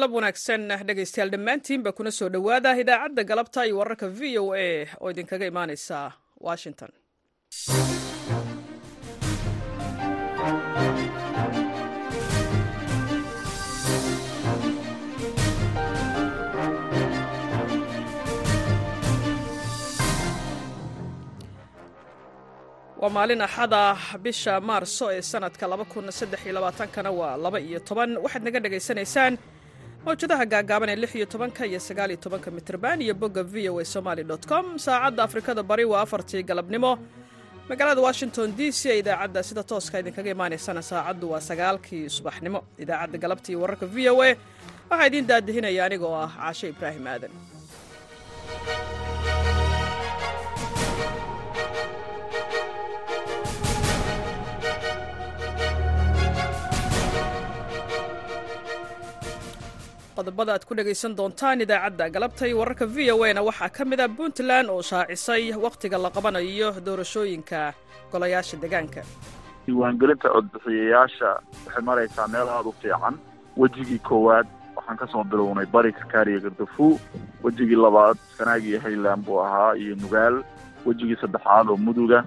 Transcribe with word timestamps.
galab 0.00 0.12
wanaagsan. 0.16 0.62
Dhegaystayaal 0.88 1.30
dhammaantiinba 1.34 1.92
kuna 1.92 2.10
soo 2.18 2.28
dhowaada. 2.34 2.72
Idaacadda 2.82 3.24
galabta 3.30 3.66
iyo 3.66 3.76
wararka 3.78 4.08
v 4.08 4.38
o 4.38 4.54
a 4.54 4.86
oo 5.00 5.10
idinkaga 5.12 5.46
imaaneysa 5.52 6.12
washington. 6.40 6.90
Waa 23.00 23.08
maalin 23.16 23.40
axada 23.46 23.82
bisha 24.24 24.54
maarso 24.68 25.06
ee 25.16 25.22
sanadka 25.32 25.64
kana 26.94 27.10
waa 27.20 27.36
laba 27.44 27.58
iyo 27.68 27.78
toban. 27.88 28.10
Waxaad 28.24 28.42
naga 28.46 28.60
dhagaysanaysaan 28.64 29.34
mawjadaha 30.04 30.44
gaagaaban 30.52 30.88
ee 30.92 30.96
lix 31.02 31.12
iyo 31.18 31.26
tobanka 31.32 31.62
iyo 31.70 31.80
sagaal 31.88 32.10
iyo 32.12 32.20
tobanka 32.24 32.48
mitrban 32.56 32.98
iyo 33.04 33.14
bogga 33.14 33.42
v 33.52 33.68
o 33.70 33.78
a 33.80 33.84
somaly 33.84 34.24
com. 34.50 34.78
Saacadda 34.78 35.22
afrikada 35.26 35.62
bari 35.62 35.84
waa 35.84 36.02
afartii 36.06 36.42
galabnimo. 36.42 36.92
Magaalada 37.68 38.00
washington 38.08 38.48
d 38.58 38.72
c 38.72 38.80
ee 38.90 38.98
idaacadda 39.02 39.40
sida 39.48 39.62
tooska 39.70 40.00
idinkaga 40.00 40.30
imaaneysana 40.36 40.82
saacaddu 40.90 41.26
waa 41.32 41.40
sagaalkii 41.40 42.08
subaxnimo. 42.16 42.60
Idaacadda 42.82 43.18
galabta 43.22 43.48
iyo 43.52 43.58
wararka 43.62 43.86
v 43.86 44.08
o 44.08 44.22
a 44.22 44.36
waxaa 44.90 45.06
idiin 45.08 45.26
daadihinaya 45.30 45.82
anigoo 45.86 46.14
ah 46.24 46.28
caashe 46.36 46.66
ibraahim 46.72 47.06
aadan 47.06 47.30
qodobada 60.20 60.52
aad 60.56 60.64
ku 60.68 60.74
dhegaysan 60.78 61.16
doontaan 61.18 61.60
idaacadda 61.64 62.08
galabta 62.16 62.46
iyo 62.48 62.58
wararka 62.60 62.86
v 62.94 63.10
o 63.12 63.24
na 63.34 63.42
waxaa 63.48 63.68
ka 63.76 63.84
mid 63.84 64.00
a 64.00 64.08
puntland 64.08 64.68
oo 64.70 64.82
shaacisay 64.90 65.52
wakhtiga 65.66 65.98
la 66.04 66.10
qabanayo 66.16 66.70
doorashooyinka 66.86 67.60
golayaasha 68.12 68.56
deegaanka. 68.62 69.02
Diiwaangelinta 69.66 70.28
codbixiyayaasha 70.34 71.28
waxay 71.66 71.82
maraysaa 71.90 72.28
meel 72.34 72.48
aada 72.48 72.68
u 72.68 72.74
fiican. 72.82 73.14
Wejigii 73.60 73.98
koowaad 74.08 74.46
waxaan 74.76 74.96
ka 75.00 75.06
soo 75.12 75.24
bilownay 75.30 75.66
bari 75.74 75.92
karkaariya 75.98 76.40
gardafu. 76.44 76.86
Wejigii 77.44 77.76
labaad 77.84 78.16
sanaag 78.38 78.64
iyo 78.64 78.80
hayland 78.84 79.22
buu 79.26 79.40
ahaa 79.46 79.74
iyo 79.82 79.94
nugaal 80.02 80.36
wejigii 80.86 81.18
saddexaad 81.22 81.66
oo 81.72 81.76
muduga 81.86 82.18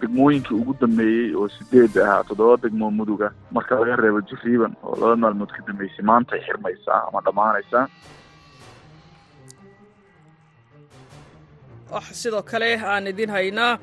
degmooyinkii 0.00 0.56
ugu 0.60 0.74
dambeeyey 0.80 1.34
oo 1.40 1.48
sideed 1.56 1.96
ahaa 2.04 2.24
toddoba 2.28 2.56
degmoo 2.62 2.90
muduga. 2.90 3.28
Marka 3.54 3.74
laga 3.80 3.96
reebo 4.02 4.20
jiriiban 4.28 4.72
oo 4.86 4.94
laba 5.00 5.16
maalmood 5.22 5.50
ka 5.56 5.62
dambeysay 5.66 6.04
maantay 6.10 6.40
xirmaysaa 6.46 7.00
ama 7.08 7.20
dhammaanaysaa. 7.26 7.84
Wax 11.92 12.06
sidoo 12.22 12.42
kale 12.42 12.70
aan 12.92 13.06
idiin 13.06 13.30
haynaa 13.30 13.78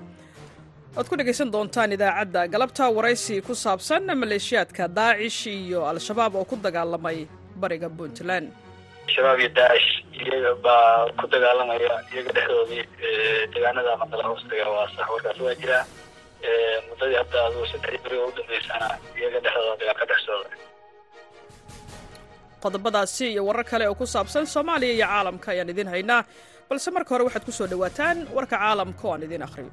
waad 0.95 1.08
ku 1.09 1.15
dhegaysan 1.17 1.52
doontaan 1.53 1.91
idaacadda 1.95 2.47
galabta 2.53 2.89
waraysi 2.97 3.41
ku 3.41 3.53
saabsan 3.55 4.03
maleeshiyaadka 4.21 4.87
daacish 4.97 5.47
iyo 5.47 5.85
al-shabaab 5.91 6.35
oo 6.35 6.45
ku 6.45 6.55
dagaalamay 6.65 7.19
bariga 7.61 7.89
puntland 7.89 8.47
shabaab 9.13 9.39
iyo 9.39 9.49
daacish 9.57 9.89
iyaga 10.23 10.51
baa 10.65 11.11
ku 11.19 11.25
dagaalamaya 11.33 11.93
iyaga 12.13 12.31
dhexdoodii 12.37 12.83
deegaanada 13.53 13.91
maqala 14.02 14.23
hoostaga 14.30 14.65
waa 14.75 14.87
sax. 14.95 15.08
Warkaas 15.14 15.39
waa 15.45 15.55
jiraa 15.61 15.83
muddadii 16.89 17.17
hadda 17.21 17.37
aduu 17.47 17.65
saddexdii 17.71 18.02
beri 18.03 18.17
oo 18.21 18.27
u 18.27 18.36
dambeysana 18.37 18.87
iyaga 19.19 19.39
dhexdooda 19.45 19.75
dagaal 19.81 19.97
ka 20.02 20.05
dhex 20.09 20.19
socda 20.27 20.55
qodobadaasi 22.63 23.25
iyo 23.33 23.42
warar 23.47 23.65
kale 23.71 23.86
oo 23.89 23.95
ku 23.99 24.05
saabsan 24.13 24.45
soomaaliya 24.53 24.93
iyo 24.97 25.05
caalamka 25.08 25.47
ayaan 25.53 25.69
idiin 25.73 25.87
haynaa. 25.93 26.21
Balse 26.69 26.89
marka 26.95 27.09
hore 27.13 27.23
waxaad 27.27 27.45
ku 27.47 27.52
soo 27.52 27.67
dhowaataan 27.71 28.17
warka 28.36 28.55
caalamka 28.58 29.03
oo 29.08 29.13
aan 29.13 29.23
idiin 29.27 29.43
akhriyo 29.47 29.71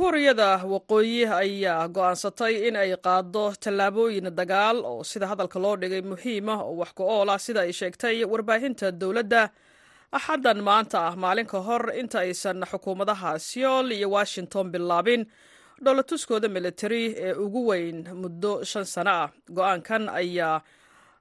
kuuriyada 0.00 0.50
waqooyi 0.72 1.26
ayaa 1.28 1.84
go'aansatay 1.96 2.54
in 2.68 2.76
ay 2.82 2.90
qaaddo 3.06 3.42
tallaabooyin 3.64 4.28
dagaal 4.38 4.78
oo 4.90 5.04
sida 5.10 5.26
hadalka 5.30 5.58
loo 5.64 5.76
dhigay 5.76 6.00
muhiima 6.10 6.54
oo 6.64 6.72
wax 6.80 6.90
ku 6.96 7.02
ool 7.04 7.28
ah 7.28 7.38
sida 7.46 7.60
ay 7.68 7.72
sheegtay 7.80 8.24
warbaahinta 8.24 8.88
dowladda. 9.00 9.42
Axaddan 10.16 10.58
maanta 10.68 10.98
ah 11.08 11.14
maalin 11.22 11.46
ka 11.52 11.60
hor 11.66 11.92
inta 12.00 12.18
aysan 12.24 12.64
xukuumadaha 12.70 13.36
seoul 13.38 13.92
iyo 13.92 14.08
washington 14.16 14.72
bilaabin 14.72 15.22
dhoolatuskooda 15.84 16.48
militari 16.48 17.04
ee 17.26 17.32
ugu 17.44 17.60
weyn 17.68 17.98
muddo 18.22 18.64
shan 18.64 18.84
sano 18.94 19.10
ah. 19.10 19.28
Go'aankan 19.56 20.08
ayaa 20.08 20.62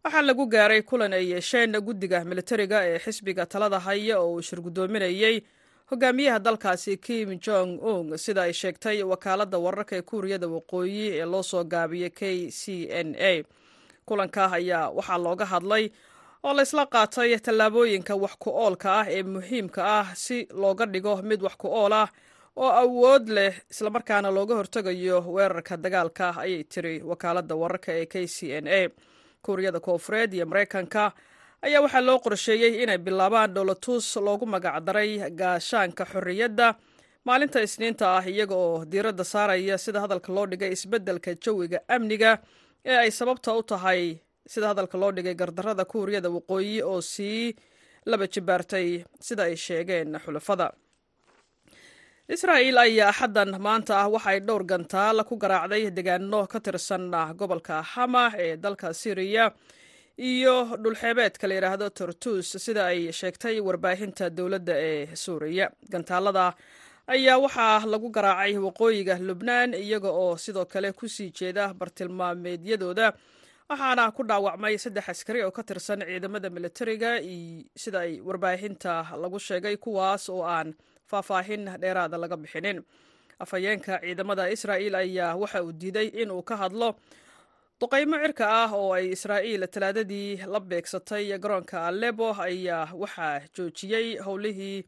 waxaa 0.03 0.21
lagu 0.29 0.45
gaaray 0.55 0.81
kulan 0.87 1.13
ay 1.19 1.25
yeesheen 1.35 1.75
guddiga 1.87 2.23
militariga 2.31 2.79
ee 2.87 2.97
xisbiga 3.05 3.43
talada 3.45 3.79
haya 3.87 4.15
oo 4.23 4.33
uu 4.35 4.41
shirgudoominayey 4.41 5.35
hogaamiyaha 5.91 6.39
dalkaasi 6.39 6.97
kim 6.97 7.39
jong 7.45 7.79
un 7.81 8.17
sida 8.17 8.41
ay 8.43 8.53
sheegtay 8.53 9.03
wakaaladda 9.03 9.57
wararka 9.57 9.95
ee 9.95 10.01
kuuriyada 10.01 10.47
waqooyi 10.47 11.05
ee 11.19 11.25
loo 11.25 11.43
soo 11.43 11.63
gaabiyey 11.63 12.09
k 12.09 12.49
c 12.51 12.87
n 13.03 13.15
a. 13.19 13.43
Kulanka 14.05 14.51
ayaa 14.51 14.89
waxaa 14.89 15.17
looga 15.17 15.45
hadlay 15.45 15.89
oo 16.43 16.53
la 16.53 16.61
isla 16.61 16.85
qaatay 16.85 17.39
tallaabooyinka 17.39 18.15
wax 18.15 18.35
ku 18.39 18.49
oolka 18.49 18.89
ah 18.99 19.05
ee 19.09 19.23
muhiimka 19.23 19.81
ah 19.99 20.07
si 20.15 20.47
looga 20.61 20.85
dhigo 20.85 21.21
mid 21.21 21.41
wax 21.41 21.55
ku 21.57 21.67
ool 21.67 21.93
ah 21.93 22.07
oo 22.55 22.69
awood 22.83 23.29
leh 23.29 23.53
islamarkaana 23.71 24.29
looga 24.31 24.55
hortegayo 24.55 25.19
weerarka 25.35 25.77
dagaalka 25.77 26.35
ayay 26.37 26.63
tiri 26.63 27.01
wakaaladda 27.01 27.55
wararka 27.55 27.91
ee 27.93 28.05
k 28.05 28.27
c 28.27 28.37
n 28.61 28.67
a. 28.67 28.89
Kuuriyada 29.41 29.79
koofureed 29.79 30.33
iyo 30.33 30.45
maraykanka 30.45 31.11
ayaa 31.65 31.81
waxaa 31.85 32.01
loo 32.07 32.19
qorsheeyey 32.25 32.73
inay 32.83 32.97
bilaabaan 33.05 33.53
dhowlatus 33.55 34.07
loogu 34.25 34.45
magacdaray 34.53 35.11
gaashaanka 35.41 36.03
xorriyadda 36.11 36.67
maalinta 37.27 37.59
isniinta 37.67 38.05
ah 38.17 38.25
iyaga 38.33 38.55
oo 38.65 38.85
diiradda 38.91 39.23
saaraya 39.33 39.75
sida 39.85 39.99
hadalka 40.03 40.29
loo 40.35 40.45
dhigay 40.51 40.71
isbeddelka 40.77 41.31
jawiga 41.43 41.79
amniga 41.95 42.31
ee 42.91 42.97
ay 43.03 43.11
sababta 43.19 43.49
u 43.59 43.63
tahay 43.71 44.01
sida 44.53 44.67
hadalka 44.71 44.95
loo 45.01 45.11
dhigay 45.17 45.35
gardarrada 45.41 45.83
kuuriyada 45.91 46.29
waqooyi 46.35 46.75
oo 46.91 47.01
sii 47.13 47.55
laba 48.11 48.25
jibaartay 48.33 48.87
sida 49.27 49.43
ay 49.49 49.55
sheegeen 49.65 50.15
xulafada. 50.23 50.67
Israa'il 52.35 52.77
ayaa 52.77 53.09
axaddan 53.11 53.51
maanta 53.65 53.93
ah 54.03 54.07
waxay 54.15 54.39
dhowr 54.47 54.63
gantaal 54.71 55.17
ku 55.29 55.35
garaacday 55.43 55.83
deegaano 55.97 56.39
ka 56.51 56.59
tirsan 56.65 57.05
gobolka 57.39 57.75
hama 57.93 58.23
ee 58.45 58.55
dalka 58.63 58.93
syriya 59.01 59.45
iyo 60.19 60.75
dhulxeebeedka 60.83 61.47
la 61.47 61.55
yidhaahdo 61.55 61.87
tortus 61.89 62.51
sida 62.65 62.85
ay 62.91 63.11
sheegtay 63.19 63.59
warbaahinta 63.67 64.29
dowladda 64.29 64.73
ee 64.87 65.15
suuriya. 65.15 65.71
Gantaalada 65.91 66.53
ayaa 67.07 67.37
waxaa 67.45 67.85
lagu 67.91 68.09
garaacay 68.11 68.57
waqooyiga 68.65 69.15
lubnaan 69.27 69.73
iyaga 69.73 70.09
oo 70.11 70.37
sidoo 70.37 70.65
kale 70.65 70.91
ku 70.91 71.07
sii 71.07 71.31
jeeda 71.31 71.73
bartilmaameedyadooda 71.73 73.13
waxaana 73.69 74.11
ku 74.11 74.23
dhaawacmay 74.23 74.75
saddex 74.77 75.09
askari 75.09 75.41
oo 75.43 75.51
ka 75.51 75.63
tirsan 75.63 76.01
ciidamada 76.05 76.49
militariga 76.49 77.11
sida 77.75 77.99
ay 78.05 78.19
warbaahinta 78.21 79.15
lagu 79.21 79.39
sheegay 79.39 79.77
kuwaas 79.77 80.29
oo 80.29 80.43
aan 80.43 80.73
faahfaahin 81.09 81.65
dheeraada 81.81 82.17
laga 82.17 82.37
bixinin. 82.37 82.83
Afhayeenka 83.39 83.99
ciidamada 84.03 84.49
israa'il 84.51 84.95
ayaa 84.95 85.35
waxa 85.41 85.63
uu 85.63 85.71
diiday 85.71 86.07
inuu 86.21 86.43
ka 86.43 86.55
hadlo 86.57 86.95
duqaymo 87.79 88.17
cirka 88.23 88.45
ah 88.63 88.71
oo 88.75 88.91
ay 88.93 89.11
israa'iil 89.15 89.63
talaadadii 89.73 90.43
la 90.53 90.59
beegsatay 90.59 91.31
garoonka 91.43 91.87
alebo 91.87 92.27
ayaa 92.35 92.91
waxaa 93.01 93.39
joojiyey 93.55 94.07
howlihii 94.25 94.83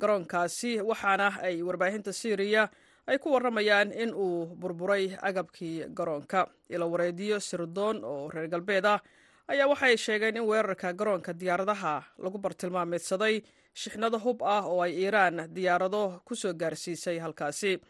garoonkaasi 0.00 0.80
waxaana 0.90 1.28
ay 1.44 1.60
warbaahinta 1.62 2.12
syriya 2.12 2.62
ay 3.10 3.18
ku 3.18 3.28
warramayaan 3.34 3.92
in 3.92 4.14
uu 4.14 4.46
burburay 4.56 5.12
agabkii 5.20 5.84
garoonka. 5.92 6.46
Ilo 6.70 6.86
wareediyo 6.90 7.40
sirdoon 7.40 8.04
oo 8.04 8.30
reer 8.32 8.48
galbeed 8.48 8.84
ah 8.86 9.00
ayaa 9.48 9.68
waxay 9.68 9.96
sheegeen 9.96 10.36
in 10.36 10.46
weerarka 10.48 10.92
garoonka 10.92 11.32
diyaaradaha 11.36 12.02
lagu 12.18 12.38
bartilmaameedsaday 12.38 13.42
shixnado 13.74 14.18
hub 14.18 14.40
ah 14.42 14.64
oo 14.64 14.80
ay 14.80 14.92
iiraan 14.96 15.44
diyaarado 15.54 16.22
ku 16.24 16.34
soo 16.34 16.54
gaarsiisay 16.54 17.18
halkaasi. 17.18 17.80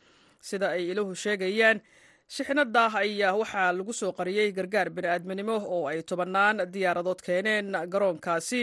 Sida 0.41 0.73
ay 0.75 0.89
iluhu 0.91 1.15
sheegayaan 1.15 1.81
shixnada 2.35 2.85
ayaa 3.03 3.33
waxaa 3.41 3.73
lagu 3.79 3.93
soo 4.01 4.13
qariyey 4.19 4.49
gargaar 4.57 4.89
bini'aadminimo 4.97 5.57
oo 5.75 5.83
ay 5.91 6.01
tobannaan 6.11 6.57
diyaaradood 6.75 7.21
keeneen 7.27 7.67
garoonkaasi 7.93 8.61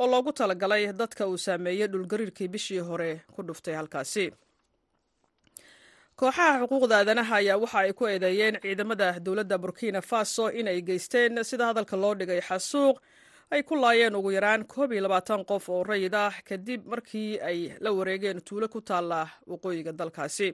oo 0.00 0.06
loogu 0.12 0.32
talagalay 0.38 0.84
dadka 1.00 1.26
uu 1.30 1.36
saameeyey 1.46 1.88
dhulgariirkii 1.92 2.48
bishii 2.54 2.78
hore 2.88 3.10
ku 3.34 3.40
dhuftay 3.46 3.74
halkaasi. 3.80 4.26
Kooxaha 6.18 6.60
xuquuqda 6.60 6.94
aadanaha 7.00 7.34
ayaa 7.42 7.58
waxa 7.62 7.78
ay 7.84 7.92
ku 7.98 8.04
eedeeyeen 8.06 8.56
ciidamada 8.62 9.08
dowladda 9.24 9.56
burkina 9.62 10.00
faso 10.10 10.44
in 10.58 10.68
ay 10.72 10.80
geysteen 10.88 11.44
sida 11.44 11.64
hadalka 11.70 11.96
loo 12.02 12.14
dhigay 12.14 12.40
xasuuq 12.48 12.96
ay 13.52 13.62
ku 13.68 13.74
laayeen 13.82 14.16
ugu 14.16 14.30
yaraan 14.36 14.64
koob 14.72 14.92
iyo 14.92 15.02
labaatan 15.04 15.44
qof 15.44 15.68
oo 15.68 15.82
rayid 15.84 16.14
ah 16.14 16.32
kadib 16.48 16.80
markii 16.92 17.40
ay 17.48 17.58
la 17.84 17.90
wareegeen 17.92 18.40
tuulo 18.46 18.68
ku 18.68 18.80
taalla 18.80 19.28
waqooyiga 19.50 19.92
dalkaasi 19.92 20.48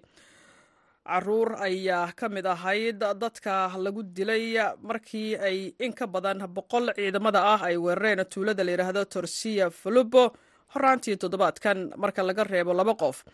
carruur 1.11 1.49
ayaa 1.69 2.13
ka 2.19 2.27
mid 2.29 2.47
ahayd 2.55 2.99
dadka 3.23 3.55
lagu 3.85 4.03
dilay 4.17 4.45
markii 4.89 5.31
ay 5.49 5.59
in 5.85 5.93
ka 5.99 6.07
badan 6.07 6.39
boqol 6.57 6.87
ciidamada 6.99 7.41
ah 7.55 7.61
ay 7.69 7.77
weerareen 7.85 8.25
tuulada 8.33 8.65
la 8.65 8.73
yidhaahdo 8.75 9.05
torsiya 9.15 9.67
fulubo 9.81 10.25
horaantii 10.75 11.17
toddobaadkan 11.23 11.79
marka 12.03 12.23
laga 12.29 12.45
reebo 12.45 12.73
laba 12.81 12.95
qof. 13.03 13.25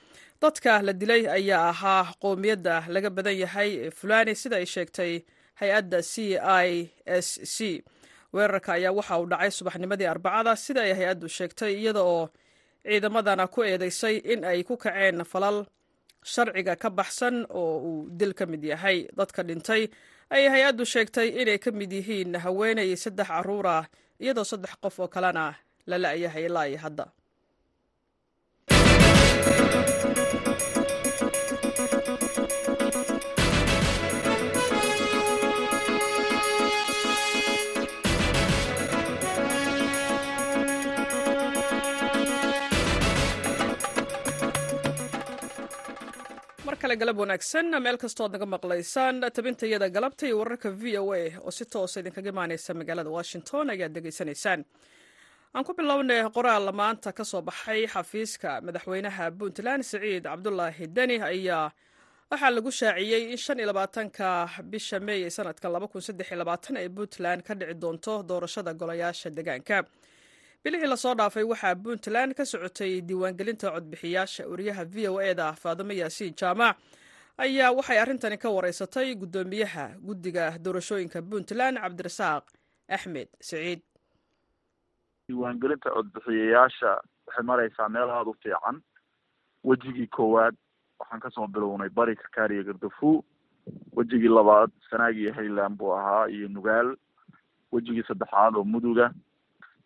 Dadka 0.43 0.73
la 0.87 0.93
dilay 1.00 1.23
ayaa 1.38 1.69
ahaa 1.73 2.05
qowmiyadda 2.23 2.75
laga 2.94 3.11
badan 3.17 3.37
yahay 3.43 3.71
ee 3.87 3.91
fulani 3.99 4.35
sida 4.43 4.56
ay 4.62 4.67
sheegtay 4.75 5.12
hay'adda 5.61 5.99
c 6.12 6.38
i 6.38 6.70
s 7.06 7.29
c. 7.55 7.82
Weerarka 8.35 8.70
ayaa 8.79 8.93
waxa 8.99 9.19
uu 9.20 9.27
dhacay 9.32 9.50
subaxnimadii 9.59 10.06
arbacada 10.15 10.53
sida 10.65 10.81
ay 10.87 10.93
hay'addu 10.99 11.27
sheegtay 11.37 11.73
iyada 11.81 12.03
oo 12.12 12.25
ciidamadana 12.87 13.47
ku 13.55 13.61
eedeysay 13.62 14.17
in 14.32 14.44
ay 14.44 14.62
ku 14.69 14.75
kaceen 14.77 15.25
falal 15.32 15.59
sharciga 16.32 16.75
ka 16.82 16.88
baxsan 16.99 17.37
oo 17.61 17.75
uu 17.88 18.09
dil 18.19 18.32
ka 18.38 18.44
mid 18.53 18.62
yahay 18.73 18.99
dadka 19.19 19.41
dhintay 19.49 19.82
ayay 20.35 20.49
hay'addu 20.55 20.85
sheegtay 20.93 21.29
inay 21.41 21.59
ka 21.65 21.71
mid 21.79 21.93
yihiin 21.99 22.32
haweenay 22.44 22.91
saddex 23.05 23.29
carruur 23.32 23.67
ah 23.76 23.85
iyadoo 24.23 24.44
saddex 24.53 24.73
qof 24.82 24.97
oo 25.05 25.09
kalena 25.15 25.44
la 25.91 25.97
la-yahay 26.05 26.44
ilaa 26.49 26.67
iyo 26.71 26.79
hadda 26.85 27.05
kale 46.84 46.96
galab 47.00 47.19
wanaagsan 47.22 47.66
meel 47.84 47.96
kastoo 48.02 48.26
ad 48.28 48.32
naga 48.36 48.46
maqlaysaan 48.54 49.20
tabintayada 49.36 49.88
galabta 49.96 50.25
iyo 50.28 50.36
wararka 50.40 50.69
v 50.81 50.98
o 51.02 51.12
a 51.19 51.22
oo 51.44 51.50
si 51.58 51.64
toosa 51.72 52.00
idinkaga 52.00 52.28
imaaneysa 52.34 52.70
magaalada 52.81 53.10
washington 53.19 53.70
ayaad 53.75 53.92
degeysanaysaan 53.96 54.60
aan 55.54 55.64
ku 55.69 55.72
bilownay 55.78 56.20
qoraal 56.36 56.66
maanta 56.81 57.12
ka 57.19 57.25
soo 57.31 57.42
baxay 57.48 57.81
xafiiska 57.94 58.50
madaxweynaha 58.66 59.25
puntland 59.38 59.82
siciid 59.90 60.25
cabdulaahi 60.28 60.84
deni 60.96 61.16
ayaa 61.31 61.64
waxaa 62.31 62.50
lagu 62.56 62.70
shaaciyey 62.81 63.22
in 63.32 63.36
shan 63.44 63.58
iyo 63.60 63.66
labaatanka 63.72 64.28
bisha 64.72 65.00
meey 65.06 65.20
ee 65.26 65.31
sanadka 65.38 65.69
laba 65.75 65.86
kun 65.92 66.00
saddex 66.08 66.26
iyo 66.31 66.38
labaatan 66.42 66.76
ay 66.82 66.88
puntland 66.98 67.40
ka 67.48 67.54
dhici 67.60 67.75
doonto 67.82 68.14
doorashada 68.28 68.72
golayaasha 68.81 69.31
deegaanka 69.36 69.76
bilihii 70.64 70.87
la 70.87 70.96
soo 70.96 71.14
dhaafay 71.14 71.43
waxaa 71.44 71.75
puntland 71.75 72.34
ka 72.34 72.44
socotay 72.44 73.00
diiwaangelinta 73.08 73.70
codbixiyaasha 73.75 74.46
wariyaha 74.49 74.84
v 74.84 75.08
o 75.08 75.20
e 75.20 75.34
da 75.34 75.52
faadimo 75.52 75.93
yaasiin 75.93 76.34
jaamac. 76.40 76.76
Ayaa 77.38 77.72
waxay 77.72 77.99
arrintani 77.99 78.38
ka 78.38 78.50
wareysatay 78.50 79.14
guddoomiyaha 79.14 79.87
guddiga 80.06 80.58
doorashooyinka 80.58 81.22
puntland 81.22 81.78
cabdirasaaq 81.82 82.44
axmed 82.88 83.28
siciid 83.40 83.81
diiwaangelinta 85.28 85.90
codbixiyayaasha 85.90 86.90
waxay 87.26 87.44
maraysaa 87.44 87.88
meel 87.88 88.10
aada 88.10 88.31
u 88.31 88.34
fiican. 88.43 88.81
Wejigii 89.64 90.06
koowaad 90.06 90.55
waxaan 90.99 91.20
ka 91.20 91.31
soo 91.31 91.46
bilownay 91.46 91.88
bari 91.88 92.17
karkaariya 92.17 92.62
gardafu. 92.62 93.25
Wejigii 93.96 94.28
labaad 94.28 94.70
sanaag 94.90 95.17
iyo 95.17 95.32
highland 95.32 95.76
buu 95.76 95.93
ahaa 95.96 96.28
iyo 96.28 96.49
nugaal. 96.49 96.96
Wejigii 97.72 98.05
saddexaad 98.08 98.56
oo 98.56 98.64
muduga 98.64 99.12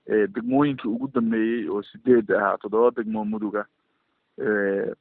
degmooyinkii 0.08 0.88
ugu 0.90 1.08
dambeeyey 1.14 1.68
oo 1.68 1.82
sideed 1.82 2.30
ahaa 2.32 2.58
toddoba 2.62 2.90
degmoo 2.96 3.24
muduga 3.24 3.64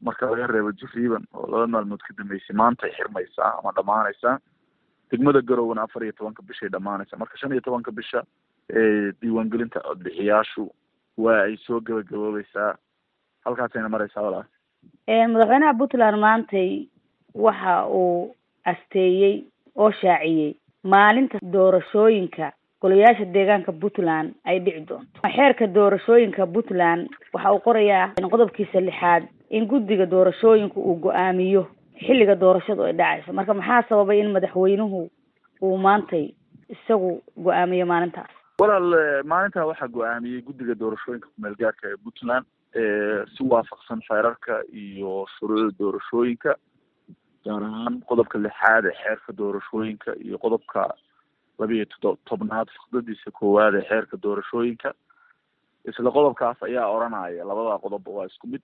marka 0.01 0.29
laga 0.31 0.47
reebo 0.47 0.71
jiriiban 0.71 1.23
oo 1.33 1.47
laba 1.51 1.67
maalmood 1.67 2.01
ka 2.07 2.13
dambeysay 2.17 2.55
maantay 2.55 2.91
xirmaysaa 2.97 3.51
ama 3.59 3.71
dhamaanaysaa 3.77 4.37
degmada 5.11 5.41
garowna 5.41 5.81
afar 5.87 6.03
iyo 6.03 6.11
tobanka 6.11 6.41
bishay 6.43 6.69
dhamaanaysaa 6.69 7.17
marka 7.21 7.37
shan 7.37 7.51
iyo 7.51 7.61
tobanka 7.61 7.91
bisha 7.91 8.23
diiwaangelinta 9.21 9.79
codbixiyaashu 9.79 10.65
waa 11.17 11.41
ay 11.43 11.57
soo 11.57 11.79
gabagaboobaysaa 11.79 12.75
halkaasayna 13.45 13.89
maraysaa 13.89 14.21
walaal. 14.21 14.45
Madaxweynaha 15.07 15.73
puntland 15.73 16.17
maantay 16.19 16.87
waxa 17.33 17.87
uu 17.87 18.35
asteeyey 18.63 19.43
oo 19.75 19.91
shaaciyey 19.91 20.53
maalinta 20.83 21.39
doorashooyinka 21.53 22.51
golayaasha 22.81 23.25
deegaanka 23.33 23.71
puntland 23.81 24.33
ay 24.45 24.59
dhici 24.59 24.85
doonto. 24.89 25.19
Xeerka 25.35 25.67
doorashooyinka 25.67 26.45
puntland 26.53 27.09
waxa 27.33 27.51
uu 27.53 27.59
qorayaa 27.67 28.13
qodobkiisa 28.31 28.79
lixaad 28.87 29.23
in 29.49 29.65
guddiga 29.67 30.05
doorashooyinka 30.05 30.77
uu 30.79 30.95
go'aamiyo 31.05 31.63
xilliga 32.05 32.35
doorashadu 32.35 32.83
ay 32.83 32.93
dhacayso. 32.93 33.33
Marka 33.33 33.53
maxaa 33.53 33.83
sababay 33.89 34.19
in 34.19 34.31
madaxweynuhu 34.35 35.09
uu 35.61 35.77
maantay 35.77 36.33
isagu 36.69 37.21
go'aamiyo 37.37 37.85
maalintaas? 37.85 38.29
Walaal 38.61 39.23
maalintaa 39.25 39.65
waxaa 39.65 39.87
go'aamiyey 39.87 40.41
guddiga 40.41 40.75
doorashooyinka 40.75 41.27
kumeel 41.35 41.55
gaarka 41.59 41.87
ee 41.89 41.97
puntland 42.03 42.45
si 43.33 43.43
waafaqsan 43.43 44.01
xeerarka 44.07 44.61
iyo 44.73 45.25
shuruucda 45.39 45.73
doorashooyinka 45.79 46.55
gaar 47.45 47.63
ahaan 47.63 48.01
qodobka 48.09 48.37
lixaad 48.45 48.85
ee 48.85 48.95
xeerka 49.03 49.33
doorashooyinka 49.41 50.11
iyo 50.25 50.37
qodobka 50.37 50.93
labiiyo 51.59 51.85
todo 51.93 52.17
tobnaad 52.29 52.67
fiqdadiisa 52.75 53.31
koowaad 53.39 53.75
ee 53.79 53.85
xeerka 53.89 54.17
doorashooyinka 54.23 54.89
isla 55.89 56.11
qodobkaas 56.17 56.59
ayaa 56.67 56.87
oranaya. 56.95 57.45
Labada 57.49 57.77
qodobba 57.85 58.11
waa 58.17 58.25
isku 58.31 58.47
mid 58.47 58.63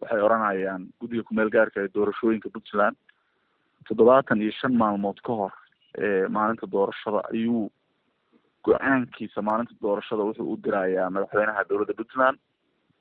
waxay 0.00 0.20
oranayaan 0.28 0.82
guddiga 1.00 1.22
kumeel 1.28 1.50
gaarka 1.50 1.80
ee 1.84 1.92
doorashooyinka 1.94 2.48
puntland. 2.54 2.96
Toddobaatan 3.88 4.42
iyo 4.42 4.52
shan 4.60 4.74
maalmood 4.82 5.20
ka 5.26 5.32
hor 5.40 5.52
maalinta 6.28 6.66
doorashada 6.74 7.20
ayuu 7.32 7.70
go'aankiisa 8.66 9.42
maalinta 9.42 9.74
doorashada 9.82 10.22
wuxuu 10.28 10.52
u 10.52 10.56
dirayaa 10.64 11.10
madaxweynaha 11.14 11.68
dowladda 11.68 11.94
puntland. 12.00 12.38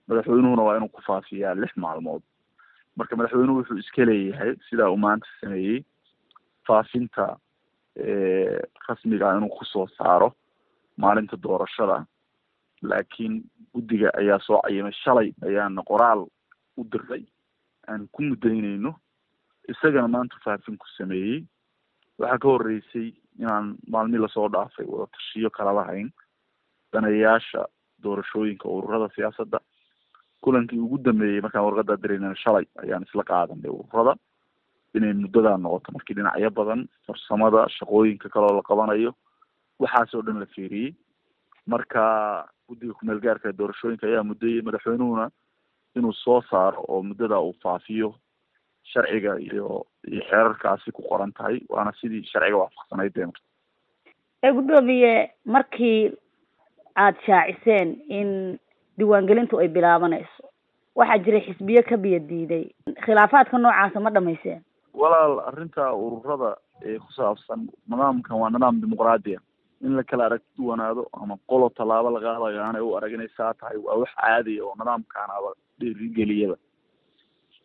Madaxweynuhuna 0.08 0.64
waa 0.68 0.78
inuu 0.78 0.92
ku 0.96 1.02
faafiyaa 1.08 1.56
lix 1.62 1.74
maalmood. 1.86 2.22
Marka 2.98 3.16
madaxweynuhu 3.16 3.60
wuxuu 3.60 3.78
iska 3.82 4.06
leeyahay 4.06 4.52
sidaa 4.70 4.90
uu 4.94 4.98
maanta 5.06 5.28
sameeyey 5.42 5.82
faafinta 6.68 7.26
rasmiga 8.88 9.36
inuu 9.38 9.50
ku 9.58 9.66
soo 9.66 9.88
saaro 9.98 10.30
maalinta 10.98 11.38
doorashada 11.44 11.98
laakiin 12.82 13.44
guddiga 13.74 14.10
ayaa 14.20 14.40
soo 14.48 14.60
cayimay 14.66 14.94
shalay 15.04 15.30
ayaana 15.48 15.82
qoraal 15.90 16.22
u 16.80 16.84
diray 16.92 17.24
aan 17.88 18.08
ku 18.14 18.22
mudaynayno 18.24 18.92
isagana 19.72 20.08
maanta 20.08 20.36
faafin 20.46 20.78
ku 20.78 20.88
sameeyey 20.98 21.44
waxaa 22.20 22.38
ka 22.44 22.48
horeysay 22.48 23.08
inaan 23.40 23.76
maalmii 23.92 24.22
la 24.24 24.28
soo 24.36 24.48
dhaafay 24.50 24.86
wada 24.92 25.08
tashiyo 25.16 25.50
kala 25.50 25.74
lahayn 25.80 26.10
daneeyaasha 26.94 27.62
doorashooyinka 28.04 28.68
ururada 28.70 29.08
siyaasadda 29.16 29.60
kulankii 30.44 30.80
ugu 30.86 30.98
dambeeyey 31.06 31.42
markaan 31.42 31.66
warqadaa 31.68 32.02
diraynana 32.04 32.36
shalay 32.44 32.66
ayaan 32.84 33.04
isla 33.08 33.24
qaadanay 33.32 33.72
ururada 33.80 34.14
inay 34.98 35.14
muddadaa 35.14 35.58
noqoto. 35.58 35.92
Markii 35.96 36.16
dhinacyo 36.18 36.50
badan 36.52 36.88
farsamada 37.08 37.68
shaqooyinka 37.78 38.30
kaleoo 38.30 38.56
la 38.58 38.62
qabanayo 38.70 39.12
waxaas 39.80 40.14
oo 40.16 40.22
dhan 40.22 40.40
la 40.40 40.46
fiiriyey. 40.56 40.94
Marka 41.68 42.02
guddiga 42.70 42.94
kumeel 42.94 43.20
gaarka 43.20 43.50
ee 43.50 43.58
doorashooyinka 43.58 44.08
ayaa 44.08 44.24
muddayey 44.24 44.62
madaxweynuhuna 44.62 45.30
inuu 45.96 46.14
soo 46.14 46.42
saaro 46.50 46.86
oo 46.88 47.02
muddadaa 47.04 47.40
uu 47.42 47.56
faafiyo 47.64 48.16
sharciga 48.84 49.40
iyo 49.40 49.86
iyo 50.12 50.22
xeerarkaasi 50.30 50.92
ku 50.92 51.02
qoran 51.10 51.32
tahay 51.34 51.60
waana 51.70 51.92
sidii 52.02 52.24
sharciga 52.32 52.58
waafaqsanayd 52.58 53.18
ee 54.44 54.52
guddoomiye 54.58 55.32
markii 55.46 56.12
aada 56.96 57.18
shaaciseen 57.26 57.96
in 58.10 58.30
diiwaangelintu 58.98 59.60
ay 59.60 59.68
bilaabanayso 59.68 60.44
waxaa 60.96 61.18
jiray 61.26 61.42
xisbiyo 61.48 61.84
ka 61.90 61.98
biyo 61.98 62.20
diiday 62.20 62.66
khilaafaadka 63.06 63.58
noocaasa 63.58 64.00
ma 64.00 64.10
dhamayseen 64.18 64.62
walaal 65.02 65.40
arrinta 65.50 65.84
ururada 65.94 66.52
ee 66.90 66.98
ku 67.00 67.10
saabsan 67.18 67.68
nidaamkan 67.90 68.38
waa 68.42 68.50
nidaam 68.50 68.82
dimuqraadiya. 68.82 69.40
In 69.86 69.96
la 69.98 70.04
kala 70.04 70.26
arag 70.26 70.42
duwanaado 70.58 71.04
ama 71.14 71.36
qolo 71.50 71.70
tallaabo 71.78 72.10
la 72.10 72.84
u 72.84 72.96
arag 72.98 73.14
inay 73.14 73.30
saa 73.38 73.54
tahay 73.54 73.78
waa 73.78 73.98
wax 74.02 74.10
caadiya 74.22 74.64
oo 74.66 74.76
nidaamkaanaba 74.80 75.50
dhiirigeliyaba 75.80 76.56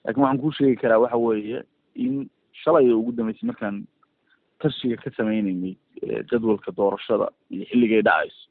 laakiin 0.04 0.22
waxaan 0.22 0.40
kuu 0.42 0.52
sheegi 0.58 0.76
karaa 0.82 0.99
waxa 1.04 1.16
weeye 1.16 1.62
in 1.94 2.28
shalay 2.62 2.90
ugu 2.92 3.12
dambeysay 3.12 3.46
markaan 3.50 3.87
tashiga 4.60 4.96
ka 5.02 5.10
sameyneynay 5.16 5.75
jadwalka 6.30 6.72
doorashada 6.76 7.30
iyo 7.50 7.64
xilligay 7.70 8.02
dhacayso. 8.02 8.42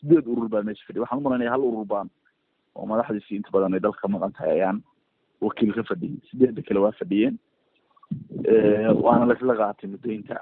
Sideed 0.00 0.26
urur 0.26 0.48
baa 0.48 0.62
meesha 0.62 0.84
fadhiya. 0.86 1.02
Waxaan 1.02 1.18
u 1.20 1.24
malaynaya 1.26 1.50
hal 1.54 1.62
urur 1.64 1.84
baan 1.92 2.08
oo 2.76 2.86
madaxdiisii 2.86 3.36
inta 3.40 3.50
badan 3.50 3.74
ay 3.74 3.80
dalka 3.80 4.00
ka 4.04 4.08
maqan 4.08 4.32
tahay 4.36 4.52
ayaan 4.60 4.78
wakiil 5.40 5.72
ka 5.74 5.82
fadhiyay. 5.90 6.20
Sideedda 6.30 6.62
kale 6.62 6.80
waa 6.84 6.92
fadhiyeen 7.00 7.38
waana 9.04 9.24
laisla 9.30 9.54
qaatay 9.60 9.88
mudooyinka 9.94 10.36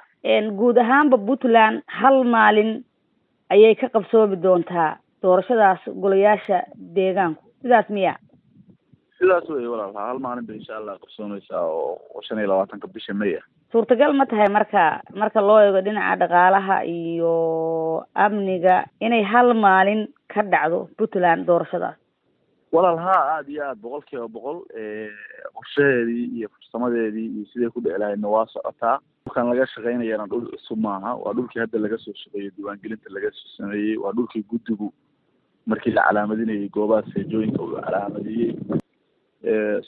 guud 0.60 0.76
ahaanba 0.84 1.16
puntland 1.28 1.82
hal 2.00 2.16
maalin 2.34 2.70
ayay 3.54 3.74
ka 3.80 3.88
qabsoomi 3.96 4.36
doontaa 4.44 4.90
doorashadaas 5.22 5.82
golayaasha 6.02 6.58
deegaanku. 6.96 7.42
Sidaas 7.62 7.88
miya? 7.96 8.14
Sidaas 9.18 9.46
wey 9.54 9.66
walaal. 9.72 9.94
Hal 10.08 10.18
maalin 10.26 10.46
bay 10.48 10.56
insha 10.60 10.76
allah 10.78 10.94
qabsoomeysaa 11.02 11.62
oo 11.62 12.20
shan 12.26 12.38
iyo 12.38 12.48
labaatanka 12.52 12.86
bisha 12.94 13.14
may 13.14 13.32
ah. 13.40 13.44
Suurtagal 13.72 14.12
ma 14.18 14.26
tahay 14.30 14.48
marka 14.56 14.82
marka 15.20 15.40
loo 15.48 15.58
eego 15.66 15.80
dhinaca 15.86 16.16
dhaqaalaha 16.22 16.76
iyo 16.96 17.32
amniga 18.14 18.76
inay 19.06 19.22
hal 19.32 19.48
maalin 19.64 20.02
ka 20.34 20.42
dhacdo 20.52 20.78
puntland 20.98 21.46
doorashadaas 21.48 21.96
walaal 22.72 22.98
haa 22.98 23.22
aada 23.36 23.50
iyo 23.50 23.62
aada 23.64 23.80
boqol 23.82 24.02
kiiba 24.08 24.28
boqol 24.28 24.58
qorshaheedii 25.56 26.24
iyo 26.38 26.48
farsamadeedii 26.54 27.26
iyo 27.34 27.44
siday 27.52 27.70
ku 27.70 27.80
dhici 27.80 27.98
lahayna 28.02 28.28
waa 28.28 28.46
socotaa 28.54 28.98
dhulkan 29.24 29.48
laga 29.50 29.66
shaqaynayana 29.74 30.26
dhul 30.30 30.46
cusub 30.52 30.78
maaha. 30.78 31.14
Waa 31.22 31.32
dhulkii 31.36 31.60
hadda 31.60 31.78
laga 31.78 31.98
soo 31.98 32.14
shaqeeyey 32.22 32.50
diiwaangelinta 32.56 33.10
laga 33.16 33.30
soo 33.38 33.48
sameeyey 33.56 33.96
waa 34.02 34.12
dhulkii 34.16 34.42
guddigu 34.50 34.92
markii 35.66 35.92
la 35.96 36.02
calaamadinayay 36.08 36.68
goobaha 36.68 37.02
seejooyinka 37.14 37.62
uu 37.62 37.80
calaamadiyey 37.86 38.52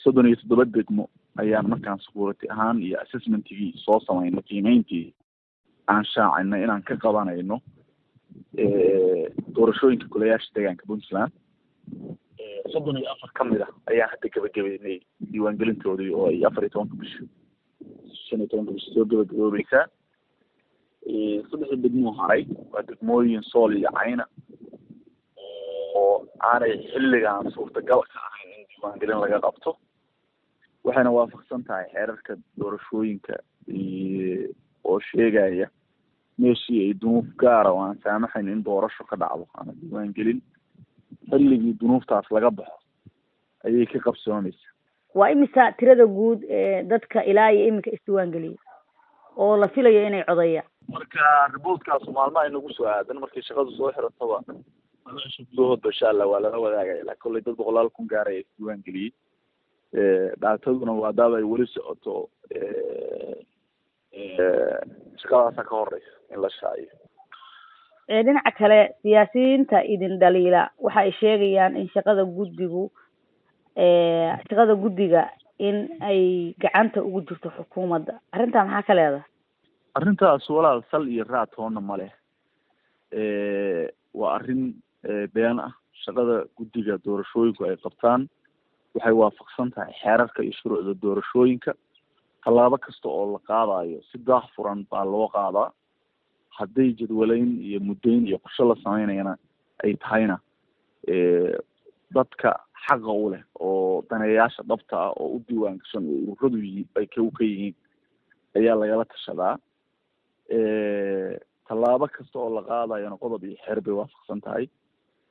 soddon 0.03 0.27
iyo 0.27 0.35
toddoba 0.41 0.65
degmo 0.65 1.09
ayaan 1.37 1.67
markaan 1.69 1.99
security 2.05 2.47
ahaan 2.53 2.81
iyo 2.81 2.99
assessmentigii 3.03 3.73
soo 3.85 3.99
sameynay 4.07 4.43
qiimeyntii 4.49 5.13
aan 5.87 6.05
shaacinay 6.13 6.63
inaan 6.63 6.83
ka 6.83 6.95
qabanayno 7.03 7.59
doorashooyinka 9.55 10.07
golayaasha 10.13 10.51
deegaanka 10.55 10.85
puntland 10.87 11.31
soddon 12.73 12.97
iyo 12.97 13.11
afar 13.11 13.31
ka 13.33 13.43
mid 13.43 13.61
ah 13.61 13.71
ayaan 13.91 14.09
hadda 14.13 14.29
gebagabeynay 14.35 14.97
diiwaangelintoodii 15.31 16.13
oo 16.13 16.27
ay 16.31 16.45
afar 16.45 16.63
iyo 16.63 16.69
tobanka 16.75 16.95
bisha 17.01 17.23
shan 18.27 18.39
iyo 18.39 18.47
tobanka 18.51 18.71
bisha 18.77 18.93
soo 18.93 19.05
gebagaboobeysaa 19.05 19.85
saddexda 21.49 21.75
degmoo 21.83 22.11
haray? 22.19 22.45
Waa 22.71 22.83
degmooyin 22.89 23.41
sool 23.51 23.73
iyo 23.77 23.89
cayna 23.97 24.25
oo 25.95 26.27
aanay 26.51 26.73
xilligan 26.91 27.51
suurtagal 27.55 28.01
ka 28.13 28.19
ahayn 28.29 28.49
in 28.59 28.65
diiwaangelin 28.69 29.19
laga 29.23 29.39
qabto. 29.45 29.77
Waxayna 30.83 31.11
waafaqsan 31.11 31.63
tahay 31.67 31.87
xeerarka 31.93 32.37
doorashooyinka 32.59 33.35
oo 34.83 34.99
sheegaya 35.09 35.67
meeshii 36.39 36.81
ay 36.87 36.93
dunuuf 37.01 37.25
gaara 37.41 37.71
oo 37.73 37.81
aan 37.83 37.97
saamaxayn 38.03 38.47
in 38.53 38.63
doorasho 38.63 39.03
ka 39.09 39.15
dhacdo 39.17 39.47
ama 39.59 39.73
diiwaangelin 39.81 40.39
xilligii 41.31 41.73
dunuuftaas 41.81 42.31
laga 42.31 42.51
baxo 42.51 42.77
ayay 43.65 43.85
ka 43.85 43.99
qabsoomeysaa 44.07 44.73
waa 45.19 45.29
imisa 45.35 45.71
tirada 45.79 46.05
guud 46.05 46.43
ee 46.49 46.83
dadka 46.83 47.23
ilaa 47.31 47.49
iyo 47.51 47.67
iminka 47.67 47.91
isdiiwaangeliyay 47.91 48.57
oo 49.37 49.57
la 49.57 49.67
filayo 49.67 50.07
inay 50.07 50.23
codayaan? 50.23 50.67
Marka 50.93 51.21
riboortkaas 51.53 52.07
maalmaha 52.17 52.47
inagu 52.49 52.73
soo 52.73 52.87
aadan 52.87 53.19
markii 53.23 53.41
shaqadu 53.47 53.71
soo 53.77 53.91
xirataba 53.95 54.41
nolosha 55.05 55.43
gudahoodba 55.49 55.89
insha 55.89 56.09
allah 56.09 56.27
waa 56.31 56.39
lala 56.43 56.57
wadaagaya 56.65 57.03
la 57.09 57.15
kolley 57.15 57.41
dad 57.45 57.55
boqolaal 57.59 57.89
kun 57.89 58.07
gaaraya 58.13 58.39
isdiiwaangeliyey 58.43 59.11
dhaataduna 60.41 60.93
waa 61.01 61.11
daaba 61.19 61.37
ay 61.37 61.43
weli 61.51 61.67
socoto. 61.67 62.29
Shaqadaasa 65.21 65.63
ka 65.69 65.75
horeysa 65.75 66.13
in 66.33 66.41
la 66.41 66.49
shaaciyo 66.59 66.93
dhinaca 68.09 68.51
kale 68.57 68.79
siyaasiyiinta 69.01 69.83
idin 69.93 70.19
dhaliila 70.19 70.69
waxa 70.79 70.99
ay 71.05 71.11
sheegayaan 71.19 71.77
in 71.77 71.87
shaqada 71.93 72.23
guddigu 72.25 72.89
shaqada 74.49 74.73
guddiga 74.83 75.29
in 75.59 75.77
ay 76.01 76.53
gacanta 76.59 77.03
ugu 77.03 77.21
jirto 77.27 77.49
xukuumadda. 77.57 78.19
Arrintaa 78.33 78.65
maxaa 78.65 78.87
ka 78.87 78.93
leedahay? 78.95 79.25
Arrintaas 79.95 80.49
walaal 80.49 80.81
sal 80.91 81.07
iyo 81.07 81.23
raad 81.23 81.49
toona 81.55 81.81
ma 81.81 81.97
leh. 81.97 82.11
Waa 84.13 84.35
arrin 84.35 84.73
been 85.33 85.59
ah. 85.59 85.73
Shaqada 86.05 86.45
guddiga 86.57 86.97
doorashooyinku 87.05 87.65
ay 87.67 87.75
qabtaan 87.83 88.29
waxay 88.95 89.13
waafaqsan 89.21 89.71
tahay 89.75 89.93
xeerarka 90.01 90.41
iyo 90.43 90.53
shuruucda 90.61 90.93
doorashooyinka. 91.01 91.73
Tallaabo 92.43 92.77
kasta 92.79 93.07
oo 93.09 93.33
la 93.33 93.39
qaadayo 93.49 93.99
si 94.11 94.17
daah 94.17 94.45
furan 94.55 94.85
baa 94.91 95.03
loo 95.05 95.27
qaadaa 95.35 95.69
hadday 96.59 96.89
jadwaleyn 96.99 97.49
iyo 97.67 97.79
muddayn 97.89 98.27
iyo 98.27 98.37
qorshe 98.43 98.63
la 98.69 98.75
sameynayana 98.83 99.33
ay 99.83 99.93
tahayna 100.03 100.37
dadka 102.15 102.49
xaqa 102.85 103.11
u 103.23 103.29
leh 103.33 103.43
oo 103.59 104.03
daneeyaasha 104.09 104.63
dhabta 104.69 104.95
ah 105.05 105.11
oo 105.21 105.27
u 105.35 105.43
diiwaan 105.47 105.77
gashan 105.81 106.03
oo 106.09 106.31
ururadu 106.31 106.57
yihiin 106.65 106.87
ay 106.99 107.05
ka 107.13 107.21
ka 107.37 107.43
yihiin 107.43 107.75
ayaa 108.57 108.75
lagala 108.81 109.05
tashadaa. 109.05 109.55
Tallaabo 111.67 112.07
kasta 112.09 112.39
oo 112.39 112.49
la 112.55 112.61
qaadayona 112.69 113.17
qodob 113.21 113.43
iyo 113.43 113.57
xeer 113.65 113.81
bay 113.81 113.93
waafaqsan 113.93 114.41
tahay. 114.41 114.65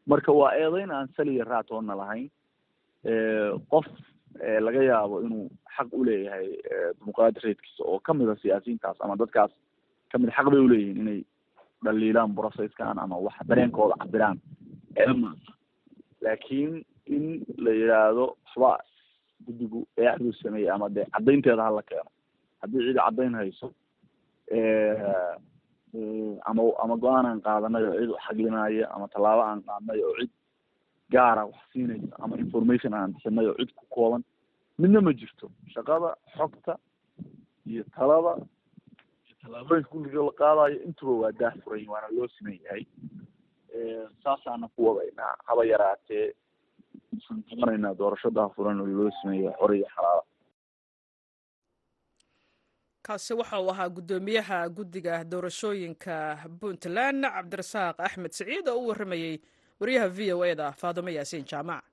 Marka 0.06 0.32
waa 0.32 0.54
eedeyn 0.54 0.90
aan 0.90 1.08
saliya 1.16 1.44
raatoona 1.44 1.94
lahayn. 2.00 2.30
Qof 3.70 3.86
laga 4.66 4.82
yaabo 4.90 5.20
inuu 5.26 5.48
xaq 5.76 5.88
uleeyahay 5.92 6.46
dimuqraadi 7.00 7.40
reedkiisa 7.44 7.82
oo 7.84 7.98
ka 7.98 8.14
mid 8.14 8.28
a 8.30 8.36
siyaasiyiintaas 8.42 9.00
ama 9.00 9.16
dadkaas 9.18 9.50
ka 10.12 10.18
mid 10.18 10.30
xaq 10.36 10.46
bay 10.52 10.60
uleeyihiin 10.66 11.00
inay 11.02 11.20
dhaliilaan 11.84 12.34
processkan 12.38 12.98
ama 12.98 13.16
wax 13.26 13.36
dareenkooda 13.48 13.94
cabiraan 14.02 14.38
eema 15.04 15.30
laakiin 16.24 16.72
in 17.16 17.24
la 17.64 17.70
yidhaahdo 17.80 18.24
waxba 18.44 18.70
guddigu 19.46 19.80
eexduu 19.96 20.32
sameeyey 20.42 20.70
ama 20.70 20.88
de 20.96 21.02
caddaynteeda 21.14 21.62
hala 21.68 21.82
keeno. 21.82 22.10
Haddii 22.62 22.80
cidi 22.86 22.98
caddayn 22.98 23.34
hayso 23.40 23.68
ama 26.48 26.62
ama 26.82 26.94
go'aan 27.02 27.26
aan 27.26 27.40
qaadanay 27.46 27.84
oo 27.88 27.94
cid 28.00 28.12
xaglinaya 28.26 28.86
ama 28.94 29.06
tallaabo 29.12 29.42
aan 29.42 29.60
qaadnay 29.68 30.00
oo 30.04 30.14
cid 30.20 30.30
gaara 31.12 31.42
wax 31.46 31.56
siinaysa 31.72 32.16
ama 32.24 32.36
information 32.44 32.92
aan 32.94 33.12
bixinay 33.14 33.46
oo 33.48 33.54
cid 33.60 33.70
ku 33.78 33.84
kooban 33.94 34.22
midna 34.78 35.00
ma 35.00 35.12
jirto. 35.20 35.46
Shaqada 35.74 36.10
xogta 36.36 36.72
iyo 37.66 37.82
talada 37.96 38.32
tallaabooyinka 39.42 39.90
gulliga 39.92 40.20
la 40.28 40.32
qaadayo 40.40 40.76
intuba 40.86 41.12
waa 41.22 41.32
daah 41.40 41.54
furan 41.64 41.88
waana 41.92 42.08
loo 42.16 42.28
siman 42.36 42.58
yahay 42.64 42.84
saasaana 44.24 44.68
ku 44.74 44.80
wadaynaa 44.88 45.34
haba 45.46 45.64
yaraatee. 45.72 46.26
Waxaan 47.12 47.42
qabanaynaa 47.50 47.94
doorasho 47.98 48.30
daah 48.30 48.50
furan 48.56 48.80
oo 48.80 48.86
loo 48.86 49.10
siman 49.20 49.36
yahay 49.44 49.56
xore 49.60 49.76
iyo 49.78 49.88
xalaala 49.94 50.22
kaasi 53.06 53.34
waxa 53.34 53.60
uu 53.60 53.70
ahaa 53.70 53.88
guddoomiyaha 53.88 54.58
guddiga 54.68 55.24
doorashooyinka 55.24 56.16
puntland 56.60 57.24
cabdirasaaq 57.24 57.96
axmed 58.06 58.32
siciid 58.32 58.68
oo 58.68 58.78
u 58.84 58.88
warramayey 58.88 59.40
wariyaha 59.80 60.08
v 60.16 60.32
o 60.36 60.44
eda 60.44 60.72
faadimo 60.72 61.08
yaasiin 61.08 61.44
jaamac 61.52 61.84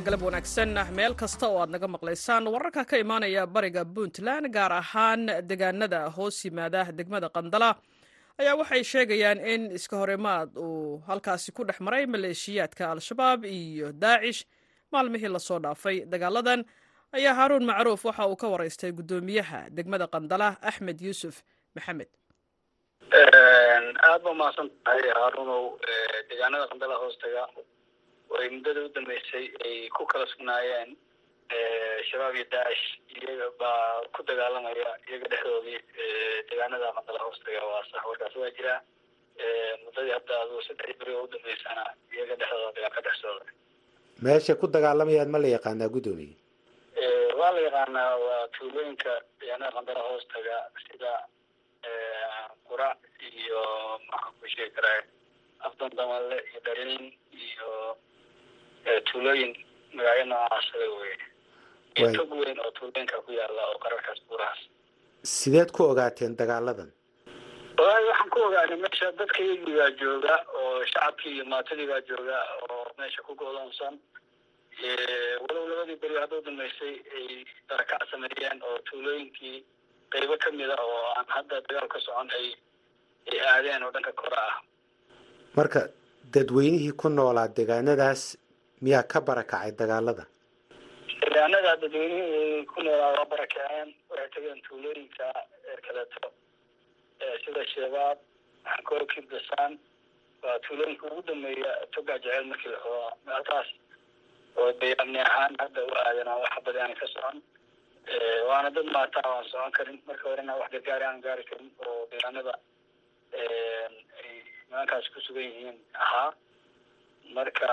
galab 0.00 0.22
wanaagsan 0.22 0.72
meel 0.96 1.14
kasta 1.20 1.46
oo 1.48 1.58
aad 1.62 1.70
naga 1.74 1.88
maqlaysaan 1.94 2.46
wararka 2.54 2.84
ka 2.90 2.96
imaanaya 2.98 3.46
bariga 3.46 3.84
puntland 3.84 4.46
gaar 4.54 4.72
ahaan 4.72 5.26
deegaanada 5.48 6.00
hoos 6.16 6.44
yimaada 6.44 6.82
degmada 6.98 7.28
qandala 7.36 7.70
ayaa 8.40 8.54
waxay 8.60 8.82
sheegayaan 8.92 9.38
in 9.52 9.62
iska 9.78 9.96
horimaad 10.02 10.50
uu 10.56 11.02
halkaasi 11.08 11.52
ku 11.52 11.64
dhex 11.64 11.78
maray 11.80 12.06
maleeshiyaadka 12.06 12.90
al-shabaab 12.92 13.44
iyo 13.44 13.92
daacish 13.92 14.40
maalmihii 14.92 15.28
la 15.28 15.38
soo 15.38 15.58
dhaafay 15.58 15.96
dagaaladan 16.12 16.64
ayaa 17.12 17.34
haaruun 17.38 17.64
macruuf 17.70 18.04
waxa 18.04 18.26
uu 18.28 18.36
ka 18.36 18.48
waraystay 18.48 18.92
guddoomiyaha 18.92 19.60
degmada 19.70 20.06
qandala 20.14 20.48
axmed 20.70 21.00
yuusuf 21.00 21.42
maxamed. 21.76 22.08
Aada 23.12 24.24
ba 24.24 24.32
mahadsan 24.40 24.68
tahay 24.84 25.04
haaruunow 25.18 25.62
deegaanada 26.30 26.64
qandala 26.72 26.94
hoostaga 27.02 27.42
ay 28.40 28.48
muddada 28.54 28.80
u 28.86 28.88
dambeysay 28.96 29.46
ay 29.66 29.88
ku 29.96 30.06
kala 30.12 30.26
sugnaayeen 30.32 30.90
shabaab 32.10 32.34
iyo 32.38 32.46
daacish 32.52 32.84
iyaga 33.16 33.46
baa 33.60 34.02
ku 34.14 34.20
dagaalamaya 34.28 34.90
iyaga 35.08 35.26
dhexdoodii 35.32 35.78
deegaanada 36.48 36.92
qandala 36.96 37.18
hoostaga 37.26 37.60
waa 37.70 37.84
sax. 37.90 38.02
Warkaas 38.08 38.36
waa 38.40 38.50
jiraa 38.56 38.78
muddadii 39.84 40.14
hadda 40.16 40.34
aduu 40.44 40.62
saddexdii 40.68 40.98
beri 41.00 41.12
oo 41.18 41.24
u 41.24 41.32
dambeysana 41.34 41.84
iyaga 42.14 42.34
dhexdooda 42.40 42.72
dagaal 42.76 42.92
ka 42.96 43.00
dhex 43.06 43.16
socda 43.22 43.50
meesha 44.24 44.54
ku 44.60 44.66
dagaalamayaan 44.76 45.30
ma 45.34 45.38
la 45.44 45.48
yaqaanaa 45.56 45.92
guddoomiye 45.94 46.36
waa 47.40 47.52
la 47.56 47.60
yaqaanaa 47.68 48.10
waa 48.24 48.42
tuulooyinka 48.56 49.12
deegaanada 49.40 49.72
qandala 49.76 50.00
hoostaga 50.08 50.56
sida 50.88 51.12
qurac 52.68 52.98
iyo 53.20 53.62
maxaan 54.10 54.34
ku 54.40 54.46
sheegi 54.54 54.72
karaa 54.76 55.00
afdan 55.66 55.90
damalle 55.98 56.36
iyo 56.50 56.60
dhalin 56.66 57.04
iyo 57.46 57.70
tuulooyin 59.12 59.52
magacyo 59.94 60.24
noocaasada 60.32 60.88
wey. 61.00 61.14
Iyo 61.96 62.08
tog 62.16 62.30
weyn 62.40 62.58
oo 62.64 62.70
tuulooyinka 62.76 63.16
ku 63.26 63.30
yaalla 63.38 63.62
oo 63.70 63.78
qararkaas 63.84 64.20
buurahaas. 64.28 64.60
Sideed 65.22 65.70
ku 65.76 65.82
ogaateen 65.92 66.36
dagaaladan 66.36 66.90
walahi 67.78 68.06
waxaan 68.10 68.30
ku 68.34 68.38
ogaanay 68.46 68.78
meesha 68.84 69.12
dadka 69.18 69.38
iyagii 69.42 69.74
baa 69.78 69.90
jooga 70.00 70.34
oo 70.60 70.84
shacabkii 70.92 71.32
iyo 71.36 71.44
maatadii 71.52 71.86
baa 71.92 72.00
jooga 72.08 72.38
oo 72.70 72.86
meesha 72.98 73.22
ku 73.26 73.34
go'doonsan. 73.34 73.94
Walow 75.42 75.64
labadii 75.70 75.96
beri 76.02 76.16
hadda 76.20 76.36
u 76.38 76.42
dambeysay 76.46 76.94
ay 77.16 77.44
darakac 77.68 78.02
sameeyeen 78.10 78.58
oo 78.68 78.78
tuulooyinkii 78.90 79.64
qaybo 80.12 80.36
kamida 80.44 80.76
oo 80.84 81.00
aan 81.16 81.26
hadda 81.28 81.60
dagaal 81.68 81.88
ka 81.88 81.98
socon 82.06 82.28
ay 82.38 82.46
ay 83.32 83.38
aadeen 83.40 83.82
oo 83.82 83.90
dhanka 83.94 84.12
kore 84.12 84.36
ah. 84.36 84.56
Marka 85.56 85.80
dadweynihii 86.34 86.92
ku 87.00 87.08
noolaa 87.08 87.48
deegaanadaas 87.56 88.22
miyaa 88.82 89.02
ka 89.12 89.20
barakacay 89.20 89.72
dagaalada? 89.80 90.24
Deegaanada 91.20 91.76
dadweynihii 91.82 92.66
ku 92.70 92.78
noolaa 92.82 93.12
waa 93.16 93.26
barakaceen. 93.32 93.88
Waxay 94.10 94.28
tageen 94.34 94.60
tuulooyinka 94.68 95.26
kaleeto 95.86 96.28
sida 97.44 97.62
shabaab 97.74 98.18
xankoor 98.70 99.02
kibdasaan 99.12 99.72
waa 100.42 100.58
tuulooyinka 100.66 101.06
ugu 101.10 101.22
dambeeya 101.28 101.72
togaa 101.94 102.18
jeceel 102.24 102.44
markii 102.50 102.72
laxooa 102.74 103.10
meelkaas 103.26 103.68
oo 104.56 104.72
dayaamni 104.80 105.20
ahaan 105.28 105.54
hadda 105.62 105.80
u 105.88 105.92
aadan 106.04 106.28
aan 106.32 106.40
wax 106.44 106.54
badi 106.66 106.80
aan 106.84 106.94
ka 107.00 107.06
socon. 107.14 107.38
Waana 108.48 108.70
dad 108.76 108.88
maataa 108.96 109.28
aan 109.36 109.46
socon 109.52 109.72
karin. 109.78 109.98
Marka 110.06 110.28
horena 110.28 110.56
wax 110.60 110.70
gargaari 110.74 111.04
aan 111.04 111.22
gaari 111.26 111.44
karin 111.50 111.70
oo 111.86 112.06
deegaanada 112.10 112.54
ay 113.38 114.42
nimankaas 114.68 115.06
ku 115.14 115.20
sugan 115.26 115.42
yihiin 115.48 115.78
ahaa. 115.94 116.30
Marka 117.36 117.68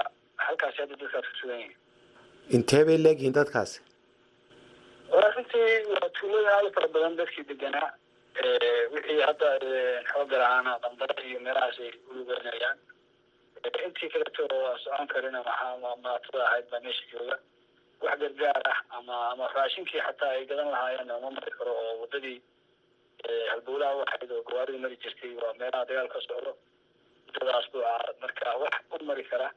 halkaasi 0.48 0.78
hadda 0.84 0.96
dadkaas 1.04 1.28
ku 1.32 1.36
sugan 1.42 1.60
yihiin 1.60 1.78
intee 2.58 2.84
bay 2.90 2.98
leegyihiin 3.06 3.38
dadkaasi 3.40 3.80
runtii 5.36 5.86
waa 5.94 6.10
tuulooyin 6.20 6.50
aada 6.56 6.70
fara 6.76 6.88
badan 6.96 7.18
dadkii 7.20 7.44
deganaa 7.52 7.90
wixii 8.94 9.22
hadda 9.30 9.48
xooga 10.12 10.38
lahaana 10.44 10.74
qandara 10.84 11.16
iyo 11.30 11.40
meelahaas 11.46 11.80
ay 11.86 11.92
ulugeynayaan 12.12 12.78
intii 13.86 14.10
kaleto 14.14 14.44
socon 14.84 15.08
karina 15.14 15.40
maxaa 15.48 15.96
maatada 16.06 16.44
ahayd 16.48 16.66
baa 16.72 16.80
meesha 16.86 17.06
jooga. 17.14 17.38
Wax 18.04 18.20
gargaar 18.22 18.62
ah 18.72 18.80
ama 18.98 19.16
ama 19.32 19.48
raashinkii 19.56 20.02
xataa 20.08 20.30
ay 20.36 20.46
gadan 20.52 20.70
lahaayeen 20.74 21.12
uma 21.18 21.32
mari 21.38 21.52
karo 21.58 21.72
oo 21.82 21.94
wadadii 22.02 22.38
halbowlaha 23.52 23.96
u 23.98 24.04
ahayd 24.08 24.32
oo 24.36 24.44
gawaaridii 24.50 24.82
mari 24.86 24.98
jirtay 25.04 25.34
waa 25.42 25.54
meelaha 25.60 25.86
dagaal 25.90 26.08
ka 26.14 26.22
socdo. 26.28 26.52
Wadadaas 27.28 27.68
buu 27.74 27.84
ahaa 27.90 28.14
marka 28.22 28.56
wax 28.64 28.76
u 29.02 29.06
mari 29.10 29.24
kara 29.32 29.50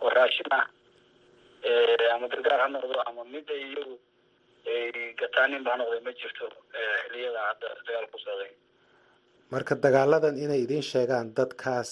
oo 0.00 0.10
raashin 0.18 0.48
ah 0.58 0.66
ama 2.14 2.26
gargaar 2.32 2.60
ha 2.64 2.68
noqdo 2.74 2.96
ama 3.08 3.22
mid 3.34 3.46
ay 3.56 3.62
iyagu 3.70 3.94
ay 4.74 5.14
gataaninba 5.20 5.70
ha 5.72 5.76
noqday 5.82 6.00
ma 6.06 6.12
jirto 6.20 6.46
xiliyada 7.04 7.40
hadda 7.48 7.66
dagaal 7.86 8.06
ku 8.12 8.18
socday 8.24 8.50
marka 9.52 9.74
dagaaladan 9.84 10.36
inay 10.44 10.60
idiin 10.66 10.82
sheegaan 10.92 11.34
dadkaas 11.38 11.90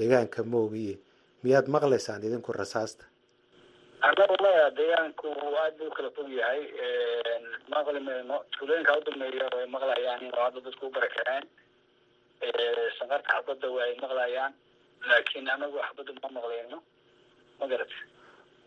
deegaanka 0.00 0.42
moogiye 0.54 0.94
miyaad 1.44 1.66
maqlaysaan 1.74 2.22
idinku 2.28 2.52
rasaasta? 2.60 3.04
Annagu 4.08 4.36
maya 4.44 4.64
deegaanku 4.78 5.26
aad 5.62 5.74
buu 5.78 5.90
kala 5.96 6.10
fog 6.16 6.28
yahay 6.40 6.62
maqli 7.74 8.00
mayno 8.06 8.36
tuulooyinka 8.56 8.92
udambeeya 9.00 9.46
way 9.56 9.66
maqlayaan 9.76 10.20
in 10.26 10.32
hadda 10.44 10.60
dadku 10.66 10.86
u 10.86 10.90
barakaceen 10.96 11.44
sanqarta 12.98 13.28
xabadda 13.36 13.66
waa 13.76 13.84
ay 13.88 13.94
maqlayaan 14.04 14.52
laakiin 15.08 15.48
anagu 15.54 15.78
xabadda 15.88 16.12
ma 16.24 16.28
maqlayno 16.38 16.78
ma 17.60 17.66
garata 17.72 17.96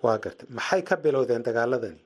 waa 0.03 0.17
gartay 0.23 0.47
maxay 0.57 0.81
ka 0.89 0.95
bilowdeen 1.05 1.43
dagaaladani? 1.47 1.99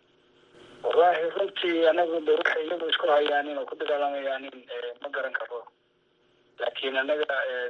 Wallahi 0.84 1.30
runtii 1.38 1.88
anagu 1.92 2.20
de 2.28 2.32
waxay 2.40 2.64
iyagu 2.68 2.86
isku 2.94 3.08
hayaanin 3.14 3.58
oo 3.62 3.66
ku 3.70 3.76
dagaalamayaanin 3.82 4.58
ma 5.04 5.10
garan 5.16 5.34
karo. 5.40 5.60
Laakiin 6.60 6.98
anaga 7.04 7.26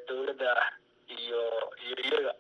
dawladda 0.08 0.50
ah 0.62 0.70
iyo 1.18 1.42
iyo 1.86 1.96
iyaga 2.08 2.34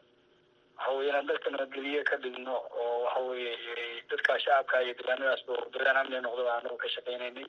waxa 0.77 0.91
weye 0.97 1.09
inaan 1.09 1.27
dadka 1.29 1.49
nabadgeliye 1.53 2.01
ka 2.09 2.15
dhigno 2.23 2.55
oo 2.81 3.03
waxa 3.05 3.19
weye 3.29 3.51
dadka 4.09 4.39
shacabka 4.43 4.81
iyo 4.83 4.93
deegaanadaasba 4.97 5.53
deegaan 5.73 5.97
amni 6.01 6.19
noqdo 6.25 6.43
anagu 6.57 6.77
ka 6.83 6.87
shaqeynaynay 6.95 7.45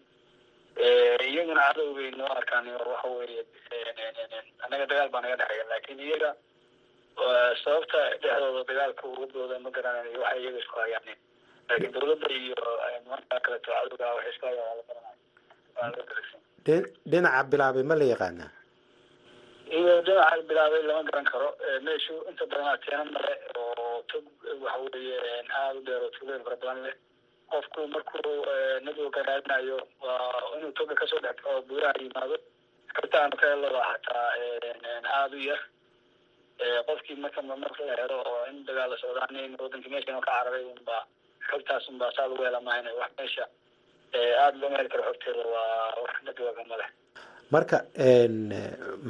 iyaguna 1.31 1.63
cadowgay 1.69 2.11
noo 2.19 2.27
arkaan 2.39 2.67
waxa 2.75 3.09
weye 3.19 3.41
anaga 4.67 4.85
dagaal 4.91 5.09
baa 5.15 5.21
naga 5.25 5.37
dhexeeya. 5.41 5.65
Laakiin 5.71 6.01
iyaga 6.09 6.31
sababta 7.65 7.99
dhexdooda 8.23 8.63
dagaalka 8.69 9.03
ugadooda 9.13 9.57
ma 9.65 9.71
garanayo 9.77 10.21
waxay 10.25 10.41
iyaga 10.43 10.59
isku 10.63 10.77
hayaanin 10.83 11.19
laakiin 11.69 11.93
dawladda 11.95 12.29
iyo 12.41 12.55
nimanka 13.03 13.37
kaleto 13.45 13.71
cadowga 13.73 14.07
waxay 14.17 14.31
isku 14.35 14.47
hayaan 14.47 14.67
waa 14.69 14.77
la 14.81 14.85
garanayo. 14.89 15.19
Waa 15.77 15.89
la 15.91 16.03
garagsan 16.09 16.41
dhinaca 17.11 17.43
bilaabay 17.51 17.83
ma 17.91 17.95
la 18.01 18.05
yaqaanaa? 18.13 18.51
Iyo 19.79 19.95
dhinaca 20.07 20.43
bilaabay 20.49 20.83
lama 20.89 21.03
garan 21.09 21.25
karo. 21.31 21.49
Meeshu 21.87 22.15
inta 22.31 22.45
badan 22.51 22.69
ateena 22.75 23.05
male 23.15 23.35
oo 23.57 24.03
tog 24.11 24.25
waxa 24.65 24.79
weye 24.93 25.17
aada 25.59 25.79
u 25.79 25.83
dheer 25.87 26.03
oo 26.05 26.11
tuulooyin 26.17 26.45
fara 26.47 26.57
badan 26.63 26.83
leh. 26.87 26.95
Qofku 27.53 27.81
markuu 27.95 28.35
nadowga 28.85 29.23
raadinayo 29.29 29.79
waa 30.03 30.59
inuu 30.59 30.73
toga 30.79 30.95
ka 31.01 31.07
soo 31.07 31.21
dhex 31.25 31.37
oo 31.51 31.63
buuraha 31.69 31.95
yimaado 32.03 32.37
kabtaanu 32.97 33.37
ka 33.41 33.47
helaba 33.53 33.83
hataa 33.91 34.29
aada 35.15 35.37
u 35.37 35.41
yar 35.49 35.61
qofkii 36.89 37.17
marka 37.25 37.41
marka 37.43 37.83
la 37.89 37.95
helo 38.01 38.17
oo 38.31 38.41
in 38.51 38.65
dagaal 38.69 38.91
la 38.93 38.97
socdaan 39.03 39.37
in 39.45 39.57
wadankii 39.63 39.91
meeshan 39.95 40.21
ka 40.21 40.31
cararay 40.31 40.65
unba 40.75 40.97
xogtaas 41.51 41.89
unbaa 41.93 42.13
saa 42.17 42.27
lagu 42.31 42.43
hela 42.47 42.61
maahan 42.67 42.87
wax 43.01 43.11
meesha 43.19 43.45
aada 44.43 44.57
looma 44.63 44.77
heli 44.81 44.89
karo 44.93 45.03
xogteeda 45.11 45.45
waa 45.55 45.95
wax 46.05 46.15
nadowga 46.27 46.65
male 46.71 46.87
marka 47.55 47.77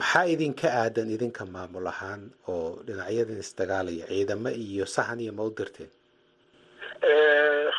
maxaa 0.00 0.24
idinka 0.34 0.66
aadan 0.80 1.10
idinka 1.16 1.42
maamul 1.54 1.86
ahaan 1.92 2.22
oo 2.52 2.68
dhinacyadan 2.86 3.38
isdagaalaya 3.44 4.06
ciidamo 4.10 4.50
iyo 4.64 4.86
sahan 4.96 5.20
iyo 5.24 5.32
ma 5.38 5.42
u 5.48 5.50
dirteen? 5.58 5.90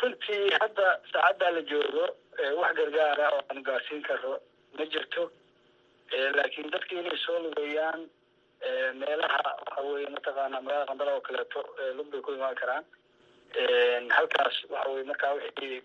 Runtii 0.00 0.50
hadda 0.60 0.86
saacaddaa 1.12 1.50
la 1.56 1.62
joogo 1.70 2.04
wax 2.60 2.72
gargaara 2.78 3.26
oo 3.34 3.40
aan 3.50 3.60
gaarsiin 3.68 4.02
karo 4.08 4.32
ma 4.78 4.84
jirto. 4.92 5.22
Laakiin 6.36 6.70
dadka 6.72 6.92
inay 7.00 7.18
soo 7.26 7.38
lugeeyaan 7.44 8.00
meelaha 9.00 9.38
waxa 9.60 9.80
weye 9.86 10.08
mataqaana 10.16 10.60
magaalada 10.60 10.88
qandala 10.90 11.12
oo 11.16 11.20
kaleeto 11.26 11.60
lug 11.96 12.08
bay 12.12 12.20
ku 12.20 12.32
imaan 12.36 12.54
karaan. 12.60 12.84
Halkaas 14.16 14.56
waxa 14.72 14.90
weye 14.92 15.04
markaa 15.10 15.32
wixii 15.34 15.82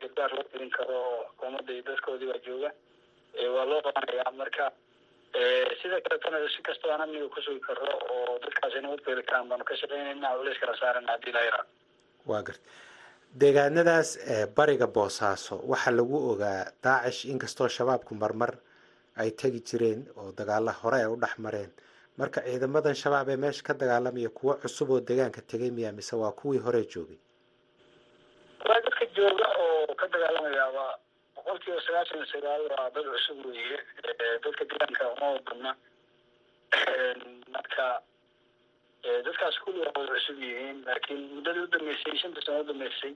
gargaar 0.00 0.30
loo 0.36 0.44
gelin 0.52 0.70
karo 0.76 0.94
oo 0.94 1.24
xukuumadda 1.30 1.72
iyo 1.72 1.82
dadkoodii 1.88 2.28
baa 2.32 2.40
jooga 2.46 2.70
waa 3.54 3.64
loo 3.70 3.80
qabanayaa 3.86 4.32
marka. 4.40 4.64
Sida 5.82 6.00
kaletana 6.06 6.38
si 6.54 6.62
kastoo 6.62 6.90
aan 6.92 7.00
amniga 7.04 7.28
kusugi 7.34 7.60
karo 7.60 7.84
oo 8.14 8.38
dadkaas 8.42 8.74
ay 8.74 8.82
heli 9.06 9.22
karaan 9.28 9.48
baanu 9.48 9.64
ka 9.64 9.74
shaqeynayna 9.80 10.28
culeys 10.38 10.58
kala 10.60 10.74
saarana 10.80 11.12
haddii 11.12 11.32
la 11.36 11.42
yaraa. 11.48 11.64
Waa 12.26 12.42
garta. 12.42 12.64
Deegaanadaas 13.40 14.08
bariga 14.56 14.86
boosaaso 14.86 15.54
waxaa 15.72 15.90
lagu 15.98 16.16
ogaa 16.32 16.70
daacish 16.84 17.24
inkastoo 17.32 17.68
shabaabku 17.68 18.14
marmar 18.14 18.52
ay 19.16 19.30
tegi 19.30 19.60
jireen 19.68 20.00
oo 20.16 20.32
dagaala 20.38 20.72
hore 20.82 20.96
ay 21.00 21.06
u 21.08 21.16
dhex 21.16 21.34
mareen 21.38 21.70
marka 22.18 22.40
ciidamadan 22.46 22.94
shabaab 23.02 23.28
ee 23.28 23.36
meesha 23.44 23.62
ka 23.68 23.74
dagaalamaya 23.74 24.28
kuwo 24.38 24.54
cusub 24.62 24.90
oo 24.90 25.00
deegaanka 25.00 25.40
tegay 25.50 25.70
miyaa 25.70 25.92
mise 25.98 26.16
waa 26.16 26.32
kuwii 26.32 26.58
hore 26.64 26.82
joogay. 26.92 27.18
Waa 28.68 28.80
dadka 28.84 29.04
jooga 29.16 29.46
oo 29.64 29.94
ka 30.00 30.06
dagaalamaya 30.12 30.66
waa 30.76 30.92
boqol 31.36 31.58
kiiba 31.62 31.80
sagaashan 31.86 32.18
iyo 32.18 32.26
sagaal 32.32 32.62
waa 32.72 32.90
dad 32.94 33.04
cusub 33.14 33.38
weeye. 33.46 33.78
Dadka 34.44 34.64
deegaanka 34.70 35.04
uma 35.14 35.26
wadana. 35.34 35.72
Marka 37.54 37.86
dadkaas 39.26 39.56
kulli 39.64 39.80
waa 39.80 39.92
wada 39.96 40.12
cusub 40.14 40.38
yihiin 40.42 40.84
laakiin 40.86 41.20
muddadii 41.34 41.64
udambeysay 41.68 42.16
shanta 42.22 42.40
sano 42.46 42.60
udambeysay 42.64 43.12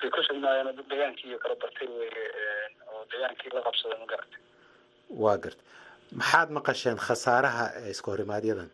bay 0.00 0.10
ku 0.14 0.22
sugnaayeen 0.28 0.66
oo 0.66 0.72
dad 0.78 0.88
degaankii 0.92 1.28
iyo 1.30 1.38
kala 1.42 1.54
bartay 1.62 1.88
weye 1.88 2.24
oo 2.92 3.02
degaankii 3.12 3.50
la 3.56 3.62
qabsaday 3.66 3.98
ma 4.02 4.06
garatay 4.12 4.40
waa 5.22 5.36
garta 5.44 5.62
maxaad 6.12 6.48
maqasheen 6.56 6.98
khasaaraha 7.06 7.64
iska 7.92 8.10
horimaadyaddan 8.10 8.70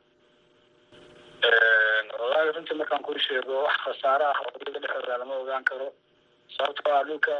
wallaahi 2.18 2.52
runtii 2.56 2.76
markaan 2.80 3.02
kuu 3.06 3.18
sheego 3.26 3.62
wax 3.66 3.76
khasaare 3.86 4.24
ah 4.30 4.38
iyaga 4.42 4.80
dhexdooda 4.80 5.18
lama 5.18 5.34
ogaan 5.42 5.64
karo. 5.64 5.88
Sababtoo 6.56 6.92
ah 6.96 7.04
dhulka 7.08 7.32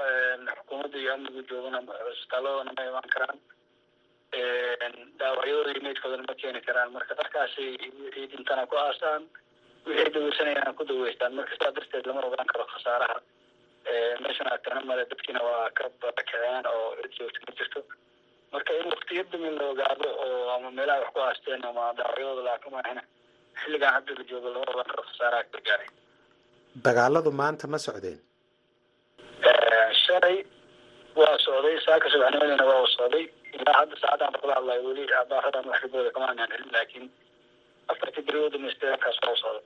xukuumadda 0.56 0.98
iyo 0.98 1.10
amnigu 1.14 1.42
joogana 1.50 1.78
cisbitaaladana 2.16 2.72
ma 2.76 2.82
imaan 2.90 3.08
karaan. 3.14 3.38
Dhaawacyadooda 5.18 5.70
iyo 5.72 5.82
meydkoodana 5.86 6.24
ma 6.28 6.34
keeni 6.40 6.60
karaan. 6.66 6.92
Marka 6.96 7.14
dadkaasay 7.20 7.70
wixii 8.04 8.26
dhintana 8.32 8.66
ku 8.70 8.76
aasaan 8.76 9.22
wixii 9.86 10.12
daweysanayana 10.14 10.72
ku 10.78 10.84
daweystaan. 10.84 11.34
Marka 11.38 11.52
sidaa 11.54 11.72
darteed 11.76 12.06
lama 12.06 12.20
ogaan 12.28 12.46
karo 12.52 12.64
khasaaraha. 12.72 13.18
Meeshana 14.22 14.50
agtana 14.56 14.80
male 14.88 15.04
dadkiina 15.10 15.40
waa 15.48 15.70
ka 15.76 15.84
barakaceen 16.00 16.64
oo 16.74 16.96
cid 17.02 17.12
joogta 17.18 17.40
ma 17.48 17.52
jirto 17.58 17.80
marka 18.52 18.72
in 18.80 18.86
waktiyo 18.92 19.22
damin 19.32 19.54
la 19.58 19.64
ogaado 19.72 20.08
oo 20.24 20.50
ama 20.56 20.68
meelaha 20.76 21.00
wax 21.02 21.10
ku 21.14 21.20
aasteen 21.26 21.62
ama 21.70 21.82
dhaawacyadooda 21.98 22.42
laakamahina 22.48 23.02
xilligan 23.60 23.92
hadda 23.96 24.12
la 24.18 24.24
joogo 24.30 24.48
karo 24.88 25.02
khasaaraha 25.08 25.44
ka 25.52 25.58
gaaray 25.66 25.88
dagaaladu 26.86 27.30
maanta 27.40 27.66
ma 27.72 27.78
socdeen? 27.86 28.18
Shalay 30.04 30.36
waa 31.20 31.36
socday 31.46 31.76
saaka 31.86 32.06
subaxnimadina 32.12 32.64
waa 32.70 32.86
socday. 32.96 33.24
Ilaa 33.56 33.76
hadda 33.80 33.94
saacadaan 34.02 34.34
kula 34.40 34.54
hadlayo 34.58 34.82
weli 34.88 35.04
abaaradan 35.22 35.66
wax 35.70 35.78
kabooda 35.84 36.10
kama 36.14 36.26
aanaan 36.30 36.52
helin 36.54 36.70
laakiin 36.74 37.06
afartii 37.92 38.22
beri 38.26 38.38
u 38.46 38.50
dhamaystay 38.52 38.90
halkaas 38.92 39.18
waa 39.24 39.32
u 39.32 39.36
socda 39.42 39.60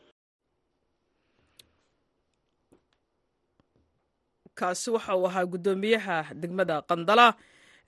kaasi 4.58 4.88
waxa 4.94 5.12
uu 5.18 5.26
ahaa 5.28 5.44
guddoomiyaha 5.52 6.16
degmada 6.42 6.76
qandala 6.90 7.26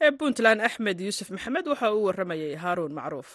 ee 0.05 0.11
puntland 0.21 0.61
axmed 0.69 0.99
yuusuf 1.07 1.29
maxamed 1.35 1.67
waxa 1.73 1.89
uu 1.97 2.05
warramayay 2.09 2.55
haaruun 2.65 2.93
macruuf. 2.99 3.31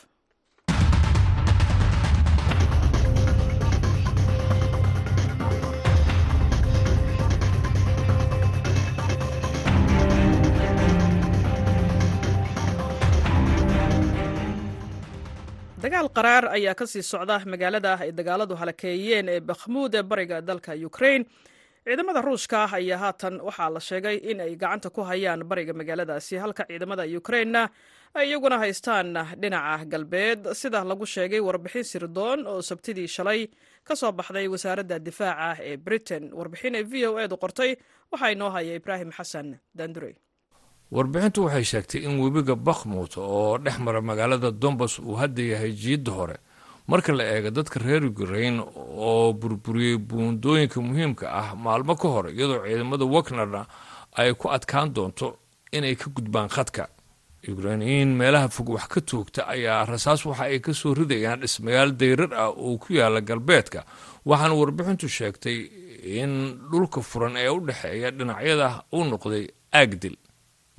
dagaal 15.83 16.07
qaraar 16.17 16.45
ayaa 16.57 16.75
ka 16.79 16.85
sii 16.91 17.01
socda 17.11 17.37
magaalada 17.51 17.91
ay 18.03 18.11
dagaaladu 18.17 18.53
halakeeyeen 18.61 19.27
ee 19.33 19.39
bakhmuud 19.49 19.93
ee 19.99 20.03
bariga 20.11 20.37
dalka 20.49 20.71
ukrain 20.89 21.21
ciidamada 21.85 22.21
ruushka 22.21 22.57
ah 22.65 22.73
ayaa 22.77 22.97
haatan 23.03 23.35
waxaa 23.47 23.69
la 23.75 23.79
sheegay 23.79 24.17
in 24.29 24.39
ay 24.41 24.55
gacanta 24.55 24.89
ku 24.89 25.01
hayaan 25.01 25.41
bariga 25.49 25.73
magaaladaasi 25.73 26.37
halka 26.43 26.63
ciidamada 26.69 27.03
ukrainna 27.19 27.69
ay 28.13 28.25
iyaguna 28.29 28.57
haystaan 28.61 29.17
dhinaca 29.41 29.85
galbeed. 29.91 30.41
Sida 30.53 30.83
lagu 30.83 31.05
sheegay 31.05 31.39
warbixin 31.47 31.83
sirdoon 31.83 32.45
oo 32.47 32.61
sabtidii 32.61 33.07
shalay 33.07 33.49
ka 33.87 33.95
soo 33.95 34.11
baxday 34.11 34.47
wasaaradda 34.47 34.99
difaaca 34.99 35.57
ee 35.63 35.77
britain. 35.77 36.29
Warbixin 36.33 36.75
ee 36.75 36.83
v 36.83 36.93
o 37.09 37.19
edu 37.19 37.35
qortay 37.43 37.71
waxaa 38.11 38.31
inoo 38.35 38.49
haya 38.55 38.75
ibraahim 38.79 39.09
xasan 39.17 39.57
dandurey 39.73 40.15
warbixintu 40.91 41.39
waxay 41.47 41.63
sheegtay 41.71 42.01
in 42.05 42.19
webiga 42.21 42.55
bakhmut 42.55 43.17
oo 43.17 43.57
dhex 43.57 43.79
mara 43.79 44.01
magaalada 44.01 44.51
dombas 44.51 44.99
uu 44.99 45.15
hadda 45.21 45.41
yahay 45.53 45.71
jiidda 45.83 46.11
hore 46.19 46.37
marka 46.91 47.11
la 47.17 47.23
eego 47.35 47.49
dadka 47.57 47.79
reer 47.85 48.03
ukrain 48.11 48.57
oo 49.07 49.33
burburiyey 49.33 49.97
buundooyinka 49.97 50.79
muhiimka 50.87 51.25
ah 51.41 51.49
maalmo 51.65 51.95
ka 52.01 52.07
hor 52.13 52.25
iyadoo 52.29 52.63
ciidamada 52.67 53.05
wagnerna 53.15 53.61
ay 54.19 54.33
ku 54.33 54.45
adkaan 54.55 54.93
doonto 54.95 55.27
inay 55.71 55.95
ka 55.95 56.07
gudbaan 56.15 56.49
khadka. 56.49 56.89
Ukrainiyiin 57.47 58.11
meelaha 58.19 58.49
fog 58.53 58.69
wax 58.69 58.87
ka 58.93 59.01
toogta 59.01 59.47
ayaa 59.47 59.85
rasaas 59.85 60.25
waxa 60.25 60.43
ay 60.51 60.59
ka 60.59 60.73
soo 60.73 60.93
ridayaan 60.93 61.39
dhismayaal 61.41 61.91
dayrar 61.97 62.33
ah 62.33 62.49
oo 62.53 62.77
ku 62.77 62.93
yaalla 62.93 63.21
galbeedka. 63.21 63.81
Waxaana 64.25 64.53
warbixintu 64.53 65.07
sheegtay 65.09 65.57
in 66.21 66.59
dhulka 66.71 67.01
furan 67.01 67.37
ee 67.37 67.49
u 67.49 67.59
dhexeeya 67.65 68.11
dhinacyada 68.11 68.83
uu 68.93 69.03
noqday 69.09 69.47
aagdil 69.73 70.15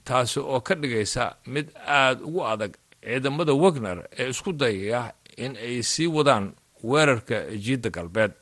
taasi 0.04 0.38
oo 0.40 0.60
ka 0.60 0.74
dhigaysa 0.74 1.24
mid 1.46 1.66
aada 1.86 2.20
ugu 2.24 2.44
adag 2.46 2.72
ciidamada 3.02 3.52
wagner 3.54 3.98
ee 4.18 4.28
isku 4.30 4.52
dayaya 4.52 5.12
in 5.36 5.56
ay 5.56 5.82
sii 5.82 6.06
wadaan 6.06 6.54
weerarka 6.82 7.36
jiidda 7.64 7.90
galbeed. 7.90 8.32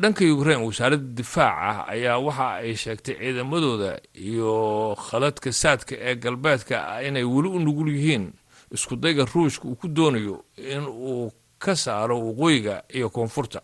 Dhanka 0.00 0.24
ukrain 0.34 0.60
wasaaradda 0.62 1.14
difaaca 1.18 1.86
ayaa 1.88 2.18
waxa 2.18 2.48
ay 2.62 2.74
sheegtay 2.76 3.14
ciidamadooda 3.18 3.98
iyo 4.14 4.94
khaladka 4.94 5.52
saadka 5.52 5.94
ee 5.98 6.14
galbeedka 6.14 7.02
inay 7.02 7.24
weli 7.24 7.48
u 7.48 7.58
nugul 7.58 7.88
yihiin. 7.90 8.32
Iskudayga 8.70 9.24
ruushka 9.24 9.64
uu 9.68 9.74
ku 9.76 9.88
doonayo 9.88 10.44
in 10.56 10.84
uu 10.86 11.32
ka 11.58 11.76
saaro 11.76 12.20
waqooyiga 12.20 12.82
iyo 12.94 13.10
koonfurta. 13.10 13.60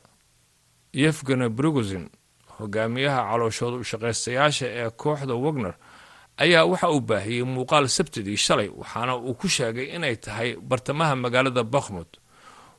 Yefgana 0.93 1.49
brigozin 1.49 2.09
hogaamiyaha 2.59 3.31
calooshooda 3.31 3.77
ushaqaystayaasha 3.77 4.67
ee 4.67 4.91
kooxda 4.91 5.35
wagner 5.35 5.75
ayaa 6.37 6.65
waxa 6.65 6.91
uu 6.91 7.01
baahiyey 7.01 7.43
muuqaal 7.45 7.89
sabtidii 7.89 8.37
shalay 8.37 8.69
waxaana 8.69 9.17
uu 9.17 9.35
ku 9.35 9.49
sheegay 9.49 9.95
inay 9.97 10.17
tahay 10.17 10.57
bartamaha 10.57 11.15
magaalada 11.17 11.63
bakhmut 11.63 12.11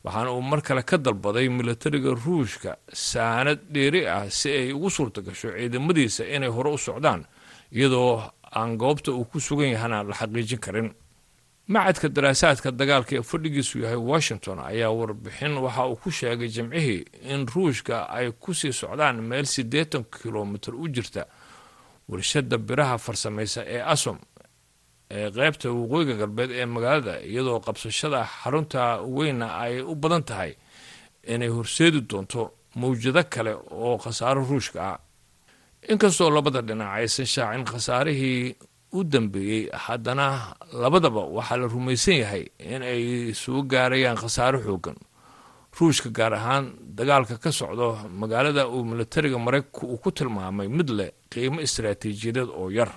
waxaana 0.06 0.32
uu 0.38 0.42
mar 0.42 0.62
kale 0.62 0.84
ka 0.90 0.98
dalbaday 0.98 1.48
milatariga 1.50 2.12
ruushka 2.26 2.78
saanad 2.94 3.60
dheeri 3.74 4.02
ah 4.08 4.30
si 4.30 4.50
ay 4.50 4.72
ugu 4.74 4.90
suurta 4.90 5.22
gasho 5.22 5.50
ciidamadiisa 5.58 6.24
inay 6.36 6.50
hore 6.50 6.70
u 6.74 6.78
socdaan 6.78 7.26
iyadoo 7.72 8.22
aan 8.56 8.78
goobta 8.78 9.12
uu 9.12 9.26
ku 9.26 9.40
sugan 9.40 9.70
yahana 9.76 10.04
la 10.04 10.14
xaqiijin 10.16 10.60
karin. 10.60 10.90
Macadka 11.68 12.08
daraasaadka 12.16 12.70
dagaalka 12.72 13.16
ee 13.18 13.22
fadhigiisu 13.32 13.80
yahay 13.84 13.98
washington 13.98 14.60
ayaa 14.60 14.92
warbixin 14.94 15.58
waxa 15.66 15.86
uu 15.90 15.96
ku 15.96 16.12
sheegay 16.12 16.48
jimcihii 16.56 17.02
in 17.34 17.48
ruushka 17.48 18.06
ay 18.10 18.32
ku 18.32 18.54
sii 18.54 18.72
socdaan 18.74 19.18
meel 19.26 19.46
siddeetan 19.46 20.04
kilomitir 20.22 20.76
u 20.76 20.86
jirta 20.88 21.26
warshada 22.10 22.58
biraha 22.58 22.98
farsamaysa 22.98 23.62
ee 23.66 23.82
asom 23.82 24.18
ee 25.12 25.30
qeybta 25.36 25.68
waqooyiga 25.72 26.16
galbeed 26.22 26.52
ee 26.52 26.66
magaalada 26.66 27.14
iyadoo 27.30 27.60
qabsashada 27.66 28.20
xarunta 28.42 28.82
weynna 29.16 29.48
ay 29.64 29.82
u 29.82 29.96
badan 29.96 30.24
tahay 30.30 30.52
inay 31.34 31.50
horseedi 31.50 32.02
doonto 32.10 32.42
mawjado 32.76 33.24
kale 33.34 33.54
oo 33.72 33.98
khasaaro 34.04 34.42
ruushka 34.50 34.80
ah. 34.92 35.00
Inkastoo 35.92 36.30
labada 36.30 36.62
dhinac 36.62 36.90
aysan 36.98 37.26
shaacin 37.26 37.66
khasaarihii 37.72 38.56
u 38.98 39.04
dambeeyey 39.04 39.70
haddana 39.86 40.56
labadaba 40.74 41.22
waxaa 41.38 41.58
la 41.62 41.68
rumaysan 41.68 42.18
yahay 42.24 42.44
in 42.60 42.82
ay 42.82 43.34
soo 43.34 43.62
gaarayaan 43.72 44.18
khasaaro 44.18 44.60
xoogan. 44.66 44.98
Ruushka 45.78 46.10
gaar 46.10 46.34
ahaan 46.34 46.66
dagaalka 46.98 47.38
ka 47.38 47.52
socdo 47.52 47.88
magaalada 48.22 48.68
uu 48.68 48.84
milatariga 48.90 49.38
maraykanku 49.38 49.86
uu 49.94 49.98
ku 50.04 50.10
tilmaamay 50.12 50.68
mid 50.68 50.90
leh 50.90 51.12
qiimo 51.32 51.60
istaraatiijiyadeed 51.62 52.50
oo 52.50 52.70
yar 52.72 52.92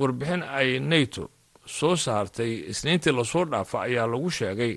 warbixin 0.00 0.42
ay 0.58 0.78
nato 0.90 1.24
soo 1.66 1.96
saartay 1.96 2.52
isniintii 2.72 3.12
la 3.18 3.24
soo 3.24 3.44
dhaafa 3.44 3.76
ayaa 3.86 4.06
lagu 4.12 4.30
sheegay 4.30 4.74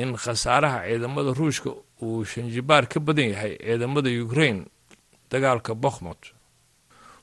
in 0.00 0.16
khasaaraha 0.16 0.78
ciidamada 0.88 1.32
ruushka 1.38 1.70
uu 2.02 2.24
shanjibaar 2.24 2.84
ka 2.92 2.98
badan 3.00 3.28
yahay 3.34 3.54
ciidamada 3.58 4.10
ukrain 4.24 4.58
dagaalka 5.30 5.74
bakhmut. 5.74 6.22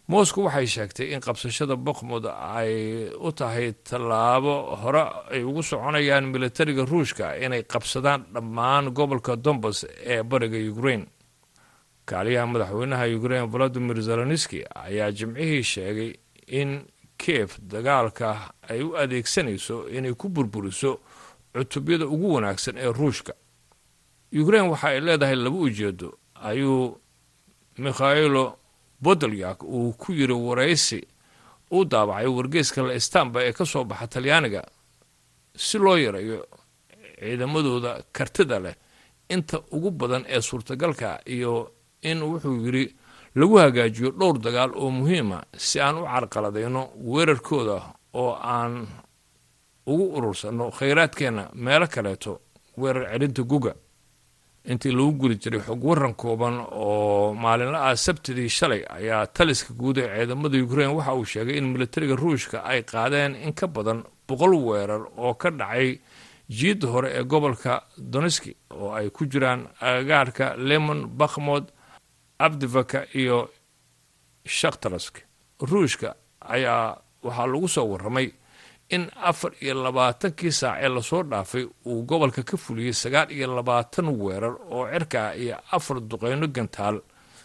Moscow 0.09 0.43
waxay 0.49 0.65
sheegtay 0.75 1.07
in 1.13 1.21
qabsashada 1.21 1.75
bakhmud 1.77 2.25
ay 2.25 3.09
u 3.13 3.29
tahay 3.31 3.73
tallaabo 3.87 4.53
hore 4.81 5.03
ay 5.33 5.43
ugu 5.45 5.61
soconayaan 5.63 6.25
milatariga 6.33 6.85
ruushka 6.85 7.37
inay 7.45 7.63
qabsadaan 7.63 8.21
dhammaan 8.33 8.89
gobolka 8.97 9.35
dombas 9.45 9.85
ee 10.13 10.23
bariga 10.31 10.57
ukrain 10.71 11.03
kaaliyaha 12.09 12.45
madaxweynaha 12.53 13.05
ukrain 13.17 13.45
volodimir 13.53 13.97
zelenski 14.01 14.59
ayaa 14.85 15.11
jimcihii 15.17 15.63
sheegay 15.73 16.11
in 16.49 16.85
kiev 17.17 17.57
dagaalka 17.61 18.53
ay 18.69 18.81
u 18.83 18.97
adeegsanayso 18.97 19.89
inay 19.89 20.13
ku 20.13 20.29
burburiso 20.29 20.99
cutubyada 21.53 22.05
ugu 22.07 22.33
wanaagsan 22.33 22.77
ee 22.77 22.91
ruushka. 22.91 23.33
Ukrain 24.41 24.69
waxa 24.69 24.87
ay 24.87 24.99
leedahay 25.01 25.35
laba 25.35 25.57
ujeedo 25.57 26.17
ayuu 26.43 26.97
mikhailo 27.77 28.57
bodolyak 29.01 29.63
uu 29.63 29.93
ku 29.93 30.13
yiri 30.13 30.33
waraysi 30.33 31.01
u 31.71 31.85
daabacay 31.85 32.27
wargeeska 32.27 32.81
la 32.83 32.93
istanba 32.93 33.43
ee 33.43 33.53
ka 33.53 33.65
soo 33.65 33.83
baxa 33.83 34.07
talyaaniga 34.07 34.61
si 35.55 35.77
loo 35.77 35.97
yareeyo 35.97 36.45
ciidamadooda 37.19 38.03
kartida 38.11 38.59
leh. 38.59 38.75
Inta 39.29 39.61
ugu 39.71 39.91
badan 39.91 40.23
ee 40.27 40.41
suurtagalka 40.41 41.21
iyo 41.25 41.71
in 42.01 42.21
wuxuu 42.23 42.65
yidhi 42.65 42.95
lagu 43.35 43.55
hagaajiyo 43.57 44.09
dhowr 44.19 44.37
dagaal 44.39 44.71
oo 44.75 44.89
muhiima 44.91 45.43
si 45.57 45.79
aan 45.81 45.97
u 46.01 46.05
carqaladayno 46.05 46.81
weerarkooda 47.11 47.77
oo 48.13 48.33
aan 48.41 48.87
ugu 49.87 50.05
urursanno 50.17 50.71
khayraadkeenna 50.77 51.43
meelo 51.53 51.87
kaleeto 51.87 52.41
weerar 52.77 53.05
celinta 53.11 53.43
guga. 53.43 53.73
Intii 54.69 54.91
lagu 54.91 55.11
guli 55.19 55.35
jiray 55.41 55.61
xog 55.61 55.83
waran 55.83 56.13
kooban 56.13 56.55
oo 56.71 57.33
maalinla 57.33 57.79
ah 57.89 57.95
sabtidii 57.95 58.49
shalay 58.49 58.83
ayaa 58.97 59.25
taliska 59.27 59.73
guud 59.73 59.97
ee 59.97 60.09
ciidamada 60.17 60.57
ukrain 60.63 60.89
waxa 60.97 61.13
uu 61.15 61.25
sheegay 61.25 61.57
in 61.57 61.67
milatariga 61.73 62.15
ruushka 62.15 62.57
ay 62.63 62.83
qaadeen 62.83 63.35
in 63.35 63.53
ka 63.53 63.67
badan 63.67 64.03
boqol 64.27 64.53
weerar 64.67 65.01
oo 65.17 65.33
ka 65.33 65.49
dhacay 65.51 65.99
jiidda 66.57 66.87
hore 66.87 67.09
ee 67.17 67.23
gobolka 67.23 67.83
doneski 67.97 68.55
oo 68.71 68.91
ay 68.93 69.09
ku 69.09 69.25
jiraan 69.31 69.61
agagaarka 69.81 70.45
lemon 70.57 71.07
bakhmod 71.19 71.65
abdivaka 72.45 72.99
iyo 73.21 73.37
shaktarask 74.45 75.15
ruushka 75.69 76.09
ayaa 76.55 76.97
waxaa 77.23 77.47
lagu 77.53 77.67
soo 77.67 77.87
warramay 77.91 78.27
in 78.95 79.03
afar 79.29 79.51
iyo 79.61 79.73
labaatankii 79.83 80.51
saac 80.51 80.77
ee 80.83 80.89
la 80.95 81.01
soo 81.01 81.23
dhaafay 81.23 81.63
uu 81.85 82.01
gobolka 82.09 82.43
ka 82.43 82.57
fuliyey 82.57 82.93
sagaal 82.93 83.29
iyo 83.31 83.47
labaatan 83.55 84.07
weerar 84.21 84.55
oo 84.71 84.87
cirka 84.93 85.35
iyo 85.35 85.55
afar 85.71 85.97
duqeyno 86.09 86.47
gantaal 86.47 86.97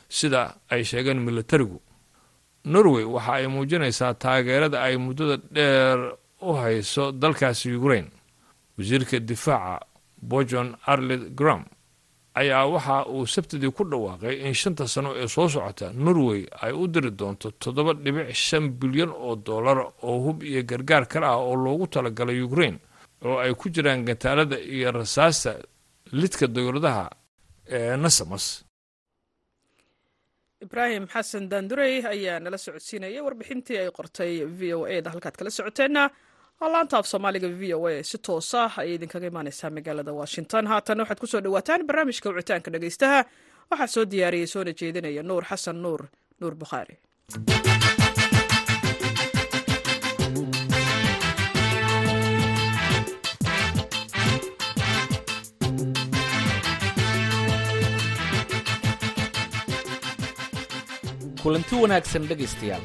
sida 0.09 0.41
ay 0.71 0.85
sheegeen 0.85 1.21
milatarigu. 1.27 1.79
Norway 2.65 3.05
waxa 3.05 3.33
ay 3.39 3.47
muujinaysaa 3.47 4.15
taageerada 4.15 4.79
ay 4.87 4.97
muddada 4.97 5.37
dheer 5.55 5.99
u 6.49 6.53
hayso 6.61 7.13
dalkaasi 7.13 7.75
ukrain 7.77 8.09
wasiirka 8.79 9.19
difaaca 9.21 9.85
bojon 10.31 10.69
arlid 10.87 11.35
gram 11.39 11.65
ayaa 12.41 12.67
waxa 12.75 12.97
uu 13.15 13.27
sabtidii 13.35 13.71
ku 13.77 13.83
dhawaaqay 13.91 14.35
in 14.47 14.55
shanta 14.61 14.85
sano 14.95 15.11
ee 15.23 15.29
soo 15.35 15.49
socota 15.55 15.87
norway 16.05 16.41
ay 16.65 16.73
u 16.83 16.85
diri 16.95 17.11
doonto 17.21 17.51
toddoba 17.63 17.93
dhibic 18.05 18.29
shan 18.47 18.65
bilyan 18.81 19.11
oo 19.27 19.35
dollar 19.49 19.79
oo 20.09 20.17
hub 20.25 20.39
iyo 20.43 20.63
gargaar 20.71 21.05
kale 21.13 21.27
ah 21.27 21.39
oo 21.47 21.55
loogu 21.65 21.87
talagalay 21.95 22.41
ukraine 22.49 22.79
oo 23.27 23.37
ay 23.45 23.53
ku 23.55 23.67
jiraan 23.75 24.05
gantaalada 24.09 24.57
iyo 24.75 24.89
rasaasta 24.93 25.53
lidka 26.21 26.47
dowladaha 26.57 27.07
ee 27.77 27.97
nasamas. 27.97 28.47
Ibraahim 30.65 31.05
xasan 31.13 31.45
daandurey 31.53 31.95
ayaa 32.15 32.39
nala 32.45 32.59
socodsiinayay 32.65 33.21
warbixintii 33.27 33.79
ay 33.83 33.89
qortay 33.99 34.33
v 34.59 34.61
o 34.79 34.81
e 34.95 34.97
da 35.05 35.11
halkaad 35.15 35.37
kala 35.39 35.51
socoteenna 35.59 36.03
oo 36.09 36.13
laanta 36.61 36.99
af 36.99 37.07
soomaaliga 37.07 37.49
v 37.61 37.75
o 37.75 37.87
a 37.89 38.03
si 38.03 38.19
toosa 38.19 38.71
ayay 38.81 38.95
idinkaga 38.95 39.27
imaaneysaa 39.27 39.71
magaalada 39.71 40.13
washington. 40.21 40.67
Haatan 40.67 40.99
waxaad 41.01 41.21
ku 41.21 41.27
soo 41.27 41.41
dhawaataan 41.45 41.87
barnaamijka 41.87 42.29
wicitaanka 42.31 42.71
dhegeystaha. 42.73 43.21
Waxaa 43.71 43.87
soo 43.95 44.05
diyaariyey 44.11 44.47
soona 44.47 44.73
jeedinaya 44.81 45.23
nuur 45.23 45.45
xasan 45.51 45.83
nuur 45.83 46.01
nuur 46.41 46.55
bukhaari 46.55 46.95
kulanti 61.43 61.75
wanaagsan 61.83 62.25
dhegaystayaal 62.29 62.85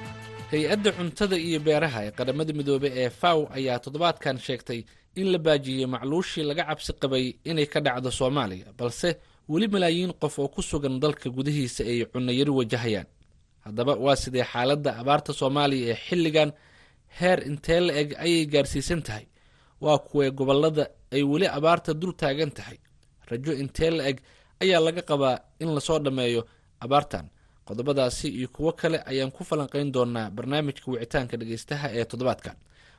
hay'adda 0.52 0.92
cuntada 0.98 1.36
iyo 1.48 1.60
beeraha 1.68 2.00
ee 2.08 2.12
qaramada 2.18 2.52
midoobe 2.60 2.90
ee 3.02 3.10
faw 3.22 3.40
ayaa 3.58 3.80
toddobaadkan 3.84 4.36
sheegtay 4.46 4.80
in 5.20 5.28
la 5.34 5.38
baajiyey 5.46 5.86
macluushii 5.94 6.44
laga 6.50 6.64
cabsi 6.70 6.92
qabay 7.02 7.26
inay 7.50 7.68
ka 7.74 7.80
dhacdo 7.86 8.10
soomaaliya 8.20 8.68
balse 8.80 9.10
weli 9.52 9.68
malaayiin 9.74 10.14
qof 10.22 10.36
oo 10.44 10.48
ku 10.56 10.62
sugan 10.70 10.96
dalka 11.04 11.28
gudihiisa 11.38 11.82
ay 11.92 12.00
cunayari 12.12 12.52
wajahayaan. 12.60 13.08
Haddaba 13.66 13.94
waa 14.06 14.16
sidee 14.24 14.46
xaaladda 14.52 14.92
abaarta 15.02 15.32
soomaaliya 15.40 15.86
ee 15.94 15.98
xilligan 16.06 16.50
heer 17.20 17.40
intee 17.50 17.80
la 17.86 17.94
eg 18.02 18.10
ayay 18.26 18.44
gaarsiisan 18.54 19.02
tahay? 19.08 19.26
Waa 19.84 19.98
kuwee 20.08 20.30
gobollada 20.40 20.84
ay 21.16 21.24
weli 21.32 21.48
abaarta 21.58 21.92
dul 22.02 22.14
taagan 22.22 22.52
tahay. 22.58 22.78
Rajo 23.30 23.52
intee 23.64 23.92
la 23.98 24.04
eg 24.12 24.18
ayaa 24.64 24.80
laga 24.86 25.02
qabaa 25.10 25.36
in 25.64 25.70
la 25.76 25.82
soo 25.88 26.00
dhammeeyo 26.06 26.42
abaartan 26.86 27.26
qodobadaasi 27.70 28.28
iyo 28.40 28.48
kuwo 28.56 28.72
kale 28.82 28.98
ayaan 29.12 29.32
ku 29.38 29.42
falanqayn 29.50 29.90
doonaa 29.96 30.28
barnaamijka 30.38 30.86
wicitaanka 30.94 31.36
dhegeystaha 31.42 31.88
ee 31.98 32.06
toddobaadkan 32.12 32.56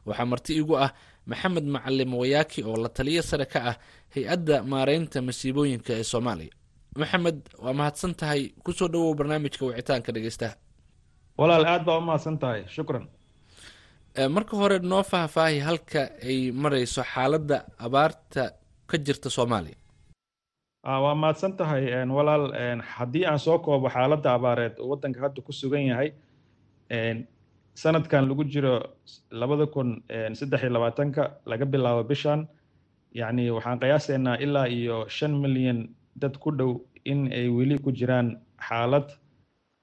waxaa 0.08 0.26
marti 0.32 0.52
igu 0.60 0.74
ah 0.84 0.90
maxamed 1.30 1.64
macalim 1.74 2.10
wayaaki 2.20 2.60
oo 2.70 2.76
la 2.84 2.88
taliyo 2.96 3.22
sare 3.30 3.46
ka 3.52 3.58
ah 3.70 3.76
hay'adda 4.14 4.56
maareynta 4.72 5.18
masiibooyinka 5.28 5.92
ee 6.00 6.04
soomaaliya. 6.12 6.54
Maxamed 7.00 7.38
waa 7.64 7.72
mahadsan 7.80 8.12
tahay 8.20 8.42
ku 8.64 8.70
soo 8.78 8.88
dhawow 8.92 9.12
barnaamijka 9.18 9.62
wicitaanka 9.68 10.10
dhegeystaha? 10.14 10.54
Walaal 11.40 11.64
aad 11.72 11.82
baa 11.88 11.98
u 11.98 12.00
mahadsan 12.08 12.36
tahay. 12.42 12.60
Shukran. 12.74 13.04
Marka 14.34 14.54
hore 14.60 14.78
noo 14.90 15.02
faahfaahi 15.12 15.58
halka 15.68 16.02
ay 16.28 16.38
mareyso 16.62 17.02
xaaladda 17.12 17.58
abaarta 17.86 18.42
ka 18.90 18.96
jirta 19.06 19.28
soomaaliya 19.36 19.76
waa 20.84 21.14
mahadsan 21.14 21.56
tahay 21.56 21.92
walaal 22.08 22.52
haddii 22.82 23.24
aan 23.26 23.38
soo 23.38 23.58
koobo 23.58 23.88
xaaladda 23.88 24.34
abaareed 24.34 24.74
oo 24.80 24.88
waddanka 24.92 25.20
hadda 25.20 25.40
ku 25.44 25.52
sugan 25.52 25.84
yahay 25.92 26.10
sanadkan 27.74 28.24
lagu 28.28 28.44
jiro 28.44 28.74
labada 29.30 29.66
kun 29.66 30.00
saddex 30.32 30.60
iyo 30.64 30.70
labaatanka 30.72 31.22
laga 31.46 31.64
bilaabo 31.72 32.02
bishan 32.08 32.48
yacni 33.12 33.50
waxaan 33.56 33.78
qiyaasaynaa 33.82 34.36
ilaa 34.44 34.66
iyo 34.68 35.08
shan 35.08 35.32
milyan 35.42 35.88
dad 36.16 36.34
ku 36.40 36.50
dhow 36.50 36.80
in 37.04 37.28
ay 37.32 37.48
weli 37.48 37.76
ku 37.78 37.92
jiraan 37.92 38.40
xaalad 38.68 39.08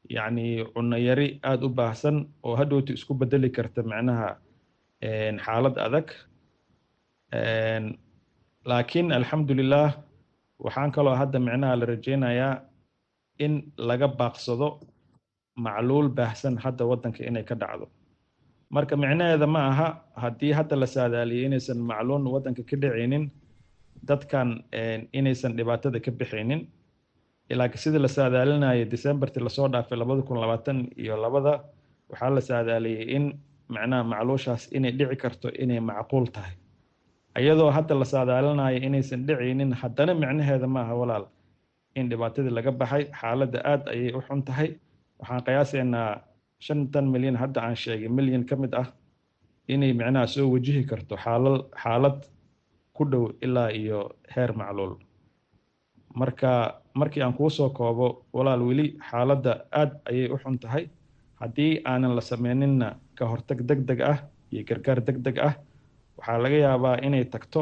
yacni 0.09 0.65
cunayari 0.73 1.39
aada 1.43 1.65
u 1.65 1.69
baahsan 1.69 2.25
oo 2.43 2.55
hadhowta 2.57 2.93
isku 2.97 3.13
bedeli 3.13 3.49
karta 3.53 3.83
macnaha 3.85 4.29
xaalad 5.45 5.75
adag. 5.77 6.07
Laakiin 8.67 9.11
alxamdulilah 9.17 9.93
waxaan 10.65 10.91
kaloo 10.95 11.15
hadda 11.21 11.39
micnaha 11.47 11.75
la 11.79 11.85
rajeynayaa 11.93 12.53
in 13.45 13.53
laga 13.89 14.07
baaqsado 14.19 14.67
macluul 15.65 16.07
baahsan 16.17 16.55
hadda 16.63 16.83
waddanka 16.91 17.21
inay 17.29 17.43
ka 17.49 17.55
dhacdo. 17.61 17.85
Marka 18.75 18.95
micnaheeda 19.03 19.47
ma 19.55 19.61
aha 19.71 19.87
haddii 20.23 20.51
hadda 20.59 20.75
la 20.81 20.87
saadaaliyay 20.95 21.45
inaysan 21.49 21.79
macluul 21.89 22.25
waddanka 22.35 22.61
ka 22.69 22.75
dhicaynin 22.81 23.25
dadkan 24.09 24.49
inaysan 25.19 25.51
dhibaatada 25.57 25.99
ka 26.05 26.11
bixaynin 26.19 26.61
laakiin 27.59 27.81
sidii 27.83 28.01
la 28.05 28.07
saadaalinaya 28.17 28.85
decemberti 28.93 29.39
la 29.45 29.49
soo 29.57 29.67
dhaafay 29.73 29.97
labada 30.01 30.21
kun 30.27 30.37
labaatan 30.43 30.77
iyo 31.01 31.15
labada 31.25 31.53
waxaa 32.11 32.29
la 32.37 32.41
saadaaliyey 32.49 33.03
in 33.15 33.23
macnaha 33.75 34.03
macluushaas 34.11 34.63
inay 34.77 34.91
dhici 34.99 35.15
karto 35.23 35.47
inay 35.63 35.79
macquul 35.89 36.25
tahay 36.35 36.53
iyadoo 37.39 37.71
hadda 37.77 37.95
la 37.99 38.05
saadaalinayo 38.13 38.77
inaysan 38.87 39.25
dhicaynin 39.27 39.73
haddana 39.81 40.13
micnaheeda 40.21 40.67
maaha 40.67 40.93
walaal. 41.01 41.25
In 41.95 42.09
dhibaatadii 42.09 42.53
laga 42.57 42.71
baxay 42.71 43.03
xaaladda 43.19 43.59
aad 43.71 43.83
ayay 43.93 44.11
u 44.17 44.21
xun 44.27 44.41
tahay. 44.47 44.69
Waxaan 45.19 45.41
qiyaasaynaa 45.47 46.09
shantan 46.65 47.05
milyan 47.13 47.35
hadda 47.41 47.59
aan 47.61 47.75
sheegay 47.83 48.09
milyan 48.17 48.43
ka 48.49 48.55
mid 48.55 48.73
ah 48.81 48.87
inay 49.73 49.93
micnaha 49.93 50.27
soo 50.33 50.47
wajihi 50.53 50.83
karto 50.89 51.15
xaalal 51.23 51.57
xaalad 51.83 52.17
ku 52.95 53.03
dhow 53.11 53.25
ilaa 53.45 53.69
iyo 53.81 53.99
heer 54.35 54.51
macluul. 54.59 54.93
Marka 56.15 56.81
markii 56.93 57.21
aan 57.21 57.33
kuu 57.33 57.49
soo 57.49 57.69
koobo 57.69 58.25
walaal 58.33 58.61
weli 58.69 58.97
xaaladda 59.09 59.51
aad 59.71 59.91
ayay 60.09 60.29
u 60.33 60.37
xun 60.37 60.57
tahay. 60.59 60.89
Haddii 61.41 61.81
aanan 61.85 62.15
la 62.17 62.21
sameyninna 62.21 62.87
ka 63.17 63.25
hortag 63.25 63.61
deg 63.69 63.85
deg 63.89 63.99
ah 64.01 64.19
iyo 64.51 64.63
gargaar 64.69 64.99
deg 65.07 65.17
deg 65.25 65.37
ah 65.47 65.53
waxaa 66.17 66.37
laga 66.43 66.57
yaabaa 66.65 66.95
inay 67.07 67.25
tagto 67.33 67.61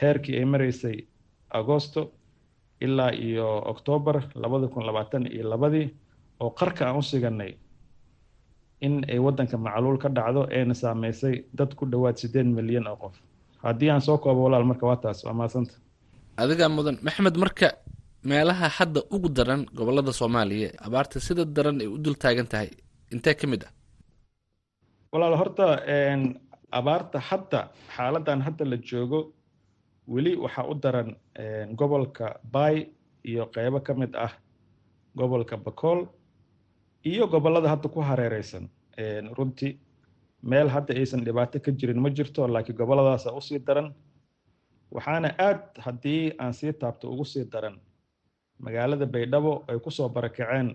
heerkii 0.00 0.36
ay 0.40 0.44
maraysay 0.52 0.96
agosto 1.58 2.00
ilaa 2.84 3.12
iyo 3.26 3.46
oktoobar 3.72 4.16
labada 4.42 4.66
kun 4.72 4.84
labaatan 4.88 5.24
iyo 5.34 5.44
labadii 5.52 5.86
oo 6.42 6.50
qarka 6.58 6.82
aan 6.86 6.96
u 7.00 7.02
siganay 7.10 7.52
in 8.86 8.94
ay 9.12 9.18
waddanka 9.26 9.56
macluul 9.66 9.98
ka 10.02 10.08
dhacdo 10.16 10.40
ayna 10.56 10.74
saameysay 10.82 11.34
dad 11.58 11.70
ku 11.78 11.84
dhowaad 11.92 12.16
siddeed 12.22 12.46
milyan 12.58 12.86
oo 12.86 12.96
qof. 13.02 13.14
Haddii 13.64 13.90
aan 13.90 14.00
soo 14.06 14.18
koobo 14.22 14.40
walaal 14.46 14.64
marka 14.70 14.86
waa 14.90 14.96
taas 15.02 15.24
waa 15.26 15.34
mahadsanta 15.38 15.74
adigaa 16.42 16.68
mudan 16.76 16.96
maxamed 17.06 17.36
marka 17.42 17.68
meelaha 18.30 18.66
hadda 18.78 19.00
ugu 19.14 19.28
daran 19.36 19.62
gobollada 19.78 20.12
soomaaliya 20.20 20.70
abaarta 20.86 21.16
sida 21.26 21.44
daran 21.56 21.80
ay 21.82 21.88
u 21.94 21.98
dul 22.04 22.14
taagan 22.22 22.46
tahay 22.52 22.70
intee 23.14 23.34
ka 23.40 23.46
mid 23.52 23.62
ah? 23.66 23.72
Walaal 25.12 25.34
horta 25.40 25.66
abaarta 26.72 27.18
hadda 27.28 27.60
xaaladan 27.96 28.40
hadda 28.46 28.64
la 28.64 28.76
joogo 28.76 29.20
weli 30.08 30.32
waxaa 30.36 30.66
u 30.70 30.74
daran 30.74 31.16
gobolka 31.78 32.26
bay 32.52 32.76
iyo 33.24 33.46
qeybo 33.54 33.80
ka 33.86 33.94
mid 33.94 34.14
ah 34.16 34.32
gobolka 35.16 35.56
bakool 35.56 36.06
iyo 37.04 37.26
gobollada 37.26 37.68
hadda 37.68 37.88
ku 37.88 38.00
hareereysan 38.00 38.68
runtii 39.36 39.78
meel 40.42 40.68
hadda 40.68 40.94
aysan 40.94 41.24
dhibaato 41.24 41.60
ka 41.60 41.70
jirin 41.72 42.00
ma 42.00 42.10
jirto 42.10 42.48
laakiin 42.48 42.76
gobolladaasa 42.78 43.32
u 43.32 43.40
sii 43.40 43.58
daran. 43.58 43.94
Waxaana 44.94 45.28
aad 45.38 45.62
haddii 45.84 46.32
aan 46.38 46.52
sii 46.54 46.72
taabto 46.72 47.10
ugu 47.12 47.24
sii 47.24 47.44
daran 47.52 47.76
magaalada 48.64 49.06
baydhabo 49.06 49.64
ay 49.68 49.78
ku 49.84 49.90
soo 49.90 50.08
barakaceen 50.08 50.68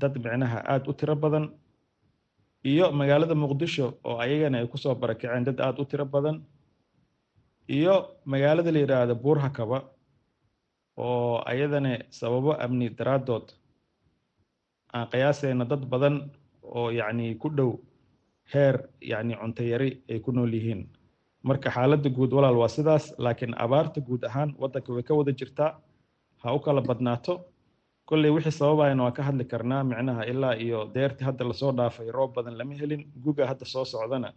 dad 0.00 0.14
micnaha 0.24 0.58
aada 0.72 0.90
u 0.90 0.92
tiro 0.94 1.16
badan 1.16 1.46
iyo 2.70 2.86
magaalada 3.00 3.34
muqdisho 3.42 3.86
oo 4.08 4.16
ayagana 4.24 4.56
ay 4.60 4.66
ku 4.72 4.76
soo 4.78 4.94
barakaceen 5.02 5.44
dad 5.48 5.58
aada 5.60 5.82
u 5.82 5.84
tiro 5.90 6.04
badan 6.14 6.36
iyo 7.78 7.94
magaalada 8.32 8.70
la 8.74 8.78
yidhaahdo 8.82 9.14
buurhakaba 9.24 9.78
oo 11.04 11.42
ayadana 11.52 11.92
sababo 12.18 12.50
amni 12.64 12.86
daraaddood 12.98 13.46
aan 14.94 15.06
qiyaasayna 15.12 15.64
dad 15.72 15.82
badan 15.92 16.16
oo 16.76 16.88
yacni 16.98 17.26
ku 17.42 17.48
dhow 17.58 17.70
heer 18.52 18.76
yacni 19.10 19.34
cuntayari 19.40 19.90
ay 20.10 20.18
ku 20.24 20.30
nool 20.32 20.52
yihiin. 20.56 20.82
Marka 21.48 21.68
xaaladda 21.76 22.08
guud 22.16 22.32
walaal 22.36 22.56
waa 22.62 22.68
sidaas 22.76 23.04
laakiin 23.24 23.54
abaarta 23.64 24.00
guud 24.00 24.22
ahaan 24.28 24.50
waddanka 24.60 24.90
way 24.96 25.02
ka 25.08 25.12
wada 25.18 25.32
jirtaa. 25.40 25.70
Ha 26.42 26.48
u 26.56 26.60
kala 26.64 26.80
badnaato 26.88 27.34
kolley 28.08 28.30
wixii 28.36 28.52
sababayana 28.60 29.02
waa 29.06 29.12
ka 29.18 29.22
hadli 29.28 29.44
karnaa 29.52 29.82
micnaha 29.90 30.22
ilaa 30.32 30.54
iyo 30.64 30.78
deertii 30.94 31.24
hadda 31.28 31.44
la 31.48 31.54
soo 31.60 31.72
dhaafay 31.78 32.08
roob 32.16 32.30
badan 32.36 32.54
lama 32.58 32.74
helin 32.80 33.02
guga 33.24 33.44
hadda 33.50 33.64
soo 33.74 33.84
socdana. 33.92 34.28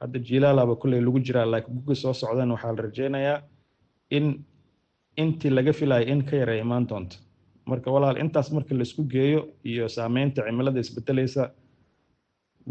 Hadda 0.00 0.18
jiilaalaba 0.28 0.74
kolley 0.82 1.00
lagu 1.06 1.20
jiraa 1.26 1.46
laakiin 1.52 1.74
guga 1.78 1.94
soo 2.02 2.12
socdana 2.22 2.52
waxaa 2.54 2.72
la 2.76 2.82
rajeynayaa 2.86 3.38
in 4.16 4.26
intii 5.22 5.50
laga 5.56 5.72
filayo 5.78 6.06
in 6.12 6.20
ka 6.28 6.34
yar 6.40 6.50
ay 6.54 6.60
imaan 6.66 6.84
doonto. 6.90 7.16
Marka 7.70 7.88
walaal 7.94 8.16
intaas 8.24 8.48
marka 8.56 8.72
la 8.78 8.82
isku 8.88 9.02
geeyo 9.14 9.40
iyo 9.70 9.84
saameynta 9.96 10.40
cimilada 10.46 10.80
isbedelaysa 10.84 11.42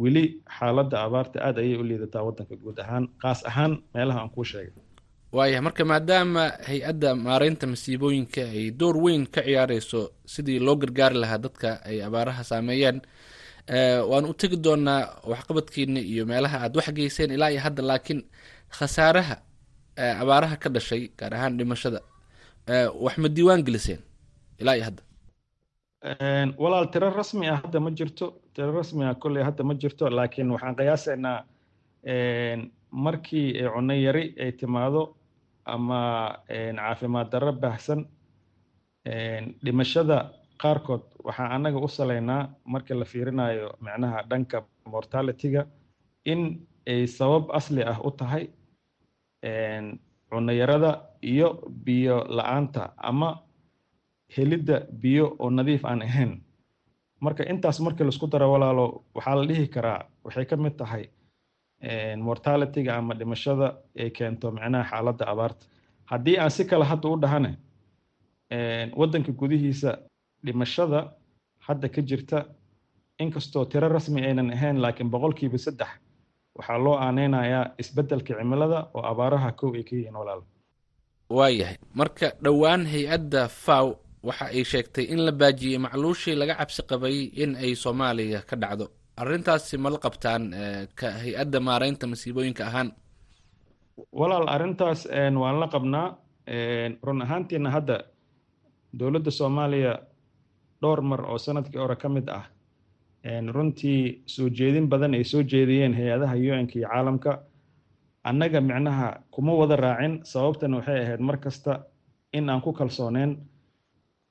weli 0.01 0.23
xaaladda 0.57 0.97
abaarta 1.05 1.37
aad 1.47 1.57
ayay 1.63 1.75
u 1.81 1.83
liidataa 1.89 2.23
waddanka 2.27 2.55
guud 2.63 2.77
ahaan 2.83 3.05
qaas 3.21 3.39
ahaan 3.49 3.73
meelaha 3.93 4.19
aan 4.23 4.29
kuu 4.35 4.43
sheegay 4.51 4.73
waayah 5.35 5.61
marka 5.61 5.83
maadaama 5.85 6.43
hay'adda 6.69 7.09
maareynta 7.15 7.65
masiibooyinka 7.67 8.41
ay 8.55 8.71
door 8.79 8.95
weyn 9.05 9.25
ka 9.27 9.41
ciyaareyso 9.47 10.01
sidii 10.25 10.59
loo 10.59 10.75
gargaari 10.75 11.15
lahaa 11.23 11.37
dadka 11.45 11.69
ay 11.89 11.97
abaaraha 12.07 12.43
saameeyeen 12.43 13.01
waan 14.11 14.25
u 14.25 14.33
tegi 14.33 14.57
doonaa 14.65 15.01
waxqabadkiina 15.31 15.99
iyo 15.99 16.25
meelaha 16.25 16.57
aad 16.63 16.75
wax 16.77 16.87
geyseen 16.97 17.31
ilaa 17.31 17.49
iyo 17.51 17.61
hadda 17.61 17.83
laakiin 17.89 18.21
khasaaraha 18.77 19.35
abaaraha 20.21 20.55
ka 20.63 20.69
dhashay 20.69 21.03
gaar 21.19 21.33
ahaan 21.33 21.57
dhimashada 21.57 21.99
wax 23.05 23.15
ma 23.17 23.27
diiwaan 23.29 23.63
geliseen 23.67 23.99
ilaa 24.61 24.75
iyo 24.75 24.85
hadda? 24.89 25.03
Walaal 26.57 26.87
tiro 26.93 27.09
rasmi 27.09 27.47
ah 27.49 27.59
hadda 27.63 27.79
ma 27.79 27.91
jirto 27.91 28.25
tiro 28.55 28.71
rasmi 28.71 29.03
ah 29.05 29.15
kolley 29.15 29.43
hadda 29.43 29.63
ma 29.63 29.73
jirto 29.81 30.09
laakiin 30.09 30.51
waxaan 30.55 30.75
qiyaasaynaa 30.79 31.37
markii 32.91 33.47
cunno 33.73 33.93
yari 33.93 34.23
ay 34.39 34.51
timaado 34.51 35.01
ama 35.75 35.99
caafimaad 36.49 37.27
darro 37.33 37.51
baahsan 37.63 38.01
dhimashada 39.65 40.17
qaarkood 40.61 41.03
waxaan 41.27 41.51
annaga 41.55 41.77
u 41.85 41.87
salaynaa 41.97 42.41
marka 42.73 42.93
la 42.99 43.05
fiirinayo 43.11 43.67
micnaha 43.85 44.19
dhanka 44.29 44.57
mortalityga 44.91 45.61
in 46.31 46.41
ay 46.91 47.01
sabab 47.17 47.43
asli 47.57 47.81
ah 47.91 47.97
u 48.07 48.09
tahay 48.19 48.43
cunayarada 50.29 50.91
iyo 51.31 51.47
biyo 51.85 52.17
la'aanta 52.37 52.83
ama 53.09 53.29
helidda 54.35 54.77
biyo 55.01 55.25
oo 55.39 55.49
nadiif 55.49 55.83
aan 55.85 56.01
ahayn. 56.07 56.31
Marka 57.23 57.43
intaas 57.51 57.79
markii 57.85 58.03
la 58.05 58.11
isku 58.13 58.27
daro 58.27 58.47
walaalo 58.53 58.85
waxaa 59.15 59.35
la 59.39 59.43
dhihi 59.49 59.65
karaa 59.75 60.01
waxay 60.25 60.45
ka 60.49 60.55
mid 60.63 60.75
tahay 60.81 61.03
mortalityga 62.27 62.97
ama 62.97 63.13
dhimashada 63.13 63.67
ay 63.99 64.09
keento 64.11 64.51
micnaha 64.51 64.83
xaaladda 64.91 65.25
abaarta. 65.27 65.65
Haddii 66.05 66.37
aan 66.39 66.49
si 66.51 66.63
kale 66.65 66.85
hadda 66.85 67.07
u 67.09 67.17
dhahane 67.21 67.51
waddanka 68.99 69.31
gudihiisa 69.31 69.91
dhimashada 70.45 71.13
hadda 71.59 71.89
ka 71.89 72.01
jirta 72.01 72.45
inkastoo 73.19 73.65
tiro 73.65 73.87
rasmi 73.89 74.21
aynan 74.25 74.51
ahayn 74.55 74.77
laakiin 74.81 75.09
boqolkiiba 75.13 75.57
saddex 75.57 75.87
waxaa 76.57 76.77
loo 76.77 76.95
aaneynayaa 76.97 77.65
isbeddelka 77.81 78.33
cimilada 78.37 78.79
oo 78.93 79.03
abaaraha 79.11 79.51
kow 79.59 79.73
ay 79.75 79.83
ka 79.83 79.95
yihiin 79.95 80.15
walaal. 80.15 80.41
Waayahay 81.29 81.77
marka 81.93 82.27
dhowaan 82.43 82.85
hay'adda 82.85 83.47
faw 83.65 83.87
waxa 84.23 84.45
ay 84.45 84.63
sheegtay 84.63 85.05
in 85.13 85.19
la 85.25 85.31
baajiyey 85.31 85.77
macluushii 85.77 86.35
laga 86.39 86.55
cabsi 86.59 86.81
qabay 86.89 87.17
in 87.43 87.55
ay 87.55 87.75
soomaaliya 87.75 88.41
ka 88.49 88.55
dhacdo 88.55 88.85
arrintaasi 89.21 89.77
ma 89.83 89.89
la 89.93 89.97
qabtaan 90.05 90.43
ka 90.99 91.07
hay'adda 91.21 91.59
maareynta 91.67 92.05
masiibooyinka 92.11 92.63
ahaan? 92.69 92.89
Walaal 94.19 94.47
arrintaas 94.55 95.01
waan 95.41 95.57
la 95.61 95.67
qabnaa 95.75 96.07
run 97.07 97.21
ahaantiina 97.25 97.69
hadda 97.75 97.97
dowladda 98.99 99.31
soomaaliya 99.39 99.93
dhowr 100.81 101.01
mar 101.09 101.21
oo 101.31 101.37
sannadkii 101.45 101.79
hore 101.83 101.95
ka 101.95 102.09
mid 102.09 102.27
ah 102.29 102.45
runtii 103.55 104.23
soo 104.25 104.49
jeedin 104.57 104.87
badan 104.91 105.13
ay 105.17 105.23
soo 105.23 105.41
jeediyeen 105.51 105.93
hay'adaha 105.93 106.35
un-ka 106.59 106.75
iyo 106.79 106.87
caalamka. 106.89 107.31
Annaga 108.29 108.59
micnaha 108.61 109.07
kuma 109.31 109.53
wada 109.59 109.75
raacin 109.75 110.13
sababtana 110.31 110.77
waxay 110.77 110.99
ahayd 111.03 111.19
mar 111.27 111.37
kasta 111.37 111.73
in 112.33 112.49
aan 112.49 112.61
ku 112.61 112.71
kalsooneen 112.73 113.31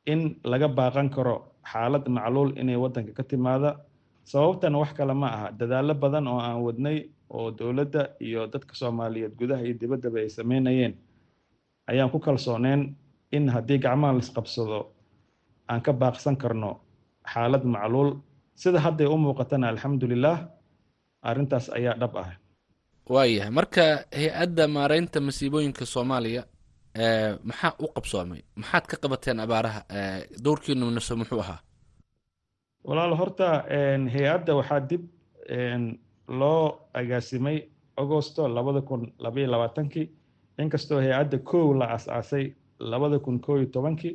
in 0.06 0.20
laga 0.44 0.68
baaqan 0.68 1.08
karo 1.14 1.36
xaalad 1.72 2.04
macluul 2.08 2.50
inay 2.60 2.76
waddanka 2.76 3.12
ka 3.18 3.22
timaada 3.30 3.70
sababtana 4.30 4.76
wax 4.82 4.90
kale 4.98 5.14
ma 5.22 5.28
aha. 5.36 5.46
Dadaallo 5.58 5.94
badan 6.02 6.26
oo 6.32 6.40
aan 6.46 6.58
wadnay 6.66 6.98
oo 7.36 7.50
dowladda 7.58 8.02
iyo 8.26 8.40
dadka 8.52 8.74
soomaaliyeed 8.80 9.34
gudaha 9.40 9.62
iyo 9.66 9.74
dibaddaba 9.80 10.18
ay 10.22 10.30
sameynayeen 10.38 10.92
ayaan 11.90 12.10
ku 12.12 12.18
kalsooneen 12.26 12.80
in 13.36 13.44
haddii 13.54 13.78
gacmaha 13.84 14.12
laisqabsado 14.18 14.78
aan 15.70 15.80
ka 15.86 15.92
baaqsan 16.00 16.36
karno 16.42 16.70
xaalad 17.32 17.64
macluul. 17.74 18.10
Sida 18.62 18.78
hadday 18.86 19.06
u 19.06 19.16
muuqatana 19.24 19.68
alxamdulilah 19.72 20.38
arrintaas 21.28 21.66
ayaa 21.78 21.94
dhab 22.00 22.14
ah. 22.22 22.30
Waayahay. 23.14 23.50
Marka 23.58 23.82
hay'adda 24.18 24.64
maareynta 24.76 25.18
masiibooyinka 25.26 25.84
soomaaliya 25.94 26.42
maxaa 27.48 27.72
u 27.84 27.86
qabsoomay? 27.96 28.40
Maxaad 28.60 28.84
ka 28.90 28.96
qabateen 29.02 29.38
abaaraha? 29.44 29.80
Dowrkiinu 30.44 30.86
nase 30.96 31.14
muxuu 31.20 31.40
ahaa 31.44 31.60
walaal 32.88 33.14
horta 33.20 33.48
hay'adda 34.14 34.52
waxaa 34.58 34.80
dib 34.90 35.02
loo 36.40 36.64
agaasimay 37.00 37.58
agosto 38.02 38.48
labada 38.56 38.80
kun 38.88 39.02
labaiyo 39.24 39.48
labaatankii 39.54 40.06
inkastoo 40.62 40.98
hay'adda 41.04 41.38
kow 41.50 41.66
la 41.80 41.86
as-aasay 41.96 42.44
labada 42.92 43.18
kun 43.18 43.40
koo 43.40 43.56
iyo 43.58 43.66
tobankii 43.76 44.14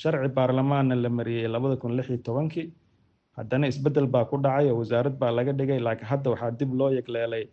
sharci 0.00 0.28
baarlamaanna 0.36 0.94
la 1.04 1.08
mariyey 1.18 1.48
labada 1.54 1.76
kun 1.76 1.96
lix 1.96 2.08
iyo 2.10 2.18
tobankii 2.28 2.66
haddana 3.36 3.66
isbeddel 3.72 4.06
baa 4.14 4.24
ku 4.30 4.36
dhacay 4.44 4.70
oo 4.70 4.78
wasaarad 4.80 5.16
baa 5.22 5.30
laga 5.38 5.52
dhigay 5.58 5.80
laakiin 5.86 6.08
hadda 6.12 6.30
waxaa 6.32 6.50
dib 6.60 6.70
loo 6.78 6.90
yegleelay 6.96 7.44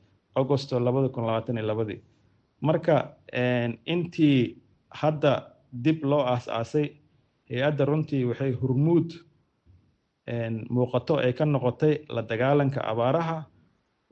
agosto 0.42 0.80
labada 0.80 1.10
kun 1.10 1.24
labaatan 1.28 1.58
iyo 1.58 1.68
labadii. 1.72 2.02
Marka 2.62 2.96
intii 3.94 4.58
hadda 5.02 5.32
dib 5.86 6.00
loo 6.12 6.24
aas-aasay 6.34 6.88
hay'adda 7.50 7.86
runtii 7.90 8.24
waxay 8.30 8.52
hurmuud 8.62 9.10
muuqato 10.76 11.18
ay 11.26 11.34
ka 11.34 11.46
noqotay 11.46 11.94
la 12.16 12.22
dagaalanka 12.22 12.80
abaaraha 12.92 13.38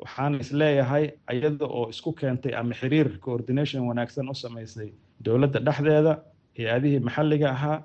waxaan 0.04 0.34
is 0.44 0.52
leeyahay 0.52 1.06
iyada 1.34 1.66
oo 1.66 1.90
isku 1.90 2.12
keentay 2.20 2.54
ama 2.60 2.74
xiriir 2.74 3.20
coordination 3.26 3.82
wanaagsan 3.90 4.30
u 4.30 4.34
samaysay 4.44 4.90
dowladda 5.26 5.60
dhexdeeda 5.68 6.14
hay'adihii 6.58 7.00
maxalliga 7.08 7.48
ahaa 7.56 7.78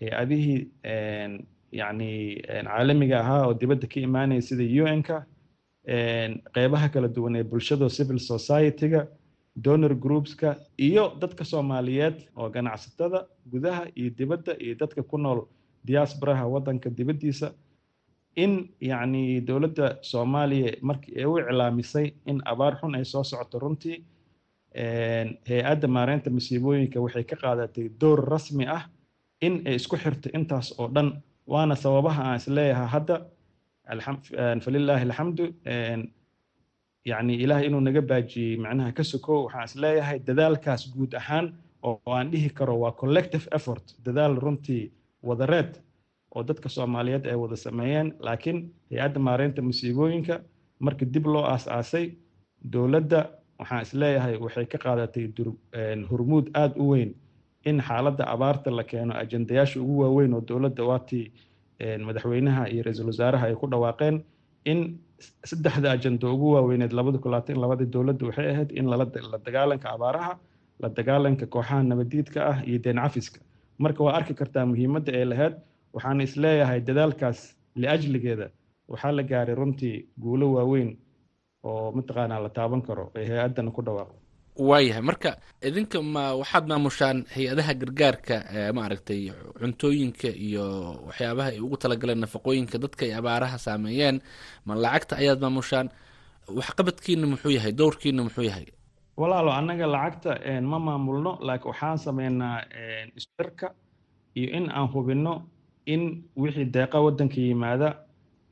hay'adihii 0.00 0.58
yacni 1.80 2.10
caalamiga 2.68 3.16
ahaa 3.20 3.42
oo 3.46 3.54
dibadda 3.60 3.86
ka 3.92 3.98
imaanaya 4.00 4.42
sida 4.48 4.64
un-ka 4.94 5.16
qeybaha 6.54 6.88
kala 6.94 7.08
duwan 7.08 7.36
ee 7.36 7.44
bulshada 7.44 7.88
civil 7.96 8.18
society-ga 8.18 9.02
donor 9.66 9.94
groupska 10.04 10.56
iyo 10.88 11.04
dadka 11.20 11.44
soomaaliyeed 11.44 12.16
oo 12.36 12.48
ganacsatada 12.50 13.26
gudaha 13.52 13.82
iyo 14.00 14.10
dibadda 14.18 14.52
iyo 14.64 14.74
dadka 14.82 15.02
ku 15.02 15.18
nool 15.18 15.40
diasporaha 15.88 16.44
waddanka 16.54 16.90
dibaddiisa 16.98 17.52
in 18.44 18.52
yacni 18.90 19.40
dowladda 19.48 19.86
soomaaliya 20.10 20.70
markii 20.88 21.24
u 21.30 21.38
iclaamisay 21.42 22.06
in 22.30 22.38
abaar 22.52 22.72
xun 22.80 22.94
ay 22.98 23.04
soo 23.12 23.24
socoto 23.30 23.58
runtii 23.64 23.96
hay'adda 25.50 25.86
maareynta 25.96 26.30
masiibooyinka 26.36 26.98
waxay 27.04 27.24
ka 27.30 27.36
qaadatay 27.42 27.86
door 28.00 28.18
rasmi 28.32 28.64
ah 28.76 28.82
in 29.46 29.54
ay 29.68 29.74
isku 29.80 29.96
xirto 30.02 30.28
intaas 30.38 30.68
oo 30.80 30.88
dhan 30.94 31.08
waana 31.52 31.74
sababaha 31.84 32.22
aan 32.28 32.36
is 32.40 32.46
leeyahay 32.56 32.88
hadda. 32.96 33.16
Falilaahi 34.64 35.04
alxamdu 35.08 35.44
yacni 37.10 37.34
ilaah 37.44 37.60
inuu 37.66 37.80
naga 37.80 38.02
baajiyey 38.10 38.56
macnaha 38.64 38.92
ka 38.98 39.04
sokow 39.12 39.38
waxaan 39.46 39.64
is 39.68 39.74
leeyahay 39.82 40.18
dadaalkaas 40.28 40.82
guud 40.94 41.12
ahaan 41.20 41.46
oo 41.82 42.00
aan 42.18 42.30
dhihi 42.32 42.50
karo 42.58 42.74
waa 42.82 42.92
collective 43.02 43.46
effort. 43.56 43.84
Dadaal 44.04 44.34
runtii 44.44 44.90
wadareed 45.28 45.72
oo 46.36 46.42
dadka 46.48 46.68
soomaaliyeed 46.76 47.24
ay 47.30 47.36
wada 47.42 47.56
sameeyeen 47.66 48.08
laakiin 48.26 48.58
hay'adda 48.90 49.18
maareynta 49.28 49.60
masiibooyinka 49.68 50.34
markii 50.86 51.08
dib 51.14 51.26
loo 51.34 51.44
aas-aasay 51.52 52.06
dowladda 52.74 53.20
waxaan 53.60 53.82
is 53.86 53.92
leeyahay 54.00 54.34
waxay 54.44 54.66
ka 54.72 54.78
qaadatay 54.84 55.24
hurmuud 56.10 56.46
aada 56.60 56.74
u 56.82 56.86
weyn 56.92 57.10
in 57.70 57.76
xaaladda 57.88 58.24
abaarta 58.34 58.70
la 58.78 58.84
keeno 58.90 59.12
ajendayaasha 59.22 59.76
ugu 59.84 59.94
waaweyn 60.02 60.32
oo 60.38 60.42
dowladda 60.50 60.82
waatii 60.90 61.24
madaxweynaha 62.08 62.62
iyo 62.72 62.82
ra'iisul 62.86 63.06
wasaaraha 63.12 63.46
ay 63.50 63.54
ku 63.62 63.66
dhawaaqeen 63.72 64.16
in 64.72 64.78
saddexda 65.50 65.88
ajendo 65.96 66.26
ugu 66.34 66.48
waaweyneed 66.56 66.92
labadii 67.62 67.88
dowladda 67.94 68.24
waxay 68.28 68.46
ahayd 68.52 68.70
in 68.80 68.86
la 68.90 69.38
dagaalanka 69.46 69.88
abaaraha 69.96 70.32
la 70.82 70.88
dagaalanka 70.98 71.46
kooxaha 71.54 71.82
nabadiidka 71.90 72.40
ah 72.52 72.58
iyo 72.68 72.78
deen 72.84 72.96
cafiska. 73.04 73.40
Marka 73.78 74.00
waa 74.04 74.14
arki 74.18 74.34
kartaa 74.40 74.64
muhiimadda 74.70 75.10
ay 75.18 75.24
lahayd 75.32 75.54
waxaan 75.96 76.20
is 76.26 76.34
leeyahay 76.42 76.80
dadaalkaas 76.88 77.40
liajligeeda. 77.80 78.46
Waxaa 78.92 79.12
la 79.18 79.22
gaaray 79.30 79.54
runtii 79.60 79.96
guulo 80.22 80.46
waaweyn 80.56 80.90
oo 81.68 81.92
mataqaanaa 81.96 82.40
la 82.44 82.50
taaban 82.56 82.82
karo 82.86 83.04
ay 83.18 83.24
hay'addana 83.30 83.70
ku 83.76 83.82
dhawaaqo. 83.86 84.14
Waayahay. 84.68 85.02
Marka 85.08 85.30
idinka 85.68 85.98
ma 86.14 86.22
waxaad 86.40 86.64
maamushaan 86.70 87.18
hay'adaha 87.34 87.72
gargaarka 87.80 88.34
maaragtay 88.78 89.20
cuntooyinka 89.60 90.28
iyo 90.46 90.64
waxyaabaha 91.08 91.48
ay 91.52 91.60
ugu 91.64 91.76
talagaleen 91.82 92.20
nafaqooyinka 92.24 92.76
dadka 92.84 93.02
ay 93.06 93.12
abaaraha 93.20 93.58
saameeyeen 93.66 94.16
ma 94.66 94.72
lacagta 94.84 95.14
ayaad 95.22 95.40
maamushaan? 95.44 95.88
Waxqabadkiina 96.58 97.26
muxuu 97.32 97.50
yahay? 97.58 97.72
Dowrkiina 97.80 98.22
muxuu 98.26 98.46
yahay? 98.50 98.66
Walaalo 99.20 99.50
annaga 99.58 99.86
lacagta 99.94 100.30
ma 100.70 100.78
maamulno 100.86 101.32
laakiin 101.46 101.68
waxaan 101.72 101.98
sameynaa 102.06 102.56
isirka 103.18 103.66
iyo 104.38 104.48
in 104.58 104.66
aan 104.70 104.88
hubinno 104.94 105.34
in 105.86 106.02
wixii 106.36 106.66
deeqa 106.74 106.98
waddanka 107.04 107.38
yimaada 107.40 107.88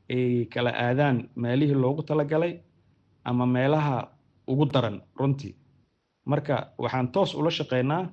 ay 0.09 0.45
kala 0.53 0.71
aadaan 0.85 1.17
meelihii 1.35 1.75
loogu 1.83 2.01
talagalay 2.03 2.53
ama 3.23 3.45
meelaha 3.45 4.07
ugu 4.47 4.65
daran 4.73 5.01
runtii. 5.19 5.55
Marka 6.25 6.55
waxaan 6.77 7.07
toos 7.11 7.35
ula 7.35 7.49
shaqeynaa 7.51 8.09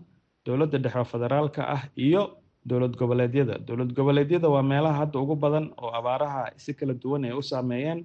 dowladda 0.47 0.79
dhexe 0.79 1.05
federaalka 1.13 1.63
ah 1.75 1.83
iyo 1.97 2.23
dowlad 2.65 2.97
goboleedyada. 2.97 3.59
Dowlad 3.67 3.93
goboleedyada 3.97 4.49
waa 4.49 4.63
meelaha 4.63 4.99
hadda 5.05 5.19
ugu 5.21 5.37
badan 5.37 5.67
oo 5.83 5.91
abaaraha 5.99 6.51
si 6.57 6.75
kala 6.75 6.95
duwan 6.95 7.25
ay 7.25 7.33
u 7.33 7.43
saameeyeen. 7.43 8.05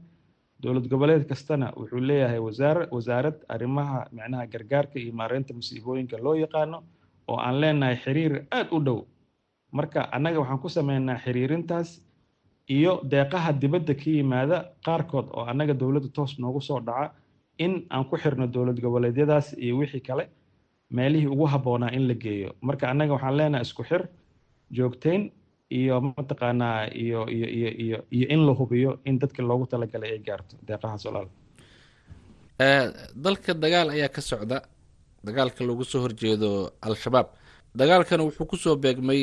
Dowlad 0.60 0.88
goboleed 0.90 1.24
kastana 1.30 1.72
wuxuu 1.78 2.00
leeyahay 2.10 2.40
wasaar 2.40 2.88
wasaarad 2.92 3.38
arrimaha 3.50 4.08
micnaha 4.12 4.46
gargaarka 4.54 5.00
iyo 5.00 5.14
maareynta 5.14 5.54
musiibooyinka 5.54 6.18
loo 6.18 6.36
yaqaano 6.36 6.84
oo 7.28 7.38
aan 7.40 7.60
leenahay 7.62 7.96
xiriir 8.04 8.34
aada 8.52 8.72
u 8.72 8.80
dhow 8.80 9.00
marka 9.72 10.00
annaga 10.16 10.40
waxaan 10.42 10.60
ku 10.64 10.70
sameynaa 10.70 11.18
xiriirintaas 11.26 11.90
iyo 12.78 12.94
deeqaha 13.12 13.52
dibadda 13.62 13.94
ka 14.02 14.10
yimaada 14.18 14.58
qaarkood 14.86 15.28
oo 15.38 15.44
annaga 15.52 15.74
dowladda 15.82 16.10
toos 16.18 16.40
noogu 16.40 16.62
soo 16.62 16.80
dhaca 16.88 17.12
in 17.66 17.74
aan 17.90 18.06
ku 18.10 18.16
xirno 18.18 18.46
dowlad 18.48 18.80
goboleedyadaas 18.82 19.48
iyo 19.64 19.78
wixii 19.80 20.02
kale 20.08 20.24
meelihii 20.98 21.28
ugu 21.34 21.46
habboonaa 21.54 21.92
in 21.98 22.08
la 22.08 22.14
geeyo. 22.14 22.50
Marka 22.62 22.86
annaga 22.92 23.14
waxaan 23.14 23.38
leenahay 23.38 23.62
isku 23.68 23.84
xir 23.90 24.02
joogteyn 24.78 25.32
iyo 25.80 25.96
mataqaanaa 26.02 26.80
iyo 27.04 27.20
iyo 27.36 27.48
iyo 27.58 27.70
iyo 27.84 27.98
iyo 28.16 28.26
in 28.34 28.42
la 28.48 28.54
hubiyo 28.60 28.92
in 29.06 29.20
dadka 29.20 29.42
loogu 29.44 29.66
talagalay 29.72 30.12
ay 30.16 30.20
gaarto 30.28 30.56
deeqahaas 30.68 31.04
walaal 31.08 31.28
dalka 33.26 33.54
dagaal 33.54 33.90
ayaa 33.96 34.10
ka 34.10 34.22
socda. 34.22 34.62
Dagaalka 35.26 35.64
loogu 35.68 35.84
soo 35.84 36.02
horjeedo 36.06 36.50
al-shabaab 36.82 37.28
dagaalkana 37.80 38.24
wuxuu 38.28 38.46
ku 38.52 38.56
soo 38.58 38.76
beegmay 38.84 39.22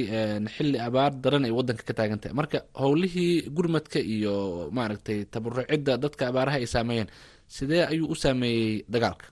xilli 0.55 0.79
abaar 0.87 1.13
daran 1.23 1.45
ay 1.45 1.51
waddanka 1.59 1.83
ka 1.89 1.95
taagan 1.99 2.21
tahay 2.23 2.35
marka 2.41 2.59
howlihii 2.83 3.51
gurmadka 3.57 3.99
iyo 4.15 4.35
maaragtay 4.77 5.19
tabarucidda 5.33 5.93
dadka 6.05 6.23
abaaraha 6.31 6.59
ay 6.61 6.67
saameeyeen 6.75 7.09
sidee 7.57 7.83
ayuu 7.93 8.09
u 8.13 8.15
saameeyey 8.15 8.85
dagaalka? 8.95 9.27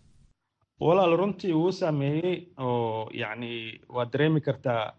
Walaal 0.81 1.15
runtii 1.21 1.53
wuu 1.61 1.73
saameeyey 1.81 2.37
oo 2.59 3.09
yacni 3.23 3.81
waad 3.95 4.11
dareemi 4.13 4.41
kartaa 4.41 4.95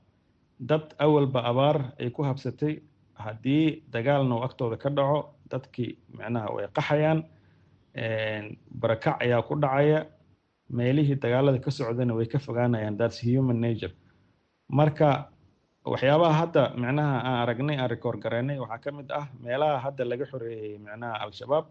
dad 0.60 0.86
awalba 1.06 1.40
abaar 1.52 1.78
ay 2.00 2.10
ku 2.10 2.24
habsatay. 2.24 2.80
Haddii 3.24 3.84
dagaalna 3.94 4.36
uu 4.36 4.44
agtooda 4.48 4.78
ka 4.78 4.90
dhaco 4.90 5.20
dadkii 5.52 5.92
micnaha 6.18 6.48
way 6.56 6.66
qaxayaan 6.76 7.20
barakac 8.82 9.22
ayaa 9.22 9.42
ku 9.48 9.56
dhacaya 9.56 10.00
meelihii 10.70 11.16
dagaalada 11.24 11.60
ka 11.60 11.72
socdana 11.72 12.14
way 12.18 12.26
ka 12.26 12.40
fogaanayaan. 12.40 12.98
Thats 12.98 13.20
human 13.22 13.60
nature 13.62 13.94
marka 14.80 15.10
waxyaabaha 15.92 16.34
hadda 16.42 16.62
micnaha 16.82 17.16
aan 17.28 17.38
aragnay 17.44 17.78
aan 17.82 17.90
rikoor 17.94 18.16
gareynay 18.24 18.58
waxaa 18.64 18.80
ka 18.84 18.90
mid 18.98 19.10
ah 19.20 19.26
meelaha 19.46 19.78
hadda 19.86 20.04
laga 20.12 20.26
xoreeyey 20.32 20.74
micnaha 20.86 21.16
al-shabaab 21.26 21.66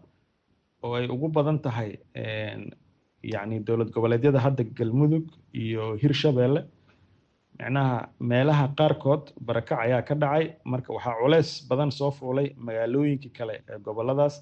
oo 0.83 0.93
ay 0.99 1.05
ugu 1.15 1.27
badan 1.37 1.57
tahay 1.65 1.91
yacni 3.33 3.57
dowlad 3.67 3.89
goboleedyada 3.95 4.39
hadda 4.45 4.63
galmudug 4.79 5.25
iyo 5.63 5.83
hirshabeelle 6.01 6.61
micnaha 7.59 7.97
meelaha 8.31 8.65
qaarkood 8.79 9.23
barakac 9.47 9.79
ayaa 9.85 10.01
ka 10.09 10.15
dhacay 10.23 10.45
marka 10.73 10.89
waxaa 10.97 11.15
culeys 11.21 11.49
badan 11.69 11.91
soo 11.99 12.11
fuulay 12.19 12.47
magaalooyinkii 12.67 13.33
kale 13.37 13.55
ee 13.71 13.79
goboladaas 13.87 14.35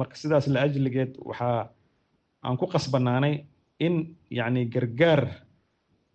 marka 0.00 0.14
sidaas 0.22 0.46
la 0.54 0.60
ajligeed 0.66 1.12
waxaa 1.30 1.58
aan 2.46 2.56
ku 2.60 2.66
qasbanaanay 2.74 3.34
in 3.86 3.94
yacni 4.38 4.62
gargaar 4.74 5.22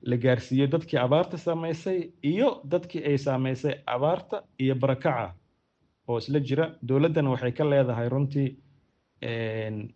la 0.09 0.17
gaarsiiyo 0.17 0.67
dadkii 0.67 0.99
abaarta 0.99 1.37
saameysay 1.37 1.99
iyo 2.31 2.49
dadkii 2.71 3.03
ay 3.09 3.17
saameysay 3.17 3.75
abaarta 3.95 4.43
iyo 4.63 4.75
barakaca 4.75 5.33
oo 6.07 6.17
isla 6.17 6.39
jira. 6.39 6.65
Dowladdana 6.87 7.29
waxay 7.33 7.51
ka 7.51 7.63
leedahay 7.71 8.09
runtii 8.09 8.49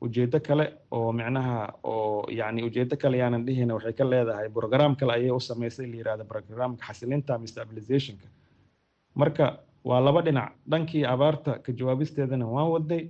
ujeeddo 0.01 0.39
kale 0.39 0.65
oo 0.91 1.11
micnaha 1.11 1.73
oo 1.83 2.25
yacni 2.39 2.63
ujeeddo 2.63 2.95
kale 2.97 3.17
yaanan 3.17 3.45
dhihina 3.45 3.73
waxay 3.75 3.93
ka 3.93 4.03
leedahay 4.05 4.49
program 4.49 4.95
kale 4.95 5.13
ayay 5.13 5.31
u 5.31 5.39
sameysay 5.39 5.85
la 5.91 5.95
yiraahdo 5.97 6.25
programka 6.25 6.85
xasilinta 6.87 7.35
ama 7.35 7.47
stabilizationka. 7.47 8.27
Marka 9.15 9.59
waa 9.83 9.99
laba 10.01 10.21
dhinac. 10.21 10.51
Dhankii 10.69 11.03
abaarta 11.05 11.59
ka 11.59 11.71
jawaabisteedana 11.73 12.45
waan 12.47 12.69
wadnay 12.71 13.03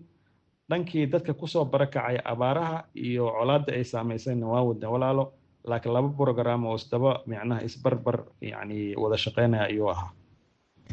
dhankii 0.70 1.06
dadka 1.06 1.34
ku 1.34 1.48
soo 1.48 1.66
barakacay 1.66 2.18
abaaraha 2.26 2.84
iyo 2.96 3.30
colaadda 3.38 3.74
ay 3.74 3.84
saameysayna 3.84 4.48
waan 4.48 4.66
wadnay 4.68 4.90
walaalo 4.90 5.34
laakiin 5.72 5.94
laba 5.98 6.10
program 6.22 6.62
oo 6.70 6.76
isdaba 6.82 7.12
micnaha 7.32 7.62
isbarbar 7.70 8.18
yacni 8.52 8.78
wada 9.04 9.18
shaqeynaya 9.26 9.66
ayuu 9.72 9.90
ahaa 9.94 10.10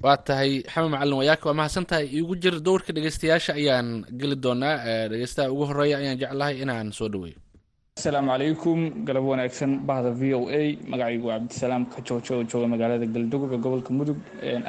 waa 0.04 0.16
tahay 0.28 0.52
xamed 0.72 0.90
macalin 0.94 1.16
wayaaka 1.20 1.44
waa 1.48 1.58
mahadsan 1.60 1.86
tahay 1.90 2.06
iigu 2.18 2.34
jir 2.42 2.54
dowrka 2.66 2.90
dhegeystayaasha 2.96 3.52
ayaan 3.60 3.88
geli 4.20 4.36
doonaa 4.44 4.74
dhegeystaha 5.12 5.52
ugu 5.54 5.64
horreeya 5.70 5.96
ayaan 6.02 6.18
jeclahay 6.22 6.54
inaan 6.64 6.88
soo 6.98 7.08
dhaweeyo 7.14 7.38
asalaamu 7.98 8.28
calaykum 8.34 8.78
galab 9.08 9.24
wanaagsan 9.32 9.72
bahda 9.88 10.10
v 10.20 10.22
o 10.38 10.40
a. 10.60 10.62
magacaygu 10.92 11.26
waa 11.30 11.38
cabdisalaam 11.38 11.84
kajoojo 11.94 12.32
oo 12.38 12.44
jooga 12.50 12.66
magaalada 12.74 13.06
galduga 13.16 13.56
gobolka 13.64 13.90
mudug 13.98 14.18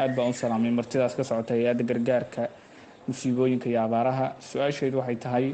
aad 0.01 0.11
baan 0.17 0.29
u 0.33 0.35
salaamay 0.41 0.71
martidaas 0.79 1.13
ka 1.19 1.23
socota 1.29 1.53
hay'adda 1.57 1.83
gargaarka 1.91 2.41
musiibooyinka 3.07 3.67
iyo 3.71 3.79
abaaraha 3.87 4.25
su'aasheedu 4.49 4.97
waxay 5.01 5.17
tahay 5.25 5.45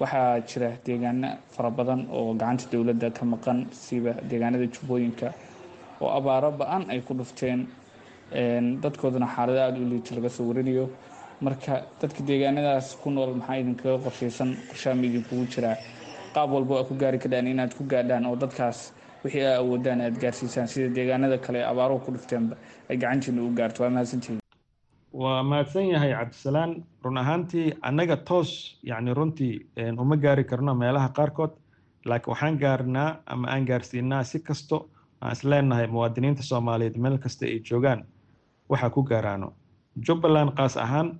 waxaa 0.00 0.40
jira 0.48 0.68
deegaano 0.86 1.28
fara 1.54 1.70
badan 1.70 2.00
oo 2.16 2.34
gacanta 2.40 2.64
dowladda 2.72 3.10
ka 3.10 3.24
maqan 3.24 3.58
siba 3.84 4.12
deegaanada 4.30 4.66
jubbooyinka 4.74 5.28
oo 6.00 6.10
abaaro 6.18 6.50
ba'an 6.60 6.82
ay 6.90 7.00
ku 7.06 7.14
dhufteen. 7.14 7.66
Dadkooduna 8.82 9.26
xaalado 9.34 9.60
aada 9.60 9.78
u 9.80 9.88
liito 9.88 10.14
laga 10.14 10.28
soo 10.28 10.44
warinayo. 10.48 10.84
Marka 11.40 11.84
dadka 12.00 12.20
deegaanadaas 12.28 12.96
ku 13.02 13.10
nool 13.10 13.34
maxaa 13.40 13.56
idinkaga 13.62 13.98
qorshaysan 14.04 14.50
qorshaama 14.68 15.02
idinkugu 15.08 15.44
jiraa 15.52 15.76
qaab 16.34 16.50
walbo 16.52 16.78
aa 16.78 16.84
ku 16.88 16.94
gaari 16.94 17.18
kadhaan 17.18 17.46
inaad 17.46 17.72
ku 17.78 17.82
gaadhaan 17.92 18.26
oo 18.26 18.36
dadkaas 18.36 18.92
wixii 19.24 19.44
aa 19.46 19.56
awoodaan 19.62 20.00
aad 20.00 20.16
gaarsiisaan. 20.22 20.68
Sida 20.68 20.88
deegaanada 20.96 21.38
kale 21.38 21.64
abaaruhu 21.72 22.00
ku 22.04 22.10
dhufteenba 22.14 22.54
ay 22.90 22.96
gacantiina 23.02 23.40
u 23.42 23.50
gaarto. 23.58 23.82
Waa 23.82 23.90
mahadsantihiin 23.90 24.40
waa 25.22 25.42
mahadsan 25.50 25.86
yahay 25.92 26.12
cabdisalaan 26.18 26.72
run 27.04 27.18
ahaantii 27.22 27.66
annaga 27.88 28.16
toos 28.28 28.50
yacni 28.90 29.14
runtii 29.18 29.54
uma 30.02 30.16
gaari 30.16 30.44
karno 30.44 30.74
meelaha 30.74 31.08
qaarkood. 31.18 31.52
Laakiin 32.08 32.30
waxaan 32.32 32.58
gaarnaa 32.62 33.10
ama 33.26 33.46
aan 33.48 33.64
gaarsiinaa 33.66 34.22
si 34.24 34.38
kasto 34.40 34.76
aan 35.20 35.32
isleenahay 35.32 35.86
muwaadiniinta 35.86 36.42
soomaaliyeed 36.42 36.96
meel 36.96 37.18
kasta 37.18 37.46
ay 37.46 37.60
joogaan 37.68 38.00
waxaa 38.70 38.90
ku 38.90 39.02
gaaraano. 39.02 39.48
Jubbaland 40.06 40.50
qaas 40.56 40.76
ahaan 40.76 41.18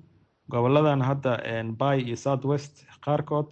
goboladan 0.51 1.03
hadda 1.03 1.33
bay 1.79 1.99
iyo 2.01 2.17
south 2.17 2.45
west 2.45 2.75
qaarkood 3.05 3.49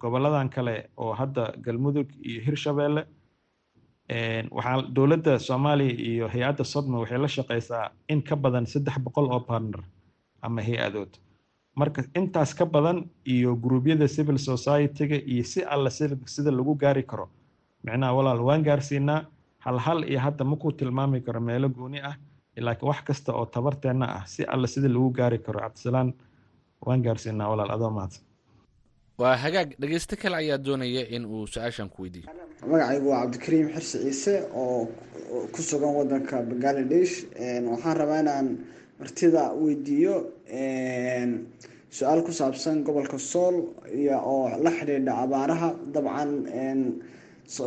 goboladan 0.00 0.48
kale 0.50 0.90
oo 0.96 1.12
hadda 1.14 1.52
galmudug 1.64 2.08
iyo 2.24 2.40
hirshabeelle 2.46 3.06
waxaa 4.56 4.82
dowladda 4.96 5.38
soomaaliya 5.38 5.94
iyo 6.10 6.26
hay'adda 6.34 6.64
sodma 6.64 6.96
waxay 7.02 7.18
la 7.18 7.28
shaqeysaa 7.36 7.84
in 8.12 8.22
ka 8.22 8.36
badan 8.36 8.66
saddex 8.66 8.96
boqol 9.04 9.26
oo 9.34 9.40
partner 9.40 9.80
ama 10.42 10.60
hay'adood. 10.62 11.12
Marka 11.80 12.02
intaas 12.20 12.50
ka 12.54 12.64
badan 12.66 12.98
iyo 13.34 13.56
gruubyada 13.56 14.08
civil 14.08 14.38
society-ga 14.38 15.16
iyo 15.32 15.44
si 15.44 15.60
alla 15.74 15.90
sida 15.90 16.50
lagu 16.58 16.74
gaari 16.82 17.02
karo. 17.10 17.26
Micnaha 17.84 18.12
walaal 18.18 18.40
waan 18.48 18.62
gaarsiinaa 18.68 19.20
hal 19.64 19.78
hal 19.86 20.00
iyo 20.10 20.20
hadda 20.20 20.44
makuu 20.44 20.72
tilmaami 20.72 21.20
karo 21.26 21.40
meelo 21.40 21.68
gooni 21.68 22.00
ah 22.10 22.16
laakiin 22.56 22.88
wax 22.88 23.00
kasta 23.08 23.32
oo 23.32 23.46
tabarteenna 23.46 24.06
ah 24.18 24.24
si 24.26 24.44
alla 24.44 24.66
sida 24.66 24.88
lagu 24.88 25.10
gaari 25.18 25.38
karo. 25.38 25.60
Cabdisalaan 25.60 26.12
waan 26.86 27.02
gaarsiinaa 27.06 27.48
walaal 27.52 27.70
adoo 27.76 27.90
mahadsan 27.90 28.24
waa 29.22 29.36
hagaag. 29.42 29.68
Dhegeysto 29.80 30.16
kale 30.22 30.36
ayaa 30.42 30.58
doonaya 30.66 31.02
in 31.16 31.24
uu 31.24 31.46
su'aashan 31.52 31.88
ku 31.94 32.02
weydiiyo. 32.02 32.28
Magacaygu 32.70 33.06
waa 33.12 33.20
cabdikariim 33.22 33.68
xirsi 33.74 33.98
ciise 34.04 34.34
oo 34.62 34.88
ku 35.52 35.60
sugan 35.68 35.94
wadanka 35.98 36.36
bangaladesh 36.48 37.14
waxaan 37.70 37.96
rabaa 38.00 38.20
inaan 38.24 38.48
martida 38.98 39.42
weydiiyo 39.62 40.14
su'aal 41.96 42.20
ku 42.26 42.32
saabsan 42.32 42.82
gobolka 42.86 43.18
sool 43.18 43.56
iyo 44.00 44.16
oo 44.32 44.48
la 44.64 44.70
xidhiidha 44.70 45.12
abaaraha. 45.24 45.68
Dabcan 45.94 46.30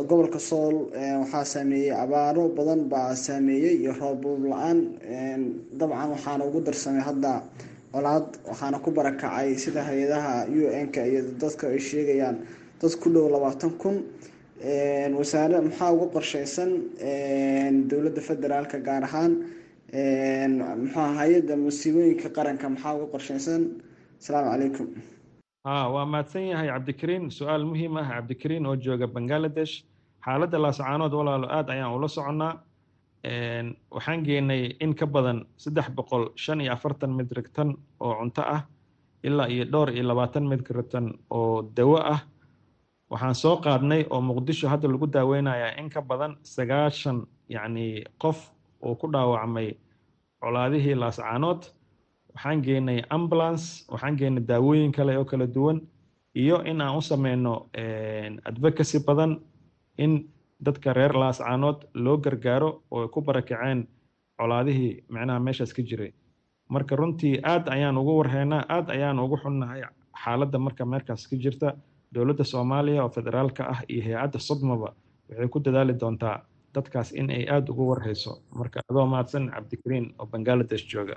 gobolka 0.08 0.38
sool 0.48 0.74
waxaa 1.22 1.44
saameeyey 1.52 1.92
abaaro 2.04 2.44
badan 2.56 2.80
baa 2.92 3.14
saameeyey 3.26 3.74
iyo 3.82 3.92
roobab 4.00 4.40
la'aan 4.52 4.78
dabcan 5.78 6.08
waxaana 6.14 6.42
ugu 6.48 6.60
darsamay 6.66 7.02
hadda 7.08 7.32
colaad 7.96 8.26
waxaana 8.50 8.78
ku 8.84 8.90
barakacay 8.98 9.48
sida 9.64 9.80
hay'adaha 9.88 10.32
u 10.58 10.60
n-ka 10.86 11.00
iyo 11.10 11.20
dadka 11.42 11.64
ay 11.74 11.78
sheegayaan. 11.88 12.36
Dad 12.80 12.92
ku 13.02 13.08
dhow 13.14 13.26
labaatan 13.34 13.72
kun 13.82 13.96
wasaare 15.18 15.56
maxaa 15.68 15.90
uga 15.96 16.06
qorsheysan 16.14 16.70
dowladda 17.90 18.20
federaalka 18.28 18.78
gaar 18.88 19.02
ahaan 19.08 19.32
muxua 20.82 21.06
hay'adda 21.20 21.54
musiibooyinka 21.66 22.28
qaranka 22.36 22.66
maxaa 22.74 22.94
uga 22.96 23.06
qorsheysan 23.14 23.62
asalaamu 24.20 24.48
calaykum. 24.52 24.86
Ha 25.66 25.74
waa 25.94 26.06
mahadsan 26.12 26.44
yahay 26.52 26.68
cabdikariin. 26.74 27.24
Su'aal 27.38 27.64
muhiim 27.70 27.92
ah 28.00 28.06
cabdikariin 28.12 28.66
oo 28.70 28.76
jooga 28.86 29.06
bangaladesh 29.16 29.74
xaaladda 30.26 30.58
laascaanood 30.64 31.12
walaalo 31.18 31.46
aada 31.56 31.70
ayaan 31.76 31.92
ula 31.98 32.08
soconnaa 32.16 32.52
waxaan 33.90 34.22
geenay 34.24 34.76
in 34.80 34.94
ka 34.94 35.06
badan 35.06 35.46
saddex 35.56 35.88
boqol 35.96 36.30
shan 36.36 36.60
iyo 36.60 36.72
afartan 36.72 37.12
mitrig 37.18 37.48
tan 37.54 37.74
oo 38.00 38.14
cunto 38.20 38.42
ah 38.42 38.62
ilaa 39.22 39.48
iyo 39.48 39.64
dhowr 39.72 39.90
iyo 39.90 40.04
labaatan 40.10 40.46
mitrig 40.46 40.88
tan 40.92 41.06
oo 41.30 41.62
dawo 41.76 41.98
ah. 41.98 42.20
Waxaan 43.10 43.34
soo 43.34 43.56
qaadnay 43.64 44.02
oo 44.10 44.20
muqdisho 44.20 44.68
hadda 44.68 44.88
lagu 44.88 45.06
daaweynayaa 45.06 45.78
in 45.80 45.88
ka 45.90 46.00
badan 46.02 46.36
sagaashan 46.42 47.26
yacni 47.48 48.04
qof 48.22 48.38
oo 48.82 48.94
ku 48.94 49.06
dhaawacmay 49.12 49.68
colaadihii 50.42 50.94
laascaanood 51.02 51.62
waxaan 52.34 52.62
geenay 52.66 52.98
ambulance 53.10 53.86
waxaan 53.92 54.16
geenay 54.18 54.42
daawooyin 54.50 54.92
kale 54.92 55.16
oo 55.18 55.24
kala 55.24 55.46
duwan 55.46 55.78
iyo 56.34 56.62
in 56.70 56.80
aan 56.80 56.98
u 56.98 57.02
sameyno 57.02 57.70
advocacy 58.44 58.98
badan 59.06 59.38
in 59.98 60.12
dadka 60.64 60.92
reer 60.92 61.12
laascaanood 61.14 61.84
loo 61.94 62.16
gargaaro 62.18 62.70
oo 62.90 63.02
ay 63.02 63.08
ku 63.08 63.20
barakaceen 63.22 63.88
colaadihii 64.38 65.04
micnaha 65.08 65.40
meeshaas 65.40 65.72
ka 65.74 65.82
jiray. 65.82 66.12
Marka 66.68 66.96
runtii 66.96 67.40
aad 67.42 67.68
ayaan 67.68 67.96
ugu 67.98 68.16
warheynaa 68.18 68.64
aad 68.68 68.90
ayaan 68.90 69.18
ugu 69.18 69.36
xunnahay 69.42 69.82
xaaladda 70.24 70.58
marka 70.58 70.84
meerkaas 70.84 71.28
ka 71.28 71.36
jirta. 71.36 71.68
Dowladda 72.14 72.44
soomaaliya 72.44 73.02
oo 73.04 73.08
federaalka 73.08 73.62
ah 73.72 73.80
iyo 73.88 74.02
hay'adda 74.06 74.38
sodmaba 74.38 74.94
waxay 75.28 75.48
ku 75.48 75.58
dadaali 75.60 75.94
doontaa 76.00 76.36
dadkaas 76.74 77.12
in 77.12 77.30
ay 77.30 77.44
aada 77.54 77.72
ugu 77.72 77.84
warhayso 77.90 78.32
marka 78.58 78.80
adoo 78.90 79.06
mahadsan 79.06 79.50
cabdikariin 79.54 80.14
oo 80.18 80.26
bangaladesh 80.26 80.84
jooga 80.92 81.16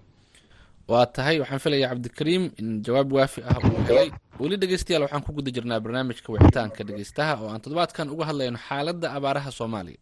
waa 0.92 1.06
tahay 1.16 1.36
waxaan 1.42 1.60
filayaa 1.64 1.92
cabdikariim 1.94 2.44
in 2.62 2.68
jawaab 2.86 3.10
waafi 3.18 3.40
ah 3.52 3.58
uu 3.68 3.82
helay 3.90 4.10
weli 4.42 4.56
dhegeystayaal 4.62 5.04
waxaan 5.06 5.24
ku 5.26 5.32
guda 5.38 5.50
jirnaa 5.56 5.80
barnaamijka 5.84 6.30
wicitaanka 6.34 6.82
dhegeystaha 6.88 7.34
oo 7.42 7.50
aan 7.54 7.62
toddobaadkan 7.64 8.08
uga 8.14 8.24
hadlayno 8.30 8.58
xaaladda 8.68 9.08
abaaraha 9.18 9.52
soomaaliya. 9.60 10.00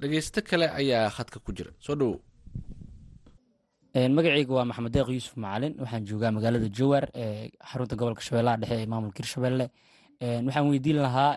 Dhegeysto 0.00 0.40
kale 0.48 0.66
ayaa 0.80 1.10
khadka 1.16 1.38
ku 1.44 1.50
jira. 1.56 1.70
Soo 1.84 1.94
dhowow 2.00 2.16
magacayga 4.16 4.52
waa 4.58 4.64
maxamed 4.70 4.92
deeq 4.94 5.08
yuusuf 5.16 5.34
macalin. 5.44 5.72
Waxaan 5.82 6.02
joogaa 6.08 6.30
magaalada 6.36 6.68
jowar 6.78 7.04
ee 7.22 7.50
xarunta 7.70 7.94
gobolka 7.98 8.22
shabeellaha 8.26 8.56
dhexe 8.62 8.76
ee 8.82 8.86
maamulka 8.92 9.18
hirshabelle 9.22 9.66
waxaan 10.46 10.66
weydiin 10.70 10.98
lahaa 11.06 11.32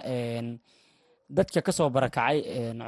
dadka 1.37 1.59
ka 1.65 1.71
soo 1.77 1.89
barakacay 1.95 2.37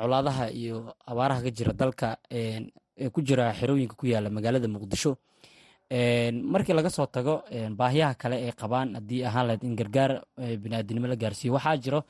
colaadaha 0.02 0.46
iyo 0.62 0.76
abaaraha 1.12 1.42
ka 1.46 1.52
jira 1.58 1.74
dalka 1.82 2.08
ee 2.38 3.10
ku 3.14 3.20
jira 3.28 3.46
xerooyinka 3.60 3.96
ku 4.00 4.06
yaalla 4.12 4.30
magaalada 4.38 4.68
muqdisho 4.76 5.12
markii 5.92 6.74
laga 6.74 6.90
soo 6.90 7.06
tago 7.06 7.44
baahiyaha 7.78 8.14
kale 8.22 8.36
ay 8.46 8.52
qabaan 8.52 8.94
haddii 8.96 9.24
ahaan 9.26 9.46
lahayd 9.48 9.64
in 9.64 9.76
gargaar 9.76 10.22
biniaadinimo 10.38 11.08
la 11.08 11.16
gaarsiiyo 11.16 11.54
waxaa 11.54 11.78
jiro 11.78 12.04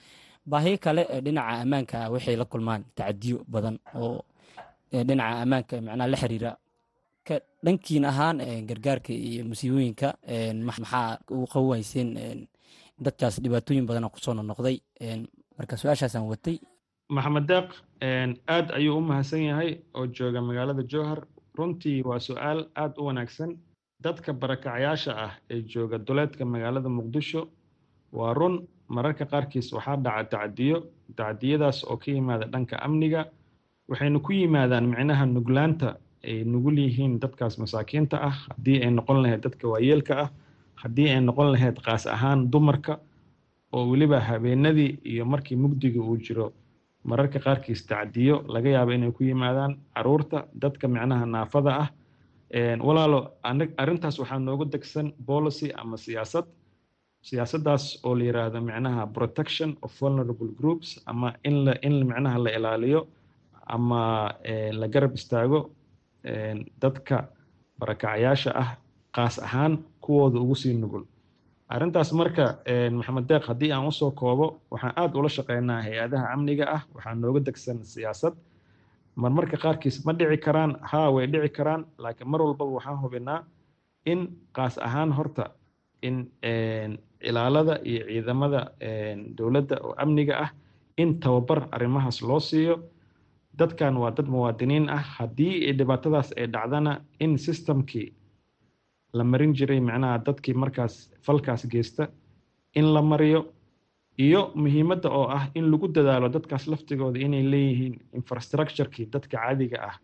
baahiyo 0.45 0.77
kale 0.77 1.03
dhinaca 1.23 1.61
ammaanka 1.63 1.95
ah 2.05 2.09
waxay 2.11 2.35
la 2.35 2.45
kulmaan 2.45 2.83
tacadiyo 2.95 3.43
badan 3.47 3.79
oo 3.95 4.21
dhinaca 4.91 5.41
ammaanka 5.43 5.81
macnaha 5.81 6.07
la 6.11 6.17
xiriira 6.17 6.51
dhankiin 7.65 8.05
ahaan 8.05 8.37
gargaarka 8.67 9.13
iyo 9.13 9.45
musiibooyinka 9.45 10.07
maxaa 10.67 11.19
ugu 11.31 11.47
qawayseen 11.53 12.47
dadkaas 12.99 13.39
dhibaatooyin 13.43 13.85
badana 13.87 14.09
ku 14.09 14.19
soo 14.19 14.33
nonoqday 14.33 14.77
marka 15.57 15.77
su'aashaasaan 15.77 16.27
watay. 16.27 16.59
Maxamed 17.09 17.45
deeq 17.47 17.69
aad 18.47 18.67
ayuu 18.77 18.97
u 18.97 19.01
mahadsan 19.01 19.41
yahay 19.49 19.79
oo 19.95 20.07
jooga 20.07 20.41
magaalada 20.41 20.83
jowhar 20.83 21.19
runtii 21.57 22.01
waa 22.03 22.19
su'aal 22.19 22.59
aad 22.75 22.93
u 22.99 23.05
wanaagsan 23.07 23.51
dadka 23.99 24.31
barakacayaasha 24.33 25.11
ah 25.25 25.31
ee 25.51 25.61
jooga 25.71 25.97
duleedka 26.07 26.45
magaalada 26.45 26.89
muqdisho 26.89 27.41
waa 28.17 28.33
run 28.33 28.55
mararka 28.87 29.25
qaarkiis 29.25 29.67
waxaa 29.75 29.97
dhaca 30.05 30.23
tacadiyo 30.31 30.77
tacadiyadaas 31.17 31.83
oo 31.83 31.97
ka 31.97 32.11
yimaada 32.11 32.45
dhanka 32.53 32.75
amniga 32.85 33.21
waxayna 33.91 34.19
ku 34.23 34.31
yimaadaan 34.33 34.87
micnaha 34.93 35.25
nuglaanta 35.25 35.89
ay 36.23 36.43
nugul 36.51 36.77
yihiin 36.79 37.19
dadkaas 37.19 37.59
masaakiinta 37.59 38.15
ah 38.29 38.35
haddii 38.47 38.77
ay 38.85 38.91
noqon 38.91 39.19
lahayd 39.23 39.41
dadka 39.43 39.65
waayeelka 39.73 40.13
ah 40.23 40.29
haddii 40.81 41.09
ay 41.15 41.19
noqon 41.21 41.51
lahayd 41.53 41.77
qaas 41.83 42.07
ahaan 42.07 42.47
dumarka 42.51 42.99
oo 43.75 43.83
weliba 43.91 44.19
habeenadii 44.19 44.91
iyo 45.11 45.25
markii 45.25 45.55
mugdiga 45.63 45.99
uu 46.01 46.17
jiro. 46.17 46.47
Mararka 47.03 47.39
qaarkiis 47.39 47.83
tacdiyo 47.87 48.43
laga 48.53 48.69
yaabo 48.75 48.91
inay 48.91 49.11
ku 49.11 49.23
yimaadaan 49.23 49.75
carruurta 49.95 50.47
dadka 50.63 50.87
micnaha 50.87 51.25
naafada 51.25 51.71
ah 51.83 51.89
walaalo 52.87 53.19
arrintaas 53.77 54.19
waxaa 54.19 54.39
nooga 54.39 54.65
degsan 54.65 55.13
policy 55.25 55.69
ama 55.77 55.97
siyaasad. 55.97 56.45
Siyaasaddaas 57.21 57.99
oo 58.03 58.15
la 58.15 58.23
yiraahdo 58.23 58.61
micnaha 58.61 59.07
protection 59.07 59.77
of 59.81 59.91
vulnerable 60.01 60.47
groups 60.59 61.01
ama 61.05 61.33
in 61.43 62.05
micnaha 62.07 62.37
la 62.43 62.49
ilaaliyo 62.49 63.07
ama 63.67 64.31
la 64.71 64.87
garab 64.87 65.13
istaago 65.15 65.69
dadka 66.81 67.27
barakacayaasha 67.79 68.51
ah 68.55 68.77
qaas 69.15 69.39
ahaan 69.39 69.83
kuwooda 70.01 70.39
ugu 70.39 70.55
sii 70.55 70.73
nugul. 70.73 71.03
Arrintaas 71.69 72.13
marka 72.13 72.45
maxamed 72.91 73.27
deeq 73.29 73.43
haddii 73.47 73.71
aan 73.71 73.87
u 73.87 73.91
soo 73.91 74.11
koobo 74.11 74.61
waxaan 74.71 74.93
aad 74.95 75.15
ula 75.15 75.29
shaqeynaa 75.29 75.81
hay'adaha 75.85 76.33
amniga 76.33 76.65
ah. 76.75 76.81
Waxaa 76.95 77.15
nooga 77.15 77.39
degsan 77.39 77.83
siyaasad 77.83 78.33
marmarka 79.15 79.57
qaarkiis 79.57 80.05
ma 80.05 80.13
dhici 80.13 80.37
karaan 80.45 80.71
haa 80.91 81.09
way 81.15 81.27
dhici 81.27 81.49
karaan 81.57 81.85
laakiin 81.97 82.29
mar 82.31 82.41
walbaba 82.41 82.71
waxaan 82.77 82.99
hubinaa 83.03 83.43
in 84.05 84.19
qaas 84.55 84.77
ahaan 84.77 85.11
horta 85.11 85.45
in 86.01 86.15
ilaalada 87.29 87.75
iyo 87.83 88.03
ciidamada 88.07 88.61
dowladda 89.37 89.75
oo 89.83 89.93
amniga 90.03 90.35
ah 90.45 90.49
in 90.97 91.19
tababar 91.19 91.67
arrimahaas 91.71 92.21
loo 92.21 92.39
siiyo. 92.39 92.75
Dadkan 93.59 93.97
waa 93.97 94.11
dad 94.11 94.27
muwaadiniin 94.27 94.89
ah. 94.89 95.03
Haddii 95.17 95.73
dhibaatadaas 95.77 96.31
ay 96.37 96.47
dhacdana 96.47 97.01
in 97.19 97.37
systemkii 97.37 98.13
la 99.13 99.23
marin 99.23 99.53
jiray 99.53 99.79
macnaha 99.79 100.17
dadkii 100.25 100.53
markaas 100.53 101.11
falkaas 101.25 101.67
geysta 101.71 102.07
in 102.75 102.93
la 102.93 103.01
mariyo 103.01 103.41
iyo 104.25 104.41
muhiimadda 104.61 105.09
oo 105.19 105.25
ah 105.37 105.43
in 105.57 105.65
lagu 105.71 105.87
dadaalo 105.95 106.27
dadkaas 106.35 106.63
laftigooda 106.71 107.19
inay 107.25 107.43
leeyihiin 107.53 107.95
infrastructurekii 108.19 109.05
dadka 109.13 109.37
caadiga 109.37 109.77
ah 109.89 109.95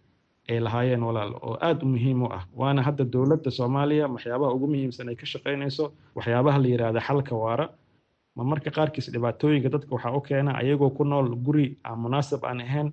ay 0.51 0.59
lahaayeen 0.65 1.03
walaal 1.07 1.31
oo 1.47 1.55
aad 1.67 1.79
u 1.83 1.87
muhiim 1.93 2.19
u 2.23 2.27
ah. 2.37 2.43
Waana 2.59 2.81
hadda 2.87 3.03
dowladda 3.13 3.51
soomaaliya 3.57 4.05
waxyaabaha 4.15 4.51
ugu 4.55 4.67
muhiimsan 4.73 5.09
ay 5.11 5.15
ka 5.21 5.25
shaqaynayso 5.33 5.85
waxyaabaha 6.17 6.57
la 6.63 6.67
yidhaahda 6.73 7.01
xalka 7.07 7.33
waara. 7.43 7.65
Ma 8.37 8.43
marka 8.51 8.69
qaarkiis 8.77 9.07
dhibaatooyinka 9.13 9.69
dadka 9.75 9.91
waxaa 9.95 10.13
u 10.17 10.21
keena 10.27 10.51
ayagoo 10.61 10.89
ku 10.97 11.03
nool 11.11 11.27
guri 11.45 11.67
aan 11.87 11.97
munaasab 12.05 12.41
aan 12.49 12.59
ahayn 12.65 12.87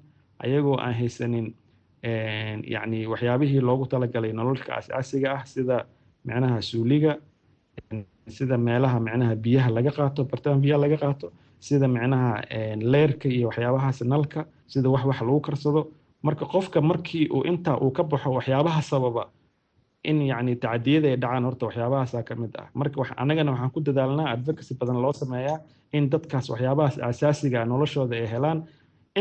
ayagoo 0.44 0.76
aan 0.84 0.94
haysanin 1.00 1.46
yacni 2.74 2.98
waxyaabihii 3.12 3.60
loogu 3.68 3.84
talagalay 3.92 4.32
nololka 4.38 4.70
asaasiga 4.80 5.28
ah 5.36 5.42
sida 5.52 5.76
micnaha 6.26 6.58
suuliga 6.70 7.12
sida 8.28 8.56
meelaha 8.58 9.00
micnaha 9.00 9.34
biyaha 9.44 9.70
laga 9.76 9.90
qaato 9.90 10.24
bartama 10.30 10.58
biyaha 10.64 10.80
laga 10.84 10.96
qaato 11.02 11.26
sida 11.66 11.86
micnaha 11.88 12.42
leerka 12.92 13.28
iyo 13.28 13.46
waxyaabahaas 13.48 14.00
nalka 14.12 14.40
sida 14.72 14.88
wax 14.94 15.04
wax 15.04 15.20
lagu 15.20 15.40
karsado. 15.40 15.82
Marka 16.22 16.44
qofka 16.46 16.80
markii 16.80 17.26
uu 17.34 17.42
intaa 17.50 17.76
uu 17.84 17.90
ka 17.90 18.02
baxo 18.04 18.30
waxyaabaha 18.38 18.82
sababa 18.82 19.24
in 20.04 20.18
yacni 20.30 20.54
tacadiyada 20.56 21.08
ay 21.12 21.16
dhacaan 21.22 21.44
horta 21.44 21.66
waxyaabahaasaa 21.66 22.22
ka 22.28 22.34
mid 22.34 22.52
ah. 22.58 22.66
Marka 22.74 23.02
annagana 23.22 23.50
waxaan 23.52 23.70
ku 23.74 23.80
dadaalnaa 23.80 24.28
advocacy 24.34 24.74
badan 24.80 24.98
loo 25.02 25.12
sameeyaa 25.12 25.58
in 25.92 26.10
dadkaas 26.12 26.46
waxyaabahaas 26.52 26.96
asaasiga 27.10 27.64
noloshooda 27.64 28.14
ay 28.16 28.26
helaan. 28.34 28.58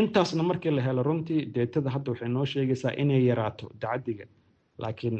Intaasna 0.00 0.42
markii 0.42 0.70
la 0.76 0.82
helo 0.86 1.02
runtii 1.02 1.40
deetada 1.54 1.90
hadda 1.94 2.10
waxay 2.12 2.28
noo 2.28 2.44
sheegaysaa 2.52 2.92
inay 3.02 3.20
yaraato 3.30 3.66
tacadiga 3.82 4.24
laakiin 4.82 5.16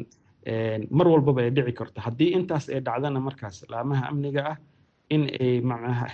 mar 0.97 1.07
walbaba 1.07 1.41
ay 1.41 1.51
dhici 1.55 1.73
karto 1.79 2.01
haddii 2.01 2.29
intaas 2.37 2.69
ay 2.69 2.79
dhacdana 2.81 3.19
markaas 3.19 3.65
laamaha 3.71 4.03
amniga 4.11 4.41
ah 4.51 4.57
in 5.09 5.23
ay 5.39 5.61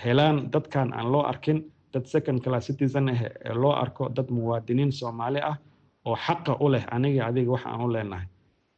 helaan 0.04 0.50
dadkan 0.50 0.92
aan 0.92 1.08
loo 1.12 1.22
arkin 1.32 1.58
dad 1.92 2.06
second 2.06 2.38
class 2.44 2.66
citizen 2.66 3.08
ah 3.08 3.20
loo 3.62 3.72
arko 3.72 4.08
dad 4.08 4.28
muwaadiniin 4.30 4.92
soomaali 4.92 5.40
ah 5.50 5.56
oo 6.06 6.16
xaqa 6.26 6.52
u 6.60 6.68
leh 6.74 6.84
aniga 6.96 7.26
adiga 7.26 7.50
waxa 7.54 7.68
aan 7.70 7.80
u 7.84 7.88
leenahay. 7.92 8.26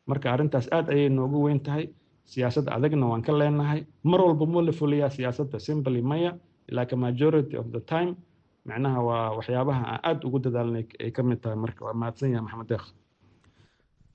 Marka 0.09 0.27
arrintaas 0.35 0.67
aad 0.73 0.89
ayay 0.91 1.09
noogu 1.09 1.39
weyn 1.47 1.61
tahay. 1.61 1.85
Siyaasad 2.25 2.67
adagna 2.69 3.07
waan 3.07 3.23
ka 3.23 3.33
leenahay. 3.33 3.81
Mar 4.03 4.21
walba 4.21 4.47
ma 4.47 4.61
la 4.63 4.73
fuliyaa 4.73 5.11
siyaasadda. 5.11 5.59
Simply 5.61 6.03
maya 6.03 6.33
laakiin 6.77 6.99
majority 6.99 7.55
of 7.57 7.67
the 7.75 7.81
time 7.81 8.17
macnaha 8.67 8.99
waa 9.09 9.31
waxyaabaha 9.39 9.83
aan 9.93 10.01
aad 10.09 10.25
ugu 10.27 10.39
dadaalnay 10.39 10.85
ay 11.05 11.11
ka 11.11 11.23
mid 11.23 11.39
tahay 11.43 11.57
marka 11.65 11.85
waa 11.87 11.95
mahadsan 11.95 12.31
yahay 12.33 12.43
maxamed 12.47 12.69
deekh 12.73 12.87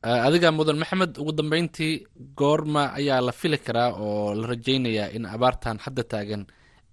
adiga 0.03 0.51
mudan 0.51 0.77
maxamed 0.77 1.17
ugu 1.17 1.31
dambeyntii 1.31 2.05
goorma 2.37 2.93
ayaa 2.99 3.21
la 3.21 3.31
fili 3.31 3.57
karaa 3.57 3.91
oo 3.99 4.33
la 4.35 4.47
rajaynayaa 4.47 5.09
in 5.15 5.25
abaartan 5.25 5.77
hadda 5.85 6.03
taagan 6.03 6.45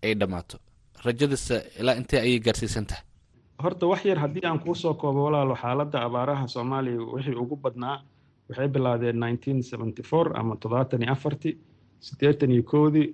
ay 0.03 0.15
dhammaato. 0.15 0.57
Rajadiisa 1.05 1.57
ilaa 1.81 1.95
intee 2.01 2.21
ayay 2.21 2.39
gaarsiisan 2.41 2.87
tahay? 2.87 3.05
Horta 3.63 3.87
wax 3.87 4.05
yar 4.05 4.19
haddii 4.19 4.45
aan 4.47 4.59
kuu 4.65 4.75
soo 4.75 4.95
koobo 4.95 5.25
walaalo 5.25 5.55
xaaladda 5.63 5.99
abaaraha 6.07 6.49
soomaaliya 6.49 7.01
wixii 7.15 7.35
ugu 7.35 7.57
badnaa 7.57 8.03
waxay 8.49 8.69
bilaadeen 8.69 9.21
nineteen 9.21 9.63
seventy 9.63 10.03
four 10.03 10.27
ama 10.39 10.57
toddobaatan 10.57 11.03
iyo 11.03 11.13
afartii 11.13 11.55
siddeetan 12.01 12.51
iyo 12.51 12.63
koodii 12.63 13.07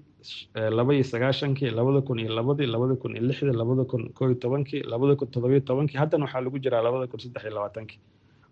laba 0.76 0.94
iyo 0.94 1.04
sagaashankii 1.04 1.70
labada 1.70 2.00
kun 2.06 2.18
iyo 2.18 2.32
labadii 2.38 2.66
labada 2.66 2.94
kun 2.94 3.16
iyo 3.16 3.24
lixdii 3.28 3.56
labada 3.62 3.84
kun 3.90 4.02
koo 4.16 4.26
iyo 4.28 4.34
tobankii 4.44 4.82
labada 4.82 5.16
kun 5.16 5.28
toddobiyo 5.28 5.60
tobankii. 5.60 5.98
Haddana 5.98 6.24
waxaa 6.24 6.40
lagu 6.40 6.58
jiraa 6.58 6.82
labada 6.82 7.06
kun 7.10 7.20
saddex 7.20 7.42
iyo 7.44 7.54
labaatankii 7.54 7.98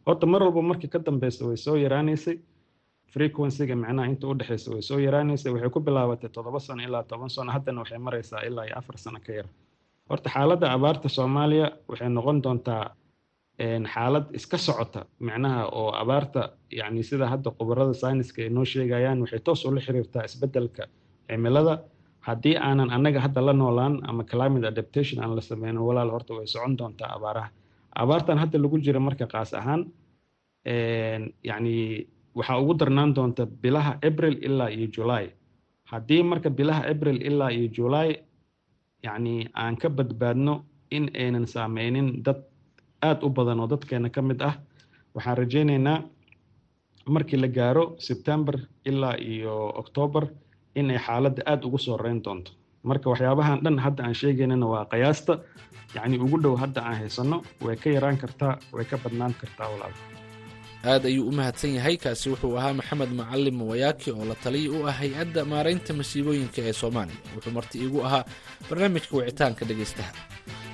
horta 0.08 0.26
mar 0.32 0.40
walba 0.46 0.62
markii 0.70 0.88
ka 0.94 0.98
dambeysa 1.06 1.40
way 1.48 1.56
soo 1.66 1.76
yaraanaysay. 1.84 2.36
Frequencyga 3.14 3.74
micnaha 3.82 4.06
inta 4.12 4.26
u 4.28 4.34
dhexeysa 4.40 4.68
way 4.74 4.82
soo 4.88 4.98
yaraanaysa 5.06 5.52
waxay 5.54 5.70
ku 5.74 5.80
bilaabatay 5.86 6.30
toddoba 6.36 6.60
sano 6.66 6.82
ilaa 6.88 7.02
toban 7.10 7.30
sano. 7.36 7.50
Haddana 7.56 7.80
waxay 7.82 7.98
maraysaa 8.06 8.40
ilaa 8.48 8.64
iyo 8.68 8.76
afar 8.80 8.96
sano 9.04 9.18
ka 9.26 9.32
yar. 9.38 9.46
Horta 10.10 10.28
xaaladda 10.34 10.66
abaarta 10.76 11.08
soomaaliya 11.16 11.66
waxay 11.90 12.08
noqon 12.16 12.38
doontaa 12.44 12.84
xaalad 13.94 14.26
iska 14.38 14.58
socota 14.66 15.00
micnaha 15.26 15.62
oo 15.78 15.90
abaarta 16.02 16.42
yacni 16.78 17.02
sida 17.08 17.26
hadda 17.32 17.50
khubarada 17.56 17.94
sayniska 18.02 18.38
ay 18.44 18.50
noo 18.56 18.64
sheegayaan 18.72 19.18
waxay 19.24 19.40
toos 19.46 19.64
ula 19.68 19.80
xiriirtaa 19.86 20.22
isbeddelka 20.28 20.82
cimilada. 21.28 21.74
Haddii 22.28 22.56
aanan 22.66 22.90
annaga 22.96 23.20
hadda 23.24 23.40
la 23.48 23.52
noolaan 23.52 23.94
ama 24.10 24.22
climate 24.32 24.66
adaptation 24.72 25.16
aan 25.24 25.32
la 25.36 25.40
sameynin 25.50 25.80
walaal 25.88 26.10
horta 26.14 26.32
way 26.38 26.46
socon 26.54 26.72
doontaa 26.78 27.10
abaaraha 27.16 27.48
abaartan 28.02 28.38
hadda 28.42 28.58
lagu 28.62 28.76
jira 28.84 29.00
marka 29.06 29.26
qaas 29.32 29.50
ahaan 29.60 29.82
yacni 31.48 32.06
waxaa 32.38 32.60
ugu 32.62 32.74
darnaan 32.80 33.14
doonta 33.16 33.42
bilaha 33.62 33.92
april 34.08 34.34
ilaa 34.46 34.70
iyo 34.76 34.86
july. 34.96 35.26
Haddii 35.90 36.22
marka 36.30 36.50
bilaha 36.58 36.82
april 36.92 37.16
ilaa 37.28 37.50
iyo 37.56 37.68
july 37.76 38.10
yacni 39.06 39.34
aan 39.54 39.76
ka 39.76 39.88
badbaadno 39.88 40.54
in 40.96 41.10
aynan 41.22 41.46
saameynin 41.46 42.22
dad 42.26 42.40
aada 43.02 43.26
u 43.26 43.30
badan 43.30 43.60
oo 43.60 43.66
dadkeena 43.72 44.08
ka 44.10 44.22
mid 44.22 44.40
ah 44.42 44.54
waxaan 45.14 45.36
rajaynaynaa 45.40 45.98
markii 47.14 47.40
la 47.42 47.48
gaaro 47.48 47.84
september 48.08 48.54
ilaa 48.90 49.16
iyo 49.32 49.54
october 49.82 50.24
in 50.78 50.90
ay 50.90 50.98
xaaladda 51.06 51.42
aada 51.50 51.64
ugu 51.66 51.78
soo 51.78 51.96
reyn 51.96 52.20
doonto 52.24 52.50
marka 52.84 53.10
waxyaabahan 53.10 53.58
dhan 53.64 53.78
hadda 53.84 54.02
aan 54.04 54.14
sheegaynana 54.20 54.66
waa 54.72 54.84
qiyaasta. 54.92 55.34
Yacni 55.96 56.16
ugu 56.24 56.36
dhow 56.44 56.54
hadda 56.62 56.80
aan 56.88 56.96
haysano 57.00 57.36
way 57.64 57.76
ka 57.76 57.88
yaraan 57.96 58.16
kartaa 58.22 58.54
way 58.72 58.84
ka 58.84 58.96
badnaan 59.02 59.34
kartaa 59.40 59.68
walaal. 59.72 59.94
Aad 60.84 61.04
ayuu 61.10 61.26
u 61.28 61.32
mahadsan 61.38 61.74
yahay 61.78 61.96
kaasi 61.96 62.30
wuxuu 62.30 62.54
ahaa 62.58 62.74
maxamed 62.78 63.10
macalim 63.20 63.56
wayaaki 63.70 64.10
oo 64.14 64.24
la 64.30 64.34
taliya 64.44 64.70
u 64.76 64.86
ah 64.90 64.94
hay'adda 65.00 65.42
maaraynta 65.52 65.90
masiibooyinka 66.00 66.60
ee 66.68 66.72
soomaaliya 66.80 67.18
wuxuu 67.34 67.52
marti 67.56 67.76
iigu 67.82 67.98
ahaa 68.06 68.22
barnaamijka 68.68 69.12
wicitaanka 69.18 69.62
dhegaystaha 69.68 70.12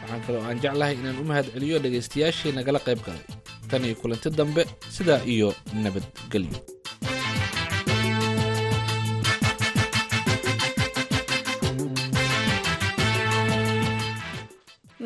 waxaan 0.03 0.21
kaloo 0.27 0.43
aan 0.49 0.59
jeclahay 0.65 0.95
inaan 1.01 1.19
u 1.23 1.25
mahad 1.31 1.47
celiyo 1.55 1.77
dhegaystayaashii 1.85 2.53
nagala 2.59 2.79
qayb 2.87 3.01
galay. 3.07 3.25
Tan 3.71 3.85
iyo 3.89 3.95
kulanti 4.03 4.29
dambe 4.39 4.63
sidaa 4.97 5.21
iyo 5.35 5.49
nabadgelyo 5.85 6.59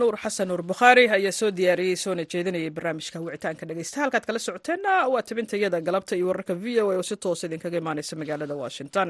nuur 0.08 0.16
xasan 0.24 0.48
nuur 0.48 0.62
bukhaari 0.64 1.04
ayaa 1.16 1.32
soo 1.38 1.50
diyaariyey 1.58 1.96
soona 2.02 2.24
jeedinayay 2.32 2.70
barnaamijka 2.76 3.20
wicitaanka 3.24 3.64
dhegeysta 3.68 4.00
halkaad 4.02 4.24
kala 4.28 4.38
socoteenna 4.38 4.92
waa 5.12 5.22
tabintayada 5.28 5.80
galabta 5.86 6.16
iyo 6.16 6.26
wararka 6.30 6.54
v 6.62 6.80
o 6.82 6.90
a 6.90 6.96
oo 6.96 7.02
si 7.02 7.16
toosa 7.16 7.46
idinkaga 7.46 7.78
imaaneysa 7.82 8.16
magaalada 8.16 8.54
washington. 8.56 9.08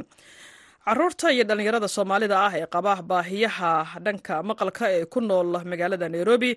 Caruurta 0.85 1.31
iyo 1.33 1.45
dhallinyarada 1.45 1.89
soomaalida 1.89 2.37
ah 2.47 2.53
ee 2.59 2.67
qaba 2.75 2.93
baahiyaha 3.11 3.73
dhanka 4.05 4.43
maqalka 4.49 4.85
ee 4.97 5.05
ku 5.07 5.21
nool 5.21 5.51
magaalada 5.71 6.09
nairobi 6.09 6.51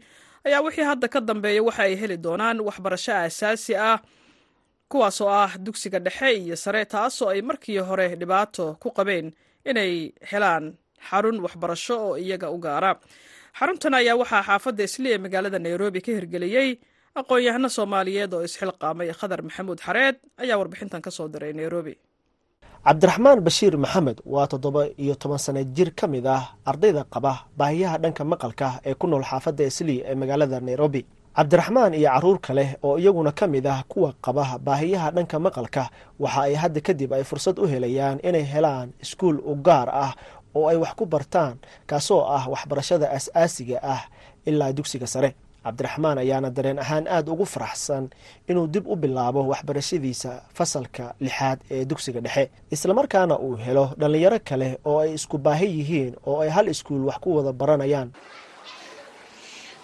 ayaa 0.47 0.61
wixii 0.65 0.83
hadda 0.89 1.07
ka 1.13 1.19
dambeeya 1.29 1.61
waxa 1.67 1.83
ay 1.87 1.93
heli 2.01 2.17
doonaan 2.25 2.57
waxbarasho 2.67 3.11
aasaasi 3.13 3.73
ah 3.89 3.97
kuwaasoo 4.91 5.29
ah 5.43 5.51
dugsiga 5.65 5.99
dhexe 5.99 6.29
iyo 6.41 6.55
sare 6.55 6.85
taasoo 6.85 7.29
ay 7.33 7.41
markii 7.41 7.77
hore 7.77 8.07
dhibaato 8.21 8.65
ku 8.81 8.89
qabeen 8.91 9.27
inay 9.69 9.93
helaan 10.31 10.73
xarun 11.09 11.37
waxbarasho 11.45 11.95
oo 12.07 12.17
iyaga 12.17 12.49
u 12.49 12.57
gaara 12.65 12.91
xaruntan 13.59 13.93
ayaa 13.99 14.15
waxaa 14.21 14.43
xaafadda 14.47 14.83
isli 14.87 15.09
ee 15.13 15.17
magaalada 15.25 15.59
nairobi 15.65 15.99
ka 16.05 16.11
hirgeliyey 16.17 16.69
aqoon-yahano 17.19 17.69
soomaaliyeed 17.77 18.31
oo 18.37 18.43
isxilqaamay 18.47 19.07
khadar 19.19 19.39
maxamuud 19.47 19.79
xareed 19.85 20.15
ayaa 20.43 20.57
warbixintan 20.61 21.01
ka 21.05 21.11
soo 21.17 21.27
diray 21.33 21.53
nairobi. 21.59 21.93
Cabdiraxmaan 22.87 23.39
bashiir 23.45 23.75
maxamed 23.83 24.17
waa 24.33 24.47
toddoba 24.51 24.81
iyo 25.03 25.15
toban 25.21 25.37
sane 25.45 25.61
jir 25.75 25.89
ka 25.99 26.05
mid 26.13 26.25
ah 26.35 26.43
ardayda 26.69 27.03
qaba 27.13 27.33
baahiyaha 27.59 27.97
dhanka 28.03 28.23
maqalka 28.31 28.67
ee 28.89 28.95
ku 29.01 29.05
nool 29.07 29.23
xaafadda 29.31 29.63
isli 29.71 29.95
ee 30.09 30.15
magaalada 30.21 30.57
nairobi. 30.67 31.01
Cabdiraxmaan 31.37 31.93
iyo 31.99 32.09
carruur 32.13 32.39
kale 32.45 32.65
oo 32.83 32.95
iyaguna 33.01 33.31
ka 33.39 33.45
mid 33.53 33.65
ah 33.73 33.83
kuwa 33.91 34.09
qaba 34.25 34.43
baahiyaha 34.67 35.07
dhanka 35.15 35.37
maqalka 35.45 35.83
waxa 36.23 36.41
ay 36.47 36.55
hadda 36.61 36.81
kadib 36.87 37.11
ay 37.17 37.23
fursad 37.29 37.55
u 37.59 37.65
helayaan 37.71 38.17
inay 38.27 38.43
helaan 38.53 38.87
iskuul 39.03 39.37
u 39.51 39.53
gaar 39.67 39.89
ah 40.05 40.11
oo 40.57 40.65
ay 40.71 40.77
wax 40.83 40.93
ku 40.99 41.05
bartaan 41.05 41.55
kaasoo 41.89 42.21
ah 42.37 42.43
waxbarashada 42.53 43.07
as-aasiga 43.17 43.77
ah 43.93 44.01
ilaa 44.49 44.71
dugsiga 44.77 45.07
sare. 45.07 45.31
Cabdiraxmaan 45.65 46.17
ayaana 46.17 46.49
dareen 46.49 46.79
ahaan 46.83 47.05
aada 47.07 47.29
ugu 47.31 47.45
faraxsan 47.45 48.09
inuu 48.49 48.67
dib 48.73 48.85
u 48.87 48.95
bilaabo 49.03 49.41
waxbarashadiisa 49.51 50.31
fasalka 50.57 51.05
lixaad 51.25 51.59
ee 51.75 51.85
dugsiga 51.85 52.19
dhexe. 52.25 52.43
Islamarkaana 52.75 53.35
uu 53.45 53.55
helo 53.65 53.85
dhallinyaro 53.99 54.39
kale 54.49 54.69
oo 54.89 54.99
ay 55.03 55.13
isku 55.17 55.37
baahi 55.37 55.67
yihiin 55.77 56.13
oo 56.29 56.41
ay 56.43 56.49
hal 56.55 56.67
iskuul 56.73 57.05
wax 57.09 57.17
ku 57.23 57.29
wada 57.37 57.53
baranayaan. 57.53 58.09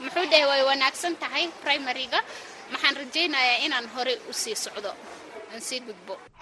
Muxuu 0.01 0.25
dhahay 0.31 0.45
way 0.49 0.61
wanaagsan 0.69 1.13
tahay 1.21 1.45
primariga 1.63 2.19
maxaan 2.73 2.95
rajaynayaa 3.01 3.57
inaan 3.65 3.85
horey 3.95 4.17
u 4.29 4.33
sii 4.41 4.55
socdo 4.65 4.91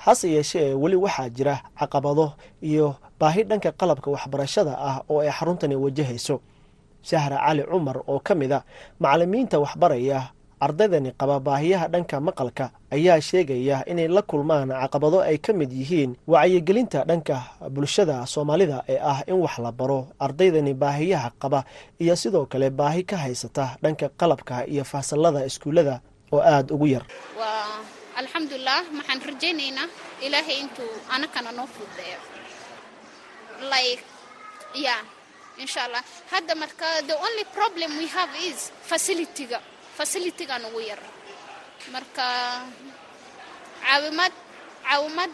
hase 0.05 0.27
yeeshee 0.35 0.73
weli 0.73 0.95
waxaa 0.95 1.29
jira 1.29 1.55
caqabado 1.79 2.33
iyo 2.61 2.95
baahi 3.19 3.43
dhanka 3.43 3.71
qalabka 3.71 4.09
waxbarashada 4.15 4.73
ah 4.89 4.97
oo 5.09 5.19
ay 5.21 5.29
xaruntani 5.37 5.75
wajahayso. 5.75 6.35
Sahra 7.01 7.37
cali 7.45 7.63
cumar 7.63 7.97
oo 8.07 8.19
ka 8.19 8.33
mid 8.35 8.51
a 8.51 8.59
macalimiinta 8.99 9.59
waxbaraya 9.59 10.19
ardaydani 10.59 11.11
qaba 11.19 11.39
baahiyaha 11.39 11.87
dhanka 11.93 12.15
maqalka 12.27 12.65
ayaa 12.95 13.21
sheegaya 13.21 13.85
inay 13.91 14.07
la 14.07 14.21
kulmaan 14.21 14.69
caqabado 14.83 15.19
ay 15.21 15.37
ka 15.37 15.53
mid 15.53 15.71
yihiin 15.71 16.11
wacyigelinta 16.27 16.99
dhanka 17.09 17.35
bulshada 17.75 18.25
soomaalida 18.33 18.77
ee 18.93 18.99
ah 19.11 19.19
in 19.27 19.37
wax 19.43 19.55
la 19.65 19.71
baro 19.71 19.99
ardaydani 20.19 20.73
baahiyaha 20.73 21.29
qaba 21.41 21.59
iyo 22.03 22.15
sidoo 22.15 22.45
kale 22.51 22.69
baahi 22.69 23.03
ka 23.09 23.17
haysata 23.23 23.77
dhanka 23.83 24.09
qalabka 24.19 24.65
iyo 24.73 24.83
fasalada 24.83 25.45
iskuullada 25.45 25.95
oo 26.33 26.41
aada 26.41 26.73
ugu 26.75 26.87
yar. 26.87 27.05
Waa 27.39 27.79
alxamdulilah 28.19 28.81
maxaan 28.97 29.21
rajaynaynaa. 29.29 29.87
Ilaahay 30.25 30.57
intuu 30.63 30.93
anakana 31.15 31.51
noo 31.51 31.67
fududeeyo. 31.75 32.19
Like 33.73 34.03
yeah 34.85 35.01
insha 35.63 35.83
allah 35.87 36.03
hadda 36.31 36.53
marka 36.63 36.87
the 37.09 37.15
only 37.25 37.45
problem 37.57 37.89
we 37.97 38.07
have 38.17 38.31
is 38.49 38.71
facilityga. 38.89 39.59
Facilitygan 39.97 40.65
ugu 40.69 40.79
yar. 40.89 40.99
Marka 41.95 42.25
caawimaad 43.85 44.33
caawimaad 44.89 45.31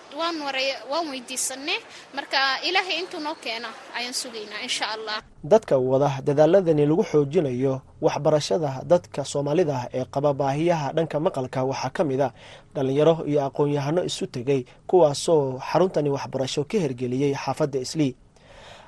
waan 0.92 1.06
weydiisanay 1.12 1.80
marka 2.16 2.38
ilaahay 2.68 2.98
intuu 3.02 3.20
noo 3.26 3.36
keena 3.44 3.70
ayaan 3.98 4.14
sugaynaa 4.22 4.62
insha 4.68 4.86
allah 4.96 5.18
dadka 5.44 5.76
wada 5.78 6.10
dadaaladani 6.28 6.86
lagu 6.90 7.04
xoojinayo 7.12 7.74
waxbarashada 8.06 8.72
dadka 8.92 9.22
soomaalida 9.32 9.78
ee 9.98 10.06
qaba 10.14 10.32
baahiyaha 10.40 10.88
dhanka 10.96 11.18
maqalka 11.26 11.60
waxaa 11.70 11.90
ka 11.98 12.04
mid 12.10 12.22
a 12.22 12.30
dhallinyaro 12.76 13.16
iyo 13.30 13.40
aqoon-yahano 13.48 14.02
isu 14.10 14.26
tegay 14.36 14.62
kuwaasoo 14.90 15.60
xaruntani 15.70 16.10
waxbarasho 16.16 16.62
ka 16.70 16.78
hergeliyey 16.84 17.34
xaafadda 17.44 17.80
islii. 17.86 18.14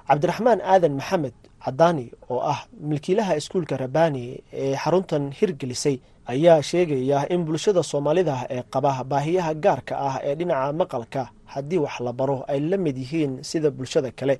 Cabdiraxmaan 0.07 0.59
aadan 0.71 0.93
maxamed 0.99 1.33
cadaani 1.65 2.05
oo 2.33 2.39
ah 2.53 2.59
milkiilaha 2.89 3.33
iskuulka 3.39 3.77
rabani 3.83 4.23
ee 4.61 4.75
xaruntan 4.83 5.23
hirgelisay 5.39 5.95
ayaa 6.33 6.61
sheegaya 6.69 7.19
in 7.33 7.41
bulshada 7.47 7.81
soomaalida 7.91 8.35
ee 8.55 8.63
qaba 8.73 8.91
baahiyaha 9.11 9.53
gaarka 9.65 9.93
ah 10.07 10.15
ee 10.27 10.35
dhinaca 10.39 10.73
maqalka 10.81 11.23
haddii 11.53 11.77
wax 11.85 11.95
la 12.07 12.11
baro 12.19 12.37
ay 12.51 12.59
la 12.71 12.77
mid 12.85 12.97
yihiin 13.03 13.33
sida 13.49 13.69
bulshada 13.71 14.09
kale 14.19 14.35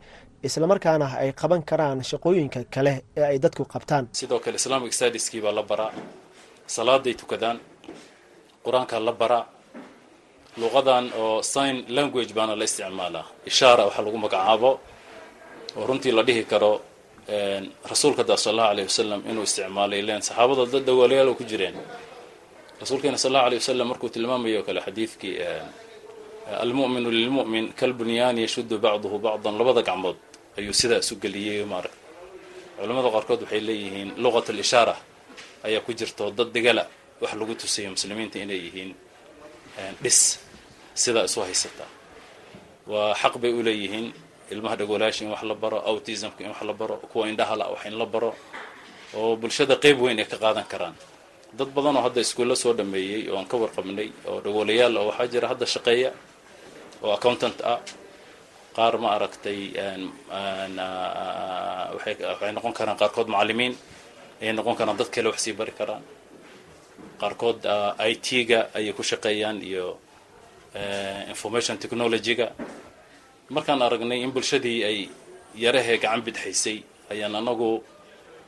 islamarkaana 0.48 1.08
ay 1.24 1.30
qaban 1.42 1.62
karaan 1.70 2.00
shaqooyinka 2.10 2.60
kale 2.76 2.94
ee 3.18 3.24
ay 3.32 3.38
dadku 3.44 3.64
qabtaan. 3.74 4.06
Sidoo 4.20 4.40
kale 4.40 4.56
islamic 4.62 4.92
stadiskii 4.94 5.42
baa 5.46 5.52
la 5.60 5.64
baraa 5.64 5.92
salaaday 6.76 7.14
tukadaan 7.22 7.58
qur'aankaa 8.66 9.00
la 9.08 9.12
baraa 9.22 9.46
luqadan 10.62 11.06
oo 11.24 11.42
sign 11.54 11.76
language 11.98 12.32
baana 12.38 12.54
la 12.60 12.64
isticmaalaa 12.70 13.26
ishaara 13.50 13.84
waxaa 13.88 14.04
lagu 14.06 14.18
magacaabo 14.26 14.72
oo 15.80 15.84
runtii 15.90 16.12
la 16.18 16.24
dhihi 16.28 16.44
karo 16.52 16.72
rasuulka 17.92 18.24
da 18.24 18.36
sal 18.38 18.52
allahu 18.54 18.70
alayh 18.74 18.84
wasalam 18.92 19.22
inuu 19.30 19.44
isticmaalay 19.44 20.02
len 20.02 20.22
saxaabada 20.22 20.66
dad 20.74 20.84
dawaalayaal 20.86 21.36
ku 21.40 21.44
jireen. 21.44 21.76
Rasuulkeena 22.82 23.18
sal 23.18 23.32
allahu 23.32 23.48
alayh 23.48 23.60
wasalam 23.64 23.88
markuu 23.92 24.10
tilmaamayo 24.10 24.64
kale 24.68 24.80
xadiidkii 24.88 25.36
almu'minu 26.64 27.10
lilmu'min 27.12 27.66
kalbunyaani 27.80 28.42
yashuddu 28.46 28.76
bacduhu 28.86 29.18
bacdan 29.26 29.54
labada 29.60 29.82
gacmood 29.88 30.18
ayuu 30.60 30.74
sidaa 30.82 31.00
isu 31.04 31.16
geliyey 31.24 31.64
maaragta 31.72 31.98
culamada 32.78 33.10
qaarkood 33.16 33.40
waxay 33.44 33.62
leeyihiin 33.70 34.10
luqat 34.24 34.48
alishaara 34.54 34.96
ayaa 35.68 35.82
ku 35.86 35.92
jirto 36.00 36.24
dad 36.38 36.50
degala 36.56 36.84
wax 37.22 37.32
lagu 37.40 37.54
tusayo 37.62 37.90
muslimiinta 37.96 38.38
inay 38.44 38.60
yihiin 38.68 38.92
dhis 40.04 40.20
sidaa 41.04 41.24
isu 41.30 41.40
haysataa 41.48 41.90
waa 42.92 43.16
xaq 43.22 43.34
bay 43.42 43.52
u 43.60 43.62
leeyihiin 43.68 44.08
ilmaha 44.56 44.76
dhagoolaasha 44.80 45.22
in 45.26 45.32
wax 45.34 45.44
la 45.52 45.56
baro 45.64 45.78
autismka 45.90 46.40
in 46.44 46.50
wax 46.54 46.62
la 46.70 46.74
baro 46.74 46.96
kuwa 47.12 47.24
indhahala 47.32 47.66
wax 47.74 47.82
in 47.90 47.96
la 48.02 48.06
baro 48.14 48.32
oo 49.20 49.36
bulshada 49.42 49.76
qeyb 49.84 49.98
weyn 50.02 50.20
ay 50.20 50.26
ka 50.32 50.38
qaadan 50.44 50.66
karaan. 50.72 50.96
Dad 51.58 51.70
badan 51.76 51.96
oo 51.98 52.04
hadda 52.08 52.20
iskuulla 52.26 52.56
soo 52.56 52.74
dhameeyey 52.74 53.30
oo 53.30 53.38
aan 53.40 53.46
ka 53.52 53.58
warqabnay 53.62 54.10
oo 54.30 54.38
dhagoolayaal 54.46 54.94
oo 54.98 55.06
waxaa 55.10 55.28
jira 55.34 55.48
hadda 55.52 55.66
shaqeeya 55.74 56.10
oo 57.04 57.12
accountant 57.18 57.58
ah 57.72 57.80
qaar 58.76 58.94
ma 59.04 59.10
aragtay 59.16 59.60
waxay 61.96 62.52
noqon 62.56 62.74
karaan 62.78 62.98
qaarkood 63.02 63.28
macallimiin 63.34 63.74
ayay 64.42 64.54
noqon 64.58 64.76
karaan 64.80 64.98
dad 64.98 65.10
kale 65.14 65.28
wax 65.30 65.40
sii 65.46 65.54
bari 65.60 65.72
karaan. 65.80 66.02
Qaarkood 67.22 67.60
i 68.10 68.14
t-ga 68.26 68.60
ayay 68.78 68.94
ku 68.98 69.04
shaqeeyaan 69.04 69.58
iyo 69.62 69.98
information 71.34 71.78
technology-ga 71.78 72.48
markaan 73.56 73.82
aragnay 73.88 74.20
in 74.26 74.32
bulshadii 74.36 74.78
ay 74.90 74.98
yarahee 75.64 75.98
gacan 76.04 76.22
bidxaysay 76.28 76.78
ayaan 77.14 77.36
anagu 77.42 77.70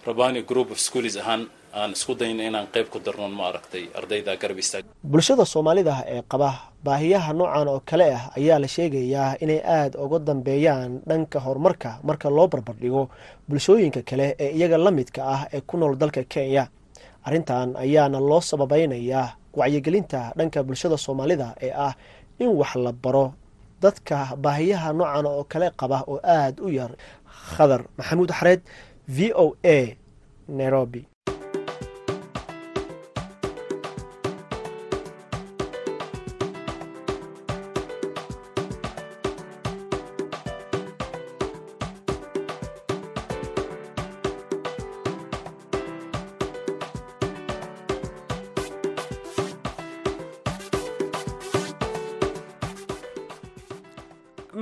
rabani 0.07 0.41
group 0.49 0.69
of 0.73 0.79
schools 0.87 1.15
ahaan 1.21 1.41
aan 1.79 1.91
isku 1.97 2.13
dayno 2.19 2.41
inaan 2.49 2.67
qayb 2.73 2.87
ku 2.93 2.99
darnon 3.05 3.31
ma 3.37 3.43
aragtay 3.51 3.83
ardayda 3.99 4.33
garab 4.41 4.57
istaag 4.63 4.83
bulshada 5.13 5.45
soomaalida 5.53 5.95
ee 6.13 6.21
qaba 6.33 6.49
baahiyaha 6.87 7.31
noocan 7.39 7.67
oo 7.73 7.79
kale 7.89 8.07
ah 8.17 8.23
ayaa 8.39 8.57
la 8.63 8.67
sheegayaa 8.75 9.29
inay 9.43 9.59
aada 9.77 9.95
uga 10.05 10.19
dambeeyaan 10.29 10.91
dhanka 11.09 11.37
horumarka 11.45 11.89
marka 12.07 12.27
loo 12.37 12.47
barbardhigo 12.53 13.03
bulshooyinka 13.49 14.01
kale 14.09 14.27
ee 14.43 14.49
iyaga 14.57 14.77
la 14.85 14.91
midka 14.99 15.21
ah 15.35 15.41
ee 15.55 15.61
ku 15.69 15.75
nool 15.81 15.95
dalka 16.01 16.23
kenya. 16.33 16.63
Arrintan 17.27 17.67
ayaana 17.83 18.19
loo 18.29 18.41
sababeynayaa 18.49 19.25
wacyigelinta 19.59 20.19
dhanka 20.37 20.59
bulshada 20.67 20.97
soomaalida 21.05 21.47
ee 21.65 21.71
ah 21.87 21.93
in 22.43 22.49
wax 22.59 22.71
la 22.85 22.91
baro 23.03 23.25
dadka 23.85 24.17
baahiyaha 24.43 24.89
noocan 24.97 25.25
oo 25.31 25.43
kale 25.51 25.67
qaba 25.79 25.97
oo 26.11 26.19
aada 26.37 26.59
u 26.67 26.69
yar. 26.77 26.91
Khadar 27.55 27.81
maxamuud 27.97 28.31
xareed 28.39 28.61
v 29.15 29.17
o 29.43 29.45
a 29.75 29.77
nairobi 30.57 31.01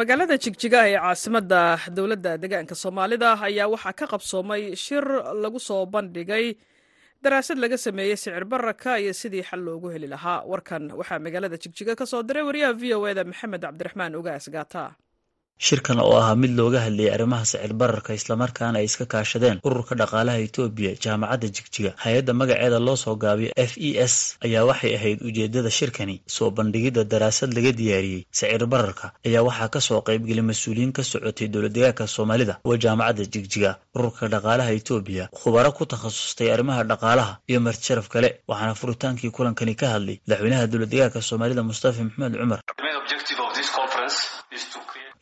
magaalada 0.03 0.35
jigjiga 0.43 0.79
ee 0.91 0.97
caasimadda 1.03 1.61
dowladda 1.97 2.31
deegaanka 2.41 2.75
soomaalida 2.83 3.29
ayaa 3.47 3.67
waxaa 3.73 3.93
ka 3.99 4.05
qabsoomay 4.13 4.61
shir 4.83 5.05
lagu 5.43 5.59
soo 5.67 5.83
bandhigay 5.93 6.45
daraasad 7.23 7.57
laga 7.63 7.77
sameeyey 7.85 8.17
sicir 8.21 8.43
bararka 8.51 8.91
iyo 9.03 9.13
sidii 9.21 9.43
xal 9.49 9.61
loogu 9.67 9.87
heli 9.93 10.07
lahaa. 10.13 10.39
Warkan 10.51 10.83
waxaa 10.99 11.19
magaalada 11.25 11.57
jigjiga 11.63 11.93
ka 11.99 12.05
soo 12.11 12.21
diray 12.27 12.43
wariyaha 12.49 12.73
v 12.81 12.83
o 12.97 13.07
eda 13.11 13.23
maxamed 13.31 13.61
cabdiraxmaan 13.67 14.15
ogaas 14.19 14.45
gaata 14.55 14.83
shirkan 15.59 15.99
oo 15.99 16.17
ahaa 16.17 16.35
mid 16.35 16.51
looga 16.57 16.79
hadlayay 16.85 17.13
arrimaha 17.15 17.45
sicir 17.45 17.73
bararka 17.81 18.13
islamarkaana 18.19 18.77
ay 18.79 18.85
iska 18.89 19.05
kaashadeen 19.13 19.59
ururka 19.67 19.93
dhaqaalaha 20.01 20.39
etoobiya 20.47 20.91
jaamacadda 21.03 21.47
jigjiga. 21.55 21.91
Hay'adda 22.03 22.33
magaceeda 22.39 22.79
loo 22.87 22.95
soo 23.03 23.15
gaabiyo 23.23 23.51
f 23.55 23.73
e 23.77 23.91
s 24.11 24.15
ayaa 24.45 24.65
waxay 24.69 24.95
ahayd 24.97 25.19
ujeeddada 25.29 25.69
shirkani 25.77 26.15
soo 26.35 26.49
bandhigidda 26.57 27.03
daraasad 27.13 27.53
laga 27.57 27.71
diyaariyey 27.79 28.21
sicir 28.37 28.65
bararka 28.73 29.13
ayaa 29.27 29.43
waxaa 29.49 29.69
ka 29.75 29.79
soo 29.87 30.01
qaybgelay 30.07 30.45
mas'uuliyiin 30.51 30.91
ka 30.97 31.03
socotay 31.11 31.47
dowladdegaanka 31.53 32.07
soomaalida 32.15 32.53
oo 32.67 32.75
jaamacadda 32.83 33.23
jigjiga. 33.33 33.71
Ururka 33.97 34.27
dhaqaalaha 34.33 34.71
etoobiya 34.79 35.29
khubaro 35.39 35.71
ku 35.77 35.83
takhasustay 35.85 36.49
arrimaha 36.55 36.81
dhaqaalaha 36.91 37.33
iyo 37.49 37.59
martisharaf 37.67 38.07
kale 38.13 38.29
waxaana 38.49 38.73
furitaankii 38.81 39.31
kulankani 39.37 39.73
ka 39.81 39.87
hadlay 39.93 40.17
madaxweynaha 40.27 40.67
dowladdegaanka 40.71 41.19
soomaalida 41.29 41.61
mustafa 41.69 42.01
maxamed 42.03 42.35
cumar 42.41 42.59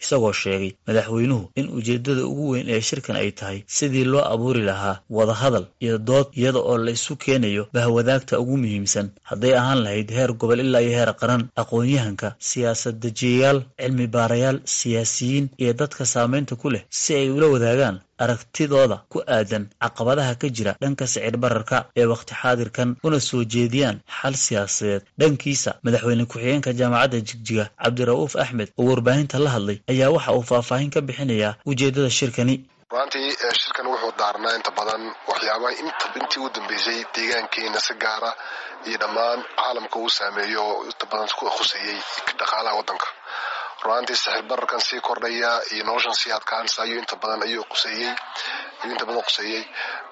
isagoo 0.03 0.33
sheegay 0.41 0.71
madaxweynuhu 0.87 1.49
in 1.59 1.67
ujeeddada 1.77 2.25
ugu 2.31 2.49
weyn 2.53 2.69
ee 2.69 2.81
shirkan 2.81 3.15
ay 3.21 3.31
tahay 3.31 3.59
sidii 3.77 4.03
loo 4.13 4.23
abuuri 4.33 4.61
lahaa 4.69 4.99
wadahadal 5.09 5.65
iyo 5.85 5.97
dood 5.97 6.27
iyada 6.39 6.59
oo 6.59 6.77
la 6.77 6.91
isu 6.91 7.15
keenayo 7.15 7.63
bahwadaagta 7.73 8.39
ugu 8.39 8.57
muhiimsan. 8.57 9.07
Hadday 9.29 9.53
ahaan 9.59 9.79
lahayd 9.85 10.09
heer 10.17 10.31
gobol 10.33 10.59
ilaa 10.59 10.81
iyo 10.81 10.91
heer 10.97 11.11
qaran 11.21 11.43
aqoon-yahanka 11.61 12.35
siyaasad 12.49 12.95
dejiyayaal 13.03 13.59
cilmi 13.81 14.07
baarayaal 14.15 14.59
siyaasiyiin 14.65 15.49
iyo 15.63 15.73
dadka 15.81 16.05
saamaynta 16.05 16.55
ku 16.61 16.69
leh 16.73 16.83
si 16.89 17.15
ay 17.15 17.29
ula 17.29 17.47
wadaagaan 17.53 17.97
aragtidooda 18.23 18.97
ku 19.11 19.17
aadan 19.37 19.63
caqabadaha 19.83 20.33
ka 20.41 20.47
jira 20.57 20.73
dhanka 20.81 21.05
sicir 21.13 21.35
bararka 21.43 21.77
ee 22.01 22.05
wakhti 22.13 22.33
xaadirkan 22.41 22.89
una 23.07 23.19
soo 23.29 23.43
jeediyaan 23.53 23.97
xal 24.19 24.35
siyaasadeed. 24.45 25.03
Dhankiisa 25.19 25.71
madaxweyne 25.85 26.25
ku-xigeenka 26.31 26.71
jaamacadda 26.79 27.19
jigjiga 27.29 27.65
cabdira'uuf 27.83 28.33
axmed 28.43 28.69
oo 28.79 28.85
warbaahinta 28.91 29.39
la 29.45 29.49
hadlay 29.55 29.77
ayaa 29.91 30.09
waxa 30.15 30.31
uu 30.37 30.43
faahfaahin 30.51 30.89
ka 30.95 30.99
bixinayaa 31.07 31.53
ujeeddada 31.71 32.09
shirkani. 32.19 32.55
Ruantii 32.91 33.29
shirkan 33.61 33.87
wuxuu 33.91 34.11
daarnaa 34.19 34.55
inta 34.59 34.71
badan 34.79 35.01
waxyaabaha 35.29 35.71
intii 36.19 36.41
u 36.45 36.49
dambeysay 36.55 36.99
deegaankeena 37.15 37.79
si 37.85 37.93
gaara 38.03 38.31
iyo 38.87 38.97
dhammaan 39.03 39.39
caalamka 39.59 39.97
uu 40.03 40.09
saameeyo 40.17 40.63
inta 40.89 41.05
badan 41.11 41.29
khuseeyey 41.57 41.97
dhaqaalaha 42.39 42.75
waddanka 42.79 43.07
ruaantii 43.91 44.15
sixir 44.15 44.43
bararkan 44.49 44.79
sii 44.87 44.99
kordhaya 45.07 45.51
iyo 45.73 45.83
noloshan 45.87 46.15
sii 46.21 46.31
adkaansa 46.37 46.77
ayuu 46.83 46.99
inta 47.03 47.15
badan 47.21 47.41
ayuu 47.47 47.63
quseeyey 47.71 48.11
ayuu 48.81 48.93
inta 48.95 49.05
badan 49.09 49.23
quseeyey 49.27 49.63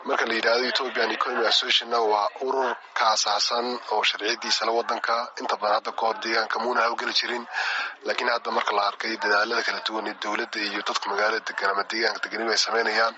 marka 0.07 0.25
la 0.29 0.33
yidhahdo 0.37 0.65
ethiopian 0.71 1.11
economy 1.17 1.45
associationna 1.51 1.99
waa 2.11 2.27
urur 2.47 2.71
ka 2.97 3.05
asaasan 3.15 3.65
oo 3.93 4.01
sharciyadiisa 4.09 4.61
la 4.67 4.71
wadanka 4.79 5.15
inta 5.41 5.55
badan 5.61 5.75
hadda 5.79 5.91
kahor 5.99 6.15
deegaanka 6.23 6.57
muuna 6.63 6.81
hawgeli 6.85 7.13
jirin 7.19 7.43
laakiin 8.07 8.29
hadda 8.35 8.51
marka 8.57 8.71
la 8.77 8.83
arkay 8.91 9.13
dadaalada 9.23 9.63
kala 9.67 9.79
duwan 9.87 10.07
ee 10.11 10.15
dowladda 10.23 10.59
iyo 10.69 10.81
dadka 10.89 11.05
magaalada 11.11 11.41
degan 11.49 11.69
ama 11.73 11.83
deegaanka 11.91 12.19
deganiba 12.25 12.51
ay 12.55 12.61
sameynayaan 12.67 13.15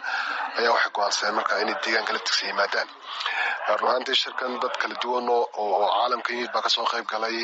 ayaa 0.60 0.74
waxay 0.76 0.91
go'aansadeen 0.97 1.36
marka 1.39 1.54
inay 1.64 1.78
deegaanka 1.86 2.12
la 2.16 2.20
tigsa 2.26 2.43
yimaadaan. 2.49 2.89
Runaantii 3.82 4.16
shirkan 4.22 4.54
dad 4.62 4.74
kala 4.82 4.95
duwan 5.04 5.28
oo 5.30 5.88
caalamka 5.93 6.30
yimid 6.34 6.52
baa 6.54 6.62
ka 6.66 6.70
soo 6.70 6.86
qayb 6.91 7.06
galay. 7.12 7.38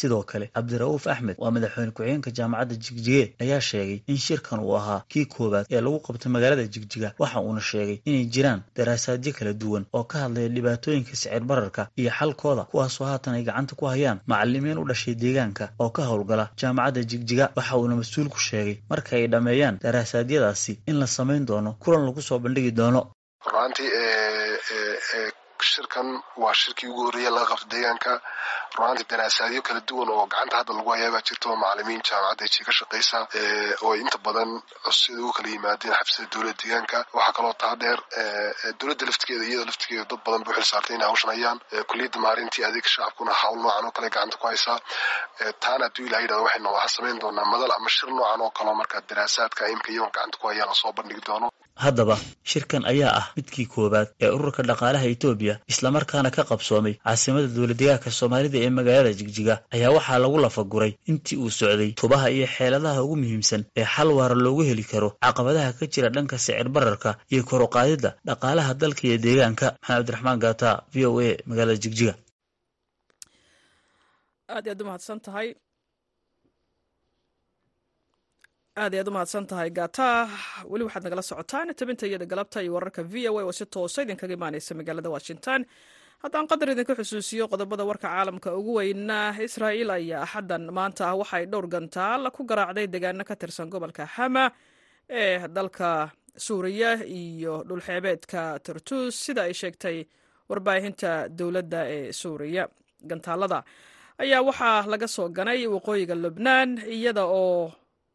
Sidoo 0.00 0.22
kale 0.30 0.46
cabdira'uuf 0.56 1.04
axmed 1.12 1.36
waa 1.42 1.50
madaxweyne 1.54 1.92
ku-xigeenka 1.96 2.30
jaamacadda 2.38 2.74
jigjigeed 2.84 3.28
ayaa 3.44 3.60
sheegay 3.68 3.98
in 4.12 4.16
shirkan 4.26 4.60
uu 4.66 4.74
ahaa 4.80 5.00
kii 5.12 5.26
koowaad 5.34 5.66
ee 5.74 5.80
lagu 5.86 5.98
qabtay 6.06 6.30
magaalada 6.36 6.64
jigjiga 6.74 7.08
waxa 7.32 7.40
uuna 7.48 7.60
sheegay 7.60 7.98
inay 8.04 8.24
jiraan 8.34 8.60
daraasaadyo 8.76 9.32
kala 9.38 9.52
duwan 9.52 9.84
oo 9.96 10.04
ka 10.04 10.18
hadlaya 10.24 10.48
dhibaatooyinka 10.48 11.10
sicir 11.16 11.40
bararka 11.50 11.82
iyo 12.00 12.10
xalkooda 12.18 12.62
kuwaasoo 12.70 13.06
haatan 13.10 13.34
ay 13.34 13.42
gacanta 13.48 13.74
ku 13.78 13.84
hayaan 13.86 14.20
macalimiin 14.26 14.78
u 14.78 14.84
dhashay 14.90 15.14
deegaanka 15.22 15.64
oo 15.82 15.90
ka 15.90 16.02
howlgala 16.10 16.44
jaamacadda 16.60 17.02
jigjiga. 17.10 17.44
Waxa 17.56 17.76
uuna 17.78 17.96
mas'uulku 17.96 18.38
sheegay 18.48 18.76
marka 18.90 19.16
ay 19.16 19.26
dhammeeyaan 19.32 19.78
daraasaadiyadaasi 19.84 20.72
in 20.86 20.96
la 21.00 21.06
samayn 21.06 21.46
doono 21.46 21.70
kulan 21.82 22.04
lagu 22.06 22.20
soo 22.22 22.38
bandhigi 22.38 22.70
doono 22.78 23.00
shirkan 25.70 26.08
waa 26.42 26.54
shirkii 26.60 26.88
ugu 26.92 27.02
horreeya 27.06 27.30
laga 27.30 27.46
qabto 27.50 27.66
deegaanka. 27.72 28.12
Runaantii 28.76 29.06
daraasaadyo 29.10 29.60
kala 29.66 29.80
duwan 29.88 30.08
oo 30.14 30.26
gacanta 30.32 30.56
hadda 30.58 30.72
lagu 30.78 30.90
hayaa 30.94 31.10
baa 31.14 31.22
jirto 31.28 31.48
macalimiin 31.62 32.02
jaamacadda 32.08 32.46
ji 32.52 32.60
ka 32.66 32.72
shaqaysa 32.78 33.18
oo 33.86 33.92
inta 34.02 34.18
badan 34.26 34.50
sida 34.98 35.20
ugu 35.22 35.32
kala 35.36 35.48
yimaadeen 35.54 35.94
xabsida 35.98 36.26
dowladda 36.32 36.58
deegaanka. 36.62 36.98
Waxaa 37.16 37.32
kaloo 37.36 37.52
taa 37.62 37.74
dheer 37.80 37.98
dowladda 38.80 39.04
laftigeeda 39.08 39.44
iyada 39.50 39.64
laftigeeda 39.70 40.04
dad 40.10 40.20
badan 40.26 40.42
buu 40.44 40.52
xil 40.56 40.64
saartay 40.70 40.94
inay 40.96 41.08
hawshan 41.08 41.30
hayaan. 41.34 41.58
Kuliyadda 41.90 42.18
maarintii 42.24 42.64
adeega 42.68 42.88
shacabkuna 42.94 43.32
hawl 43.40 43.56
noocan 43.62 43.84
oo 43.88 43.92
kale 43.96 44.08
gacanta 44.14 44.36
ku 44.40 44.46
haysaa. 44.50 44.78
Taana 45.62 45.84
hadduu 45.86 46.06
ilaha 46.08 46.22
yidhahdo 46.24 46.44
waxaynu 46.46 46.68
waxaa 46.76 46.94
samayn 46.96 47.18
doonaa 47.22 47.44
madal 47.52 47.72
ama 47.76 47.88
shir 47.96 48.08
noocan 48.16 48.40
oo 48.44 48.50
kaleo 48.56 48.74
markaa 48.80 49.00
daraasaadka 49.08 49.62
imka 49.74 49.88
iyagoon 49.92 50.12
gacanta 50.14 50.36
ku 50.40 50.46
hayaan 50.48 50.68
la 50.70 50.74
soo 50.80 50.92
bandhigi 50.96 51.22
doono 51.26 51.48
haddaba 51.84 52.16
shirkan 52.50 52.84
ayaa 52.92 53.12
ah 53.20 53.26
midkii 53.36 53.66
koowaad 53.74 54.08
ee 54.24 54.30
ururka 54.36 54.62
dhaqaalaha 54.70 55.06
etoobiya 55.14 55.54
islamarkaana 55.72 56.30
ka 56.36 56.42
qabsoomay 56.50 56.94
caasimada 57.04 57.46
dowladdegaanka 57.56 58.10
soomaalida 58.18 58.58
ee 58.66 58.70
magaalada 58.78 59.12
jigjiga 59.20 59.54
ayaa 59.74 59.90
waxaa 59.96 60.18
lagu 60.24 60.38
lafaguray 60.44 60.92
intii 61.10 61.36
uu 61.44 61.50
socday 61.58 61.90
tubaha 62.00 62.26
iyo 62.36 62.46
xeeladaha 62.56 63.00
ugu 63.04 63.16
muhiimsan 63.22 63.62
ee 63.80 63.86
xal 63.94 64.08
waara 64.18 64.34
loogu 64.44 64.62
heli 64.68 64.84
karo 64.92 65.08
caqabadaha 65.24 65.70
ka 65.78 65.84
jira 65.92 66.08
dhanka 66.14 66.36
sicir 66.44 66.68
bararka 66.76 67.10
iyo 67.32 67.42
kor 67.48 67.62
u 67.66 67.68
qaadidda 67.76 68.10
dhaqaalaha 68.28 68.70
dalka 68.82 69.02
iyo 69.08 69.16
deegaanka. 69.24 69.66
Maxamed 69.72 69.88
cabdiraxmaan 69.88 70.38
gaata 70.44 70.70
v 70.92 71.06
o 71.06 71.20
a 71.20 71.30
magaalada 71.48 71.78
jigjiga. 71.84 72.14
Aad 74.54 74.64
iyaad 74.66 74.80
u 74.82 74.84
mahadsan 74.88 75.18
tahay 75.26 75.48
aad 78.80 78.94
ayaad 78.94 79.08
u 79.08 79.12
mahadsan 79.12 79.46
tahay 79.50 79.70
gata. 79.70 80.28
Weli 80.70 80.84
waxaad 80.86 81.04
nagala 81.04 81.22
socotaan 81.30 81.68
tabinta 81.78 82.06
iyada 82.08 82.24
galabta 82.32 82.62
iyo 82.62 82.72
wararka 82.76 83.02
v 83.04 83.28
o 83.28 83.38
a 83.38 83.44
oo 83.44 83.52
si 83.52 83.64
toosa 83.66 84.02
idinkaga 84.02 84.32
imaaneysa 84.34 84.72
magaalada 84.74 85.10
washington. 85.12 85.60
Haddaan 86.22 86.46
qadar 86.50 86.68
idinka 86.72 86.94
xusuusiyo 86.96 87.44
qodobada 87.52 87.84
warka 87.84 88.08
caalamka 88.08 88.48
ugu 88.56 88.72
weyna 88.80 89.36
israa'iil 89.46 89.90
ayaa 89.92 90.22
axaddan 90.24 90.72
maanta 90.76 91.02
ah 91.10 91.16
waxay 91.20 91.44
dhowr 91.52 91.66
gantaal 91.74 92.30
ku 92.36 92.42
garaacday 92.50 92.86
deegaano 92.92 93.24
ka 93.28 93.34
tirsan 93.36 93.68
gobolka 93.68 94.04
xama 94.14 94.44
ee 95.10 95.48
dalka 95.56 96.08
suuriya 96.46 97.04
iyo 97.04 97.54
dhulxeebeedka 97.68 98.40
tartus. 98.64 99.12
Sida 99.24 99.42
ay 99.48 99.52
sheegtay 99.60 99.98
warbaahinta 100.48 101.28
dowladda 101.28 101.80
ee 101.96 102.12
suuriya 102.20 102.64
gantaalada 103.10 103.58
ayaa 104.22 104.40
waxaa 104.48 104.86
laga 104.92 105.08
soo 105.16 105.28
ganay 105.28 105.60
waqooyiga 105.74 106.14
lubnaan 106.24 106.70
iyada 106.96 107.24
oo 107.28 107.68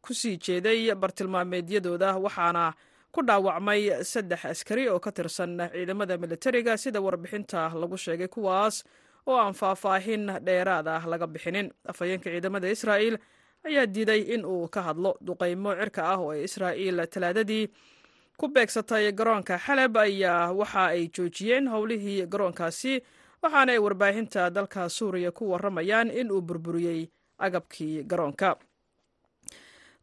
ku 0.04 0.14
sii 0.14 0.36
jeeday 0.38 0.94
bartilmaameedyadooda 0.94 2.16
waxaana 2.24 2.72
ku 3.12 3.22
dhaawacmay 3.22 4.04
saddex 4.04 4.44
askari 4.44 4.88
oo 4.88 5.00
ka 5.00 5.10
tirsan 5.12 5.58
ciidamada 5.72 6.18
militariga 6.18 6.76
sida 6.76 7.00
warbixinta 7.00 7.68
lagu 7.80 7.96
sheegay 7.96 8.28
kuwaas 8.28 8.84
oo 9.26 9.36
aan 9.36 9.54
faahfaahin 9.54 10.26
dheeraad 10.44 10.88
ah 10.88 11.02
laga 11.06 11.26
bixinin. 11.26 11.72
Afhayeenka 11.88 12.30
ciidamada 12.30 12.68
israa'il 12.70 13.18
ayaa 13.66 13.86
diiday 13.86 14.20
in 14.34 14.44
uu 14.44 14.68
ka 14.68 14.82
hadlo 14.82 15.16
duqaymo 15.20 15.74
cirka 15.80 16.02
ah 16.12 16.18
oo 16.20 16.30
ay 16.32 16.44
israa'iil 16.48 17.06
talaadadii 17.12 17.68
ku 18.38 18.48
beegsatay 18.48 19.12
garoonka 19.12 19.58
xaleb 19.58 19.96
ayaa 19.96 20.52
waxa 20.52 20.84
ay 20.94 21.08
joojiyeen 21.14 21.68
howlihii 21.68 22.26
garoonkaasi 22.32 23.02
waxaana 23.42 23.72
ay 23.72 23.78
warbaahinta 23.78 24.50
dalka 24.50 24.88
suuriya 24.88 25.30
ku 25.32 25.50
warramayaan 25.50 26.10
in 26.10 26.30
uu 26.30 26.40
burburiyey 26.40 27.08
agabkii 27.38 28.04
garoonka 28.10 28.56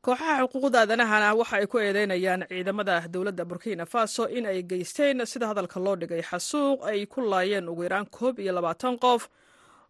kooxaha 0.05 0.43
xuquuqda 0.51 0.77
aadanahana 0.83 1.29
waxa 1.39 1.55
ay 1.61 1.67
ku 1.71 1.77
eedeynayaan 1.79 2.41
ciidamada 2.49 2.95
dowladda 3.13 3.43
burkina 3.49 3.85
faso 3.93 4.23
in 4.37 4.45
ay 4.45 4.59
geysteen 4.69 5.25
sida 5.31 5.47
hadalka 5.51 5.79
loo 5.85 5.95
dhigay 6.01 6.21
xasuuq 6.29 6.79
ay 6.89 7.05
ku 7.13 7.19
laayeen 7.31 7.69
ugu 7.71 7.83
yaraan 7.87 8.05
koob 8.17 8.39
iyo 8.39 8.51
labaatan 8.57 8.95
qof 9.03 9.21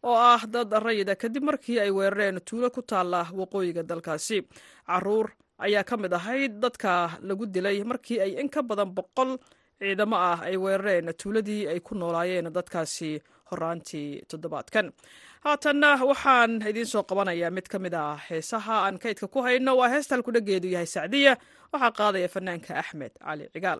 oo 0.08 0.16
ah 0.34 0.42
dad 0.54 0.72
rayida 0.86 1.16
kadib 1.16 1.44
markii 1.44 1.80
ay 1.80 1.92
weerareen 1.98 2.38
tuulo 2.48 2.70
ku 2.76 2.82
taalla 2.82 3.22
waqooyiga 3.40 3.84
dalkaasi. 3.84 4.38
Caruur 4.88 5.28
ayaa 5.66 5.84
ka 5.84 5.98
mid 5.98 6.14
ahayd 6.14 6.52
dadka 6.64 6.92
lagu 7.28 7.46
dilay 7.46 7.84
markii 7.84 8.20
ay 8.22 8.32
in 8.42 8.50
ka 8.50 8.62
badan 8.64 8.90
boqol 8.98 9.32
ciidamo 9.80 10.16
ah 10.16 10.40
ay 10.48 10.56
weerareen 10.58 11.12
tuuladii 11.20 11.68
ay 11.68 11.80
ku 11.80 11.96
noolaayeen 11.96 12.48
dadkaasi 12.58 13.12
horaantii 13.52 14.24
toddobaadkan 14.30 14.92
haatanna 15.46 15.90
waxaan 16.12 16.52
idiin 16.72 16.90
soo 16.94 17.04
qabanayaa 17.10 17.52
mid 17.58 17.68
ka 17.74 17.78
mid 17.86 17.94
ah 18.04 18.18
heesaha 18.30 18.76
aan 18.86 18.98
kaydka 19.04 19.28
ku 19.34 19.40
hayno. 19.48 19.72
Waa 19.80 19.90
heesta 19.94 20.16
halkudhageedu 20.16 20.68
yahay 20.76 20.90
sacdiya. 20.96 21.34
Waxaa 21.74 21.92
qaadaya 22.00 22.30
fanaanka 22.36 22.72
axmed 22.82 23.14
cali 23.26 23.46
cigaal 23.54 23.80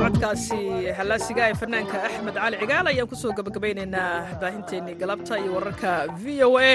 codkaasi 0.00 0.60
halaasiga 0.98 1.42
ee 1.50 1.56
fanaanka 1.62 1.96
axmed 2.08 2.34
cali 2.42 2.56
cigaal 2.62 2.86
ayaan 2.92 3.08
ku 3.12 3.16
soo 3.22 3.32
gabagabaynaynaa 3.38 4.12
baahinteennii 4.42 4.96
galabta 5.02 5.34
iyo 5.42 5.50
wararka 5.56 5.90
v 6.22 6.24
o 6.48 6.50
a. 6.58 6.70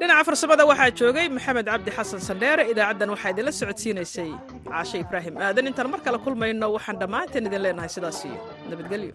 Dhinaca 0.00 0.22
farsamada 0.28 0.64
waxaa 0.70 0.90
joogay 1.00 1.26
maxamed 1.36 1.66
cabdi 1.72 1.90
xasan 1.96 2.20
sandheere 2.28 2.62
idaacaddan 2.72 3.08
waxaa 3.14 3.30
idinla 3.34 3.52
socodsiinaysay 3.60 4.30
caashe 4.70 4.96
ibraahim 5.04 5.34
aadan. 5.46 5.68
Intaan 5.70 5.88
mar 5.94 6.00
kale 6.06 6.18
kulmayno 6.24 6.66
waxaan 6.76 6.96
dhammaanteen 7.02 7.46
idin 7.48 7.62
leenahay 7.64 7.90
sidaas 7.96 8.18
iyo 8.28 8.38
nabadgelyo 8.70 9.14